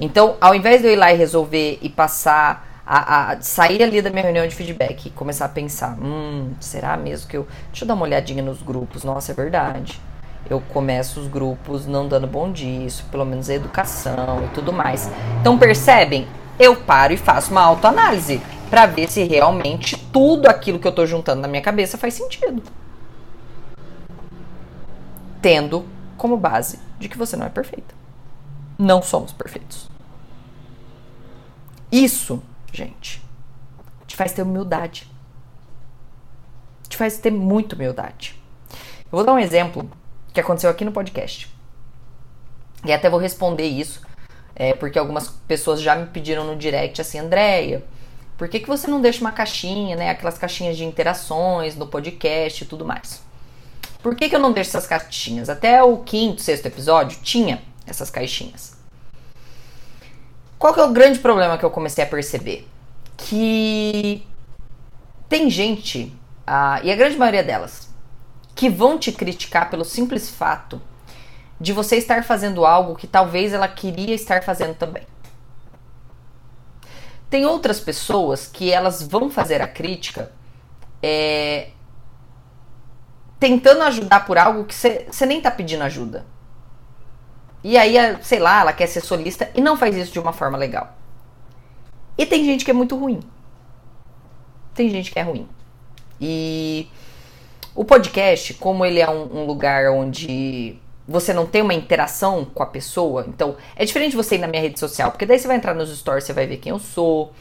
Então, 0.00 0.38
ao 0.40 0.54
invés 0.54 0.80
de 0.80 0.88
eu 0.88 0.92
ir 0.94 0.96
lá 0.96 1.12
e 1.12 1.18
resolver 1.18 1.78
e 1.82 1.90
passar 1.90 2.71
a, 2.86 3.32
a, 3.32 3.40
sair 3.40 3.82
ali 3.82 4.02
da 4.02 4.10
minha 4.10 4.22
reunião 4.22 4.46
de 4.46 4.54
feedback 4.54 5.06
e 5.06 5.10
começar 5.10 5.46
a 5.46 5.48
pensar, 5.48 5.96
hum, 6.00 6.52
será 6.60 6.96
mesmo 6.96 7.28
que 7.28 7.36
eu. 7.36 7.46
Deixa 7.68 7.84
eu 7.84 7.88
dar 7.88 7.94
uma 7.94 8.04
olhadinha 8.04 8.42
nos 8.42 8.62
grupos. 8.62 9.04
Nossa, 9.04 9.32
é 9.32 9.34
verdade. 9.34 10.00
Eu 10.50 10.60
começo 10.60 11.20
os 11.20 11.28
grupos 11.28 11.86
não 11.86 12.08
dando 12.08 12.26
bom 12.26 12.50
dia, 12.50 12.84
isso 12.84 13.04
pelo 13.10 13.24
menos 13.24 13.48
é 13.48 13.54
educação 13.54 14.44
e 14.44 14.48
tudo 14.54 14.72
mais. 14.72 15.10
Então 15.40 15.58
percebem? 15.58 16.26
Eu 16.58 16.76
paro 16.76 17.12
e 17.12 17.16
faço 17.16 17.52
uma 17.52 17.62
autoanálise 17.62 18.42
para 18.68 18.86
ver 18.86 19.08
se 19.08 19.22
realmente 19.22 19.96
tudo 20.12 20.48
aquilo 20.48 20.78
que 20.78 20.86
eu 20.86 20.92
tô 20.92 21.06
juntando 21.06 21.40
na 21.40 21.48
minha 21.48 21.62
cabeça 21.62 21.96
faz 21.96 22.14
sentido 22.14 22.62
tendo 25.42 25.84
como 26.16 26.36
base 26.36 26.78
de 27.00 27.08
que 27.08 27.18
você 27.18 27.36
não 27.36 27.44
é 27.44 27.50
perfeita. 27.50 27.92
Não 28.78 29.02
somos 29.02 29.32
perfeitos. 29.32 29.90
Isso, 31.90 32.40
gente, 32.72 33.22
te 34.06 34.16
faz 34.16 34.32
ter 34.32 34.42
humildade. 34.42 35.06
faz 36.96 37.18
ter 37.18 37.30
muita 37.30 37.74
humildade. 37.74 38.40
Eu 38.70 39.18
vou 39.18 39.24
dar 39.24 39.32
um 39.32 39.38
exemplo 39.38 39.90
que 40.32 40.40
aconteceu 40.40 40.70
aqui 40.70 40.84
no 40.84 40.92
podcast. 40.92 41.48
E 42.84 42.92
até 42.92 43.08
vou 43.08 43.20
responder 43.20 43.66
isso, 43.66 44.02
é, 44.54 44.72
porque 44.72 44.98
algumas 44.98 45.28
pessoas 45.28 45.80
já 45.80 45.94
me 45.94 46.06
pediram 46.06 46.44
no 46.44 46.56
direct 46.56 47.00
assim, 47.00 47.18
Andréia, 47.18 47.84
por 48.36 48.48
que, 48.48 48.60
que 48.60 48.66
você 48.66 48.88
não 48.88 49.00
deixa 49.00 49.20
uma 49.20 49.30
caixinha, 49.30 49.94
né? 49.94 50.10
Aquelas 50.10 50.36
caixinhas 50.36 50.76
de 50.76 50.84
interações 50.84 51.76
no 51.76 51.86
podcast 51.86 52.64
e 52.64 52.66
tudo 52.66 52.84
mais. 52.84 53.22
Por 54.02 54.16
que, 54.16 54.28
que 54.28 54.34
eu 54.34 54.40
não 54.40 54.52
deixo 54.52 54.70
essas 54.70 54.86
caixinhas? 54.86 55.48
Até 55.48 55.82
o 55.82 55.98
quinto, 55.98 56.42
sexto 56.42 56.66
episódio 56.66 57.20
tinha 57.22 57.62
essas 57.86 58.10
caixinhas. 58.10 58.81
Qual 60.62 60.72
que 60.72 60.78
é 60.78 60.84
o 60.84 60.92
grande 60.92 61.18
problema 61.18 61.58
que 61.58 61.64
eu 61.64 61.72
comecei 61.72 62.04
a 62.04 62.06
perceber? 62.06 62.68
Que 63.16 64.24
tem 65.28 65.50
gente, 65.50 66.16
ah, 66.46 66.80
e 66.84 66.92
a 66.92 66.94
grande 66.94 67.16
maioria 67.16 67.42
delas, 67.42 67.92
que 68.54 68.70
vão 68.70 68.96
te 68.96 69.10
criticar 69.10 69.68
pelo 69.70 69.84
simples 69.84 70.30
fato 70.30 70.80
de 71.60 71.72
você 71.72 71.96
estar 71.96 72.22
fazendo 72.22 72.64
algo 72.64 72.94
que 72.94 73.08
talvez 73.08 73.52
ela 73.52 73.66
queria 73.66 74.14
estar 74.14 74.44
fazendo 74.44 74.76
também. 74.76 75.04
Tem 77.28 77.44
outras 77.44 77.80
pessoas 77.80 78.46
que 78.46 78.70
elas 78.70 79.02
vão 79.02 79.28
fazer 79.28 79.60
a 79.60 79.66
crítica 79.66 80.30
é, 81.02 81.70
tentando 83.40 83.82
ajudar 83.82 84.24
por 84.24 84.38
algo 84.38 84.64
que 84.64 84.76
você 84.76 85.26
nem 85.26 85.40
tá 85.40 85.50
pedindo 85.50 85.82
ajuda. 85.82 86.24
E 87.64 87.78
aí, 87.78 87.94
sei 88.22 88.38
lá, 88.38 88.60
ela 88.60 88.72
quer 88.72 88.86
ser 88.86 89.00
solista 89.00 89.50
e 89.54 89.60
não 89.60 89.76
faz 89.76 89.96
isso 89.96 90.12
de 90.12 90.18
uma 90.18 90.32
forma 90.32 90.58
legal. 90.58 90.96
E 92.18 92.26
tem 92.26 92.44
gente 92.44 92.64
que 92.64 92.70
é 92.70 92.74
muito 92.74 92.96
ruim. 92.96 93.20
Tem 94.74 94.88
gente 94.90 95.10
que 95.10 95.18
é 95.18 95.22
ruim. 95.22 95.48
E 96.20 96.88
o 97.74 97.84
podcast, 97.84 98.54
como 98.54 98.84
ele 98.84 99.00
é 99.00 99.08
um, 99.08 99.42
um 99.42 99.46
lugar 99.46 99.90
onde 99.90 100.76
você 101.06 101.32
não 101.32 101.46
tem 101.46 101.62
uma 101.62 101.74
interação 101.74 102.44
com 102.44 102.62
a 102.62 102.66
pessoa, 102.66 103.24
então 103.28 103.56
é 103.74 103.84
diferente 103.84 104.14
você 104.14 104.36
ir 104.36 104.38
na 104.38 104.46
minha 104.46 104.62
rede 104.62 104.78
social, 104.78 105.10
porque 105.10 105.26
daí 105.26 105.38
você 105.38 105.48
vai 105.48 105.56
entrar 105.56 105.74
nos 105.74 105.96
stories, 105.96 106.24
você 106.24 106.32
vai 106.32 106.46
ver 106.46 106.58
quem 106.58 106.70
eu 106.70 106.78
sou. 106.78 107.32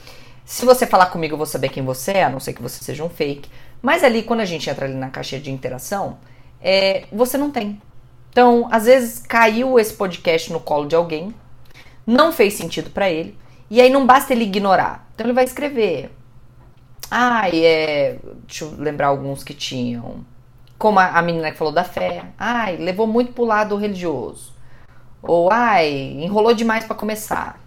Se 0.43 0.65
você 0.65 0.87
falar 0.87 1.07
comigo, 1.07 1.33
eu 1.33 1.37
vou 1.37 1.45
saber 1.45 1.69
quem 1.69 1.83
você 1.83 2.13
é, 2.13 2.23
a 2.23 2.29
não 2.29 2.39
ser 2.39 2.53
que 2.53 2.61
você 2.61 2.83
seja 2.83 3.03
um 3.03 3.09
fake. 3.09 3.49
Mas 3.81 4.03
ali, 4.03 4.23
quando 4.23 4.41
a 4.41 4.45
gente 4.45 4.69
entra 4.69 4.85
ali 4.85 4.95
na 4.95 5.09
caixa 5.09 5.39
de 5.39 5.51
interação, 5.51 6.17
é, 6.61 7.05
você 7.11 7.37
não 7.37 7.51
tem. 7.51 7.81
Então, 8.31 8.67
às 8.71 8.85
vezes 8.85 9.19
caiu 9.19 9.77
esse 9.77 9.93
podcast 9.93 10.51
no 10.51 10.59
colo 10.59 10.87
de 10.87 10.95
alguém, 10.95 11.35
não 12.07 12.31
fez 12.31 12.53
sentido 12.53 12.89
para 12.89 13.09
ele, 13.09 13.37
e 13.69 13.79
aí 13.79 13.89
não 13.89 14.05
basta 14.05 14.33
ele 14.33 14.45
ignorar. 14.45 15.07
Então 15.13 15.25
ele 15.25 15.33
vai 15.33 15.43
escrever. 15.43 16.11
Ah, 17.09 17.49
é. 17.49 18.17
Deixa 18.47 18.63
eu 18.63 18.73
lembrar 18.77 19.07
alguns 19.07 19.43
que 19.43 19.53
tinham. 19.53 20.25
Como 20.77 20.97
a, 20.97 21.07
a 21.07 21.21
menina 21.21 21.51
que 21.51 21.57
falou 21.57 21.73
da 21.73 21.83
fé. 21.83 22.23
Ai, 22.39 22.77
levou 22.77 23.05
muito 23.05 23.33
pro 23.33 23.43
lado 23.43 23.75
religioso. 23.75 24.53
Ou, 25.21 25.51
ai, 25.51 25.91
enrolou 25.91 26.53
demais 26.53 26.85
para 26.85 26.95
começar. 26.95 27.59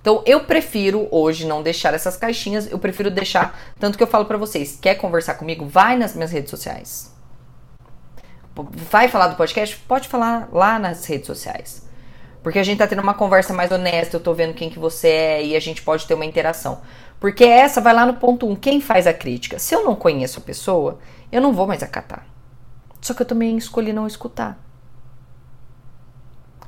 Então 0.00 0.22
eu 0.24 0.44
prefiro 0.44 1.08
hoje 1.10 1.46
não 1.46 1.64
deixar 1.64 1.92
essas 1.92 2.16
caixinhas, 2.16 2.70
eu 2.70 2.78
prefiro 2.78 3.10
deixar, 3.10 3.58
tanto 3.76 3.98
que 3.98 4.04
eu 4.04 4.06
falo 4.06 4.24
para 4.24 4.38
vocês, 4.38 4.78
quer 4.80 4.94
conversar 4.94 5.34
comigo? 5.34 5.66
Vai 5.66 5.96
nas 5.96 6.14
minhas 6.14 6.30
redes 6.30 6.48
sociais. 6.48 7.12
Vai 8.62 9.08
falar 9.08 9.28
do 9.28 9.36
podcast? 9.36 9.76
Pode 9.88 10.08
falar 10.08 10.48
lá 10.52 10.78
nas 10.78 11.04
redes 11.04 11.26
sociais. 11.26 11.86
Porque 12.42 12.58
a 12.58 12.62
gente 12.62 12.78
tá 12.78 12.86
tendo 12.86 13.02
uma 13.02 13.14
conversa 13.14 13.52
mais 13.52 13.72
honesta, 13.72 14.16
eu 14.16 14.20
tô 14.20 14.32
vendo 14.32 14.54
quem 14.54 14.70
que 14.70 14.78
você 14.78 15.08
é 15.08 15.44
e 15.44 15.56
a 15.56 15.60
gente 15.60 15.82
pode 15.82 16.06
ter 16.06 16.14
uma 16.14 16.24
interação. 16.24 16.80
Porque 17.18 17.44
essa 17.44 17.80
vai 17.80 17.92
lá 17.92 18.06
no 18.06 18.14
ponto 18.14 18.46
1, 18.46 18.50
um, 18.50 18.56
quem 18.56 18.80
faz 18.80 19.06
a 19.06 19.12
crítica? 19.12 19.58
Se 19.58 19.74
eu 19.74 19.84
não 19.84 19.96
conheço 19.96 20.38
a 20.38 20.42
pessoa, 20.42 20.98
eu 21.32 21.40
não 21.40 21.52
vou 21.52 21.66
mais 21.66 21.82
acatar. 21.82 22.24
Só 23.00 23.14
que 23.14 23.22
eu 23.22 23.26
também 23.26 23.56
escolhi 23.56 23.92
não 23.92 24.06
escutar. 24.06 24.58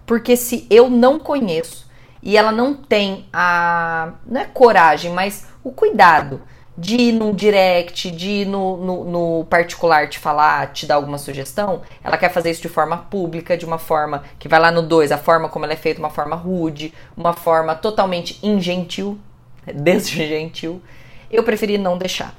Porque 0.05 0.37
se 0.37 0.67
eu 0.71 0.91
não 0.91 1.19
conheço 1.19 1.89
e 2.23 2.37
ela 2.37 2.51
não 2.51 2.75
tem 2.75 3.29
a. 3.33 4.15
não 4.27 4.41
é 4.41 4.45
coragem, 4.47 5.13
mas 5.13 5.47
o 5.63 5.71
cuidado 5.71 6.43
de 6.79 6.95
ir 6.95 7.13
no 7.13 7.35
direct, 7.35 8.09
de 8.13 8.29
ir 8.29 8.47
no, 8.47 8.77
no, 8.77 9.05
no, 9.05 9.45
particular 9.47 10.09
te 10.09 10.17
falar, 10.17 10.73
te 10.73 10.87
dar 10.87 10.95
alguma 10.95 11.19
sugestão, 11.19 11.83
ela 12.05 12.17
quer 12.17 12.31
fazer 12.31 12.53
isso 12.53 12.63
de 12.63 12.69
forma 12.69 12.97
pública, 12.97 13.59
de 13.59 13.65
uma 13.65 13.79
forma 13.79 14.23
que 14.39 14.47
vai 14.47 14.61
lá 14.61 14.71
no 14.71 14.81
2, 14.81 15.11
a 15.11 15.19
forma 15.19 15.49
como 15.49 15.65
ela 15.65 15.73
é 15.73 15.77
feita, 15.77 15.99
uma 15.99 16.09
forma 16.09 16.37
rude, 16.37 16.95
uma 17.17 17.33
forma 17.33 17.75
totalmente 17.75 18.39
ingentil, 18.47 19.19
desgentil. 19.75 20.81
Eu 21.29 21.43
preferi 21.43 21.77
não 21.79 21.99
deixar. 21.99 22.33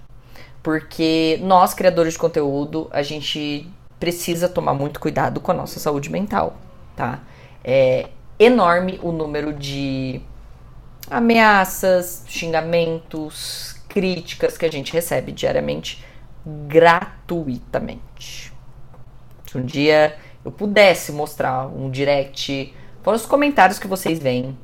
Porque 0.64 1.38
nós, 1.42 1.74
criadores 1.74 2.14
de 2.14 2.20
conteúdo, 2.20 2.88
a 2.92 3.02
gente 3.02 3.70
precisa 4.00 4.48
tomar 4.48 4.74
muito 4.74 5.02
cuidado 5.02 5.42
com 5.42 5.52
a 5.52 5.54
nossa 5.54 5.82
saúde 5.82 6.10
mental, 6.10 6.56
tá? 6.96 7.20
É, 7.62 8.08
enorme 8.40 9.00
o 9.04 9.12
número 9.12 9.52
de 9.52 10.22
ameaças, 11.12 12.24
xingamentos, 12.28 13.79
críticas 14.00 14.58
que 14.58 14.66
a 14.66 14.72
gente 14.72 14.94
recebe 14.94 15.34
diariamente 15.34 16.02
gratuitamente. 16.70 18.54
Se 19.46 19.58
um 19.58 19.66
dia 19.66 20.16
eu 20.46 20.54
pudesse 20.54 21.12
mostrar 21.12 21.68
um 21.68 21.92
direct, 21.92 22.74
fora 23.04 23.18
os 23.18 23.26
comentários 23.26 23.78
que 23.78 23.88
vocês 23.88 24.18
veem, 24.18 24.58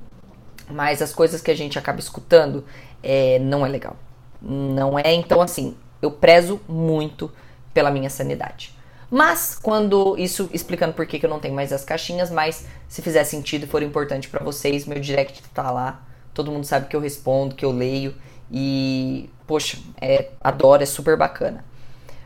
mas 0.70 1.02
as 1.02 1.14
coisas 1.14 1.42
que 1.42 1.52
a 1.52 1.54
gente 1.54 1.78
acaba 1.78 2.00
escutando 2.00 2.64
é, 3.04 3.38
não 3.40 3.66
é 3.66 3.70
legal. 3.70 3.98
Não 4.42 4.98
é, 4.98 5.14
então 5.14 5.42
assim, 5.42 5.76
eu 6.02 6.12
prezo 6.12 6.62
muito 6.66 7.30
pela 7.74 7.92
minha 7.92 8.10
sanidade. 8.10 8.74
Mas 9.12 9.60
quando 9.62 10.16
isso 10.18 10.50
explicando 10.54 10.94
por 10.94 11.06
que, 11.06 11.26
eu 11.26 11.30
não 11.30 11.42
tenho 11.42 11.54
mais 11.54 11.74
as 11.74 11.84
caixinhas, 11.84 12.32
mas 12.32 12.66
se 12.88 13.02
fizer 13.02 13.26
sentido 13.26 13.66
e 13.66 13.68
for 13.68 13.84
importante 13.84 14.30
para 14.30 14.42
vocês, 14.42 14.86
meu 14.86 15.02
direct 15.02 15.44
tá 15.54 15.70
lá. 15.72 16.06
Todo 16.34 16.54
mundo 16.54 16.64
sabe 16.64 16.88
que 16.88 16.96
eu 16.96 17.02
respondo, 17.02 17.54
que 17.54 17.66
eu 17.66 17.72
leio 17.72 18.16
e 18.52 19.30
poxa, 19.48 19.78
é, 20.00 20.30
adoro, 20.42 20.84
é 20.84 20.86
super 20.86 21.18
bacana. 21.18 21.64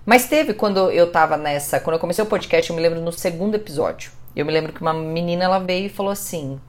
Mas 0.06 0.28
teve 0.28 0.54
quando 0.54 0.90
eu 0.92 1.12
tava 1.12 1.38
nessa, 1.38 1.80
quando 1.80 1.96
eu 1.96 2.00
comecei 2.00 2.24
o 2.24 2.28
podcast, 2.28 2.70
eu 2.70 2.76
me 2.76 2.82
lembro 2.82 3.02
no 3.02 3.12
segundo 3.12 3.56
episódio. 3.56 4.12
Eu 4.36 4.46
me 4.46 4.52
lembro 4.52 4.74
que 4.74 4.82
uma 4.82 4.94
menina 4.94 5.44
ela 5.44 5.60
veio 5.60 5.88
e 5.88 5.90
falou 5.90 6.12
assim: 6.12 6.60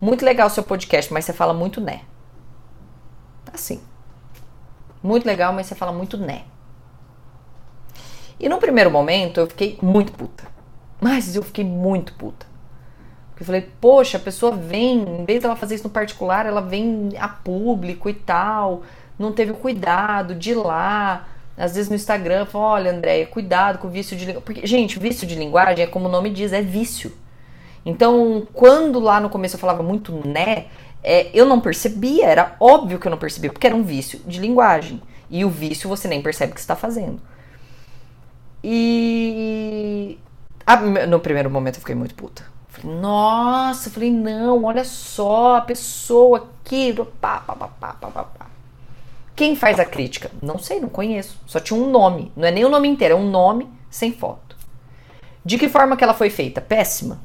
"Muito 0.00 0.24
legal 0.24 0.50
seu 0.50 0.62
podcast, 0.62 1.12
mas 1.12 1.24
você 1.24 1.32
fala 1.32 1.54
muito 1.54 1.80
né". 1.80 2.02
Assim. 3.52 3.80
Muito 5.02 5.26
legal, 5.26 5.52
mas 5.52 5.66
você 5.66 5.74
fala 5.74 5.92
muito 5.92 6.16
né. 6.16 6.44
E 8.40 8.48
no 8.48 8.58
primeiro 8.58 8.90
momento 8.90 9.38
eu 9.38 9.46
fiquei 9.46 9.78
muito 9.80 10.12
puta. 10.12 10.44
Mas 11.00 11.36
eu 11.36 11.42
fiquei 11.42 11.64
muito 11.64 12.14
puta. 12.14 12.46
Porque 13.34 13.42
eu 13.42 13.46
falei, 13.46 13.68
poxa, 13.80 14.16
a 14.16 14.20
pessoa 14.20 14.54
vem, 14.54 15.02
em 15.02 15.24
vez 15.24 15.42
dela 15.42 15.56
fazer 15.56 15.74
isso 15.74 15.84
no 15.84 15.90
particular, 15.90 16.46
ela 16.46 16.60
vem 16.60 17.10
a 17.18 17.26
público 17.26 18.08
e 18.08 18.14
tal, 18.14 18.82
não 19.18 19.32
teve 19.32 19.50
o 19.50 19.56
cuidado 19.56 20.36
de 20.36 20.52
ir 20.52 20.54
lá. 20.54 21.26
Às 21.58 21.74
vezes 21.74 21.90
no 21.90 21.96
Instagram, 21.96 22.46
fala, 22.46 22.64
olha, 22.64 22.92
Andréia, 22.92 23.26
cuidado 23.26 23.78
com 23.78 23.88
o 23.88 23.90
vício 23.90 24.16
de 24.16 24.24
linguagem. 24.24 24.44
Porque, 24.44 24.64
gente, 24.64 25.00
vício 25.00 25.26
de 25.26 25.34
linguagem 25.34 25.84
é 25.84 25.86
como 25.86 26.06
o 26.06 26.10
nome 26.10 26.30
diz, 26.30 26.52
é 26.52 26.62
vício. 26.62 27.12
Então, 27.84 28.46
quando 28.52 29.00
lá 29.00 29.18
no 29.18 29.28
começo 29.28 29.56
eu 29.56 29.60
falava 29.60 29.82
muito 29.82 30.12
né, 30.26 30.66
é, 31.02 31.28
eu 31.34 31.44
não 31.44 31.60
percebia, 31.60 32.26
era 32.26 32.56
óbvio 32.60 32.98
que 32.98 33.06
eu 33.06 33.10
não 33.10 33.18
percebia, 33.18 33.52
porque 33.52 33.66
era 33.66 33.76
um 33.76 33.82
vício 33.82 34.20
de 34.26 34.40
linguagem. 34.40 35.02
E 35.28 35.44
o 35.44 35.50
vício 35.50 35.88
você 35.88 36.06
nem 36.06 36.22
percebe 36.22 36.54
que 36.54 36.60
está 36.60 36.76
fazendo. 36.76 37.20
E 38.62 40.18
no 41.08 41.20
primeiro 41.20 41.50
momento 41.50 41.76
eu 41.76 41.80
fiquei 41.80 41.94
muito 41.94 42.14
puta. 42.14 42.53
Falei, 42.84 42.98
nossa, 43.00 43.90
falei, 43.90 44.10
não, 44.10 44.64
olha 44.64 44.84
só, 44.84 45.56
a 45.56 45.60
pessoa 45.62 46.50
aqui. 46.62 46.94
Pá, 47.20 47.38
pá, 47.40 47.56
pá, 47.56 47.68
pá, 47.68 47.92
pá, 47.94 48.10
pá. 48.10 48.46
Quem 49.34 49.56
faz 49.56 49.80
a 49.80 49.84
crítica? 49.84 50.30
Não 50.42 50.58
sei, 50.58 50.78
não 50.78 50.88
conheço. 50.88 51.40
Só 51.46 51.58
tinha 51.58 51.80
um 51.80 51.90
nome. 51.90 52.30
Não 52.36 52.46
é 52.46 52.50
nem 52.50 52.64
o 52.64 52.68
nome 52.68 52.86
inteiro, 52.86 53.14
é 53.14 53.16
um 53.16 53.28
nome 53.28 53.68
sem 53.90 54.12
foto. 54.12 54.56
De 55.44 55.58
que 55.58 55.68
forma 55.68 55.96
que 55.96 56.04
ela 56.04 56.14
foi 56.14 56.30
feita? 56.30 56.60
Péssima. 56.60 57.18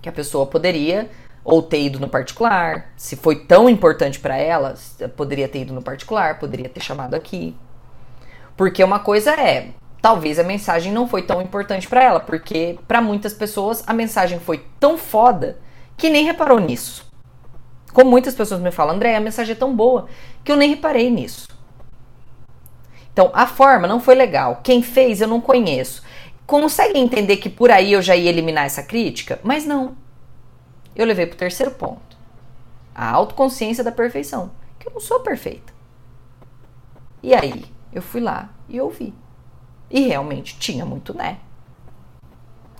Que 0.00 0.08
a 0.08 0.12
pessoa 0.12 0.46
poderia 0.46 1.10
ou 1.42 1.62
ter 1.62 1.80
ido 1.80 1.98
no 1.98 2.08
particular. 2.08 2.92
Se 2.96 3.16
foi 3.16 3.44
tão 3.44 3.68
importante 3.68 4.20
para 4.20 4.36
ela, 4.36 4.74
poderia 5.16 5.48
ter 5.48 5.62
ido 5.62 5.72
no 5.72 5.82
particular, 5.82 6.38
poderia 6.38 6.68
ter 6.68 6.80
chamado 6.80 7.14
aqui. 7.14 7.56
Porque 8.56 8.84
uma 8.84 9.00
coisa 9.00 9.32
é, 9.32 9.70
talvez 10.04 10.38
a 10.38 10.44
mensagem 10.44 10.92
não 10.92 11.08
foi 11.08 11.22
tão 11.22 11.40
importante 11.40 11.88
para 11.88 12.04
ela, 12.04 12.20
porque 12.20 12.78
para 12.86 13.00
muitas 13.00 13.32
pessoas 13.32 13.82
a 13.86 13.94
mensagem 13.94 14.38
foi 14.38 14.62
tão 14.78 14.98
foda 14.98 15.58
que 15.96 16.10
nem 16.10 16.26
reparou 16.26 16.60
nisso. 16.60 17.10
Como 17.90 18.10
muitas 18.10 18.34
pessoas 18.34 18.60
me 18.60 18.70
falam, 18.70 18.96
André, 18.96 19.16
a 19.16 19.20
mensagem 19.20 19.52
é 19.52 19.58
tão 19.58 19.74
boa 19.74 20.06
que 20.44 20.52
eu 20.52 20.56
nem 20.56 20.68
reparei 20.68 21.08
nisso. 21.08 21.48
Então, 23.10 23.30
a 23.32 23.46
forma 23.46 23.88
não 23.88 23.98
foi 23.98 24.14
legal. 24.14 24.60
Quem 24.62 24.82
fez 24.82 25.22
eu 25.22 25.28
não 25.28 25.40
conheço. 25.40 26.02
Consegue 26.46 26.98
entender 26.98 27.38
que 27.38 27.48
por 27.48 27.70
aí 27.70 27.94
eu 27.94 28.02
já 28.02 28.14
ia 28.14 28.28
eliminar 28.28 28.66
essa 28.66 28.82
crítica? 28.82 29.40
Mas 29.42 29.64
não. 29.64 29.96
Eu 30.94 31.06
levei 31.06 31.24
para 31.24 31.36
o 31.36 31.38
terceiro 31.38 31.72
ponto. 31.72 32.14
A 32.94 33.08
autoconsciência 33.08 33.82
da 33.82 33.90
perfeição. 33.90 34.50
Que 34.78 34.86
eu 34.86 34.92
não 34.92 35.00
sou 35.00 35.20
perfeita. 35.20 35.72
E 37.22 37.32
aí? 37.32 37.64
eu 37.94 38.02
fui 38.02 38.20
lá 38.20 38.50
e 38.68 38.80
ouvi. 38.80 39.14
E 39.94 40.08
realmente 40.08 40.58
tinha 40.58 40.84
muito 40.84 41.16
né. 41.16 41.38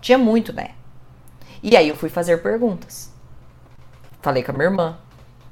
Tinha 0.00 0.18
muito 0.18 0.52
né. 0.52 0.72
E 1.62 1.76
aí 1.76 1.88
eu 1.88 1.94
fui 1.94 2.08
fazer 2.08 2.42
perguntas. 2.42 3.14
Falei 4.20 4.42
com 4.42 4.50
a 4.50 4.54
minha 4.54 4.64
irmã, 4.64 4.98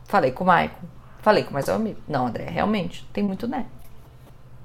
falei 0.06 0.32
com 0.32 0.42
o 0.42 0.46
Maicon, 0.48 0.84
falei 1.20 1.44
com 1.44 1.52
mais 1.52 1.68
um 1.68 1.74
amigo. 1.74 2.00
Não, 2.08 2.26
André, 2.26 2.46
realmente, 2.50 3.08
tem 3.12 3.22
muito 3.22 3.46
né. 3.46 3.66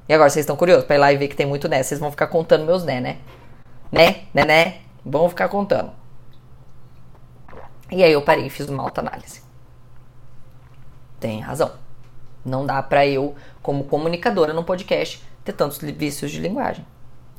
E 0.10 0.14
agora 0.14 0.28
vocês 0.28 0.44
estão 0.44 0.56
curiosos 0.56 0.86
para 0.86 0.96
ir 0.96 1.00
lá 1.00 1.14
e 1.14 1.18
ver 1.18 1.28
que 1.28 1.36
tem 1.36 1.46
muito 1.46 1.70
né. 1.70 1.84
Vocês 1.84 2.00
vão 2.00 2.10
ficar 2.10 2.26
contando 2.28 2.66
meus 2.66 2.84
né, 2.84 3.00
né? 3.00 3.20
Né, 3.92 4.24
né, 4.34 4.44
né? 4.44 4.78
Vão 5.06 5.30
ficar 5.30 5.50
contando. 5.50 5.92
E 7.92 8.04
aí 8.04 8.12
eu 8.12 8.24
parei 8.24 8.48
e 8.48 8.50
fiz 8.50 8.68
uma 8.68 8.82
autoanálise. 8.82 9.44
Tem 11.20 11.42
razão. 11.42 11.72
Não 12.44 12.66
dá 12.66 12.82
para 12.82 13.06
eu, 13.06 13.36
como 13.62 13.84
comunicadora 13.84 14.52
no 14.52 14.64
podcast, 14.64 15.24
ter 15.48 15.54
tantos 15.54 15.80
vícios 15.80 16.32
de 16.32 16.40
linguagem. 16.40 16.86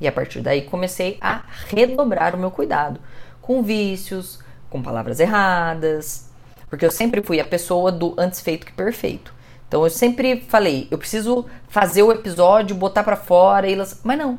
E 0.00 0.08
a 0.08 0.12
partir 0.12 0.40
daí 0.40 0.62
comecei 0.62 1.18
a 1.20 1.42
redobrar 1.66 2.34
o 2.34 2.38
meu 2.38 2.50
cuidado 2.50 3.00
com 3.40 3.62
vícios, 3.62 4.40
com 4.70 4.82
palavras 4.82 5.20
erradas, 5.20 6.30
porque 6.68 6.84
eu 6.84 6.90
sempre 6.90 7.22
fui 7.22 7.40
a 7.40 7.44
pessoa 7.44 7.90
do 7.90 8.14
antes 8.18 8.40
feito 8.40 8.66
que 8.66 8.72
perfeito. 8.72 9.34
Então 9.66 9.84
eu 9.84 9.90
sempre 9.90 10.40
falei, 10.40 10.88
eu 10.90 10.98
preciso 10.98 11.46
fazer 11.68 12.02
o 12.02 12.12
episódio, 12.12 12.74
botar 12.76 13.02
para 13.02 13.16
fora, 13.16 13.68
e 13.68 13.74
elas, 13.74 14.00
mas 14.02 14.18
não. 14.18 14.38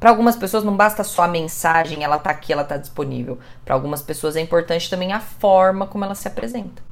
Para 0.00 0.10
algumas 0.10 0.36
pessoas 0.36 0.62
não 0.62 0.76
basta 0.76 1.02
só 1.02 1.22
a 1.22 1.28
mensagem, 1.28 2.04
ela 2.04 2.18
tá 2.18 2.30
aqui, 2.30 2.52
ela 2.52 2.64
tá 2.64 2.76
disponível. 2.76 3.38
Para 3.64 3.74
algumas 3.74 4.00
pessoas 4.00 4.36
é 4.36 4.40
importante 4.40 4.88
também 4.88 5.12
a 5.12 5.20
forma 5.20 5.86
como 5.86 6.04
ela 6.04 6.14
se 6.14 6.28
apresenta. 6.28 6.82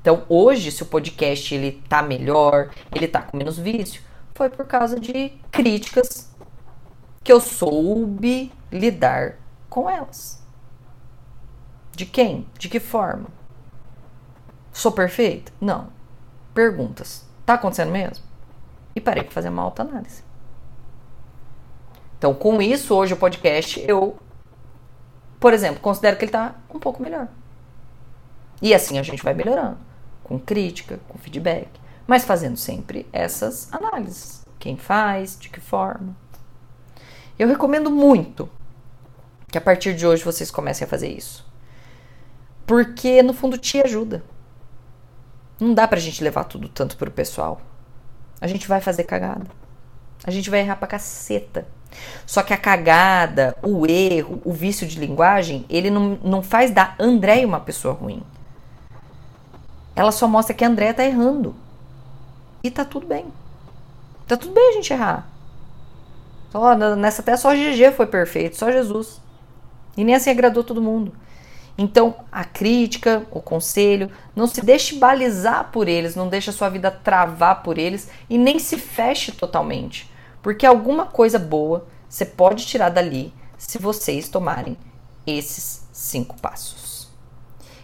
Então, 0.00 0.24
hoje, 0.28 0.70
se 0.72 0.82
o 0.82 0.86
podcast 0.86 1.54
ele 1.54 1.80
tá 1.88 2.02
melhor, 2.02 2.70
ele 2.92 3.06
tá 3.06 3.22
com 3.22 3.36
menos 3.36 3.56
vício, 3.56 4.02
foi 4.34 4.50
por 4.50 4.66
causa 4.66 4.98
de 4.98 5.30
críticas 5.50 6.30
que 7.22 7.32
eu 7.32 7.40
soube 7.40 8.52
lidar 8.70 9.38
com 9.68 9.88
elas. 9.88 10.42
De 11.92 12.06
quem? 12.06 12.46
De 12.58 12.68
que 12.68 12.80
forma? 12.80 13.28
Sou 14.72 14.92
perfeita? 14.92 15.52
Não. 15.60 15.88
Perguntas. 16.54 17.26
Tá 17.44 17.54
acontecendo 17.54 17.92
mesmo? 17.92 18.24
E 18.94 19.00
parei 19.00 19.22
para 19.22 19.32
fazer 19.32 19.48
uma 19.48 19.62
autoanálise. 19.62 20.22
Então, 22.18 22.34
com 22.34 22.62
isso, 22.62 22.94
hoje 22.94 23.14
o 23.14 23.16
podcast, 23.16 23.80
eu, 23.86 24.16
por 25.40 25.52
exemplo, 25.52 25.80
considero 25.80 26.16
que 26.16 26.24
ele 26.24 26.32
tá 26.32 26.54
um 26.72 26.78
pouco 26.78 27.02
melhor. 27.02 27.28
E 28.60 28.72
assim 28.72 28.98
a 28.98 29.02
gente 29.02 29.22
vai 29.22 29.34
melhorando 29.34 29.76
com 30.22 30.38
crítica, 30.38 31.00
com 31.08 31.18
feedback, 31.18 31.68
mas 32.12 32.26
fazendo 32.26 32.58
sempre 32.58 33.06
essas 33.10 33.72
análises. 33.72 34.44
Quem 34.58 34.76
faz, 34.76 35.34
de 35.40 35.48
que 35.48 35.58
forma. 35.58 36.14
Eu 37.38 37.48
recomendo 37.48 37.90
muito 37.90 38.50
que 39.48 39.56
a 39.56 39.60
partir 39.62 39.94
de 39.96 40.06
hoje 40.06 40.22
vocês 40.22 40.50
comecem 40.50 40.84
a 40.84 40.88
fazer 40.88 41.08
isso. 41.08 41.50
Porque 42.66 43.22
no 43.22 43.32
fundo 43.32 43.56
te 43.56 43.80
ajuda. 43.80 44.22
Não 45.58 45.72
dá 45.72 45.88
pra 45.88 45.98
gente 45.98 46.22
levar 46.22 46.44
tudo 46.44 46.68
tanto 46.68 46.98
pro 46.98 47.10
pessoal. 47.10 47.62
A 48.42 48.46
gente 48.46 48.68
vai 48.68 48.82
fazer 48.82 49.04
cagada. 49.04 49.46
A 50.22 50.30
gente 50.30 50.50
vai 50.50 50.60
errar 50.60 50.76
pra 50.76 50.88
caceta. 50.88 51.66
Só 52.26 52.42
que 52.42 52.52
a 52.52 52.58
cagada, 52.58 53.56
o 53.62 53.86
erro, 53.86 54.42
o 54.44 54.52
vício 54.52 54.86
de 54.86 55.00
linguagem, 55.00 55.64
ele 55.66 55.88
não, 55.88 56.18
não 56.22 56.42
faz 56.42 56.70
da 56.70 56.94
André 57.00 57.46
uma 57.46 57.60
pessoa 57.60 57.94
ruim. 57.94 58.22
Ela 59.96 60.12
só 60.12 60.28
mostra 60.28 60.54
que 60.54 60.62
a 60.62 60.68
André 60.68 60.92
tá 60.92 61.06
errando. 61.06 61.56
E 62.62 62.70
tá 62.70 62.84
tudo 62.84 63.06
bem. 63.06 63.26
Tá 64.26 64.36
tudo 64.36 64.54
bem 64.54 64.70
a 64.70 64.72
gente 64.72 64.92
errar. 64.92 65.28
Só, 66.50 66.74
nessa 66.96 67.22
até 67.22 67.36
só 67.36 67.54
GG 67.54 67.92
foi 67.96 68.06
perfeito, 68.06 68.56
só 68.56 68.70
Jesus. 68.70 69.20
E 69.96 70.04
nem 70.04 70.14
assim 70.14 70.30
agradou 70.30 70.62
todo 70.62 70.82
mundo. 70.82 71.12
Então, 71.76 72.14
a 72.30 72.44
crítica, 72.44 73.26
o 73.30 73.40
conselho, 73.40 74.10
não 74.36 74.46
se 74.46 74.60
deixe 74.62 74.98
balizar 74.98 75.70
por 75.72 75.88
eles, 75.88 76.14
não 76.14 76.28
deixe 76.28 76.50
a 76.50 76.52
sua 76.52 76.68
vida 76.68 76.90
travar 76.90 77.62
por 77.62 77.78
eles 77.78 78.08
e 78.28 78.36
nem 78.36 78.58
se 78.58 78.76
feche 78.76 79.32
totalmente. 79.32 80.10
Porque 80.42 80.66
alguma 80.66 81.06
coisa 81.06 81.38
boa 81.38 81.86
você 82.08 82.26
pode 82.26 82.66
tirar 82.66 82.90
dali 82.90 83.32
se 83.56 83.78
vocês 83.78 84.28
tomarem 84.28 84.76
esses 85.26 85.86
cinco 85.92 86.38
passos. 86.40 87.08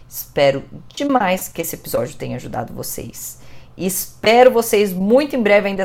Espero 0.07 0.63
demais 0.89 1.47
que 1.47 1.61
esse 1.61 1.75
episódio 1.75 2.15
tenha 2.15 2.35
ajudado 2.35 2.73
vocês. 2.73 3.38
E 3.79 3.85
espero 3.85 4.51
vocês 4.51 4.91
muito 4.91 5.37
em 5.37 5.41
breve, 5.41 5.69
ainda 5.69 5.83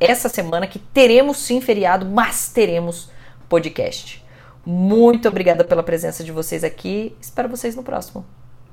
essa 0.00 0.28
semana, 0.30 0.66
que 0.66 0.78
teremos 0.78 1.36
sim 1.36 1.60
feriado, 1.60 2.06
mas 2.06 2.48
teremos 2.48 3.10
podcast. 3.50 4.24
Muito 4.64 5.28
obrigada 5.28 5.62
pela 5.62 5.82
presença 5.82 6.24
de 6.24 6.32
vocês 6.32 6.64
aqui. 6.64 7.14
Espero 7.20 7.46
vocês 7.50 7.76
no 7.76 7.82
próximo. 7.82 8.24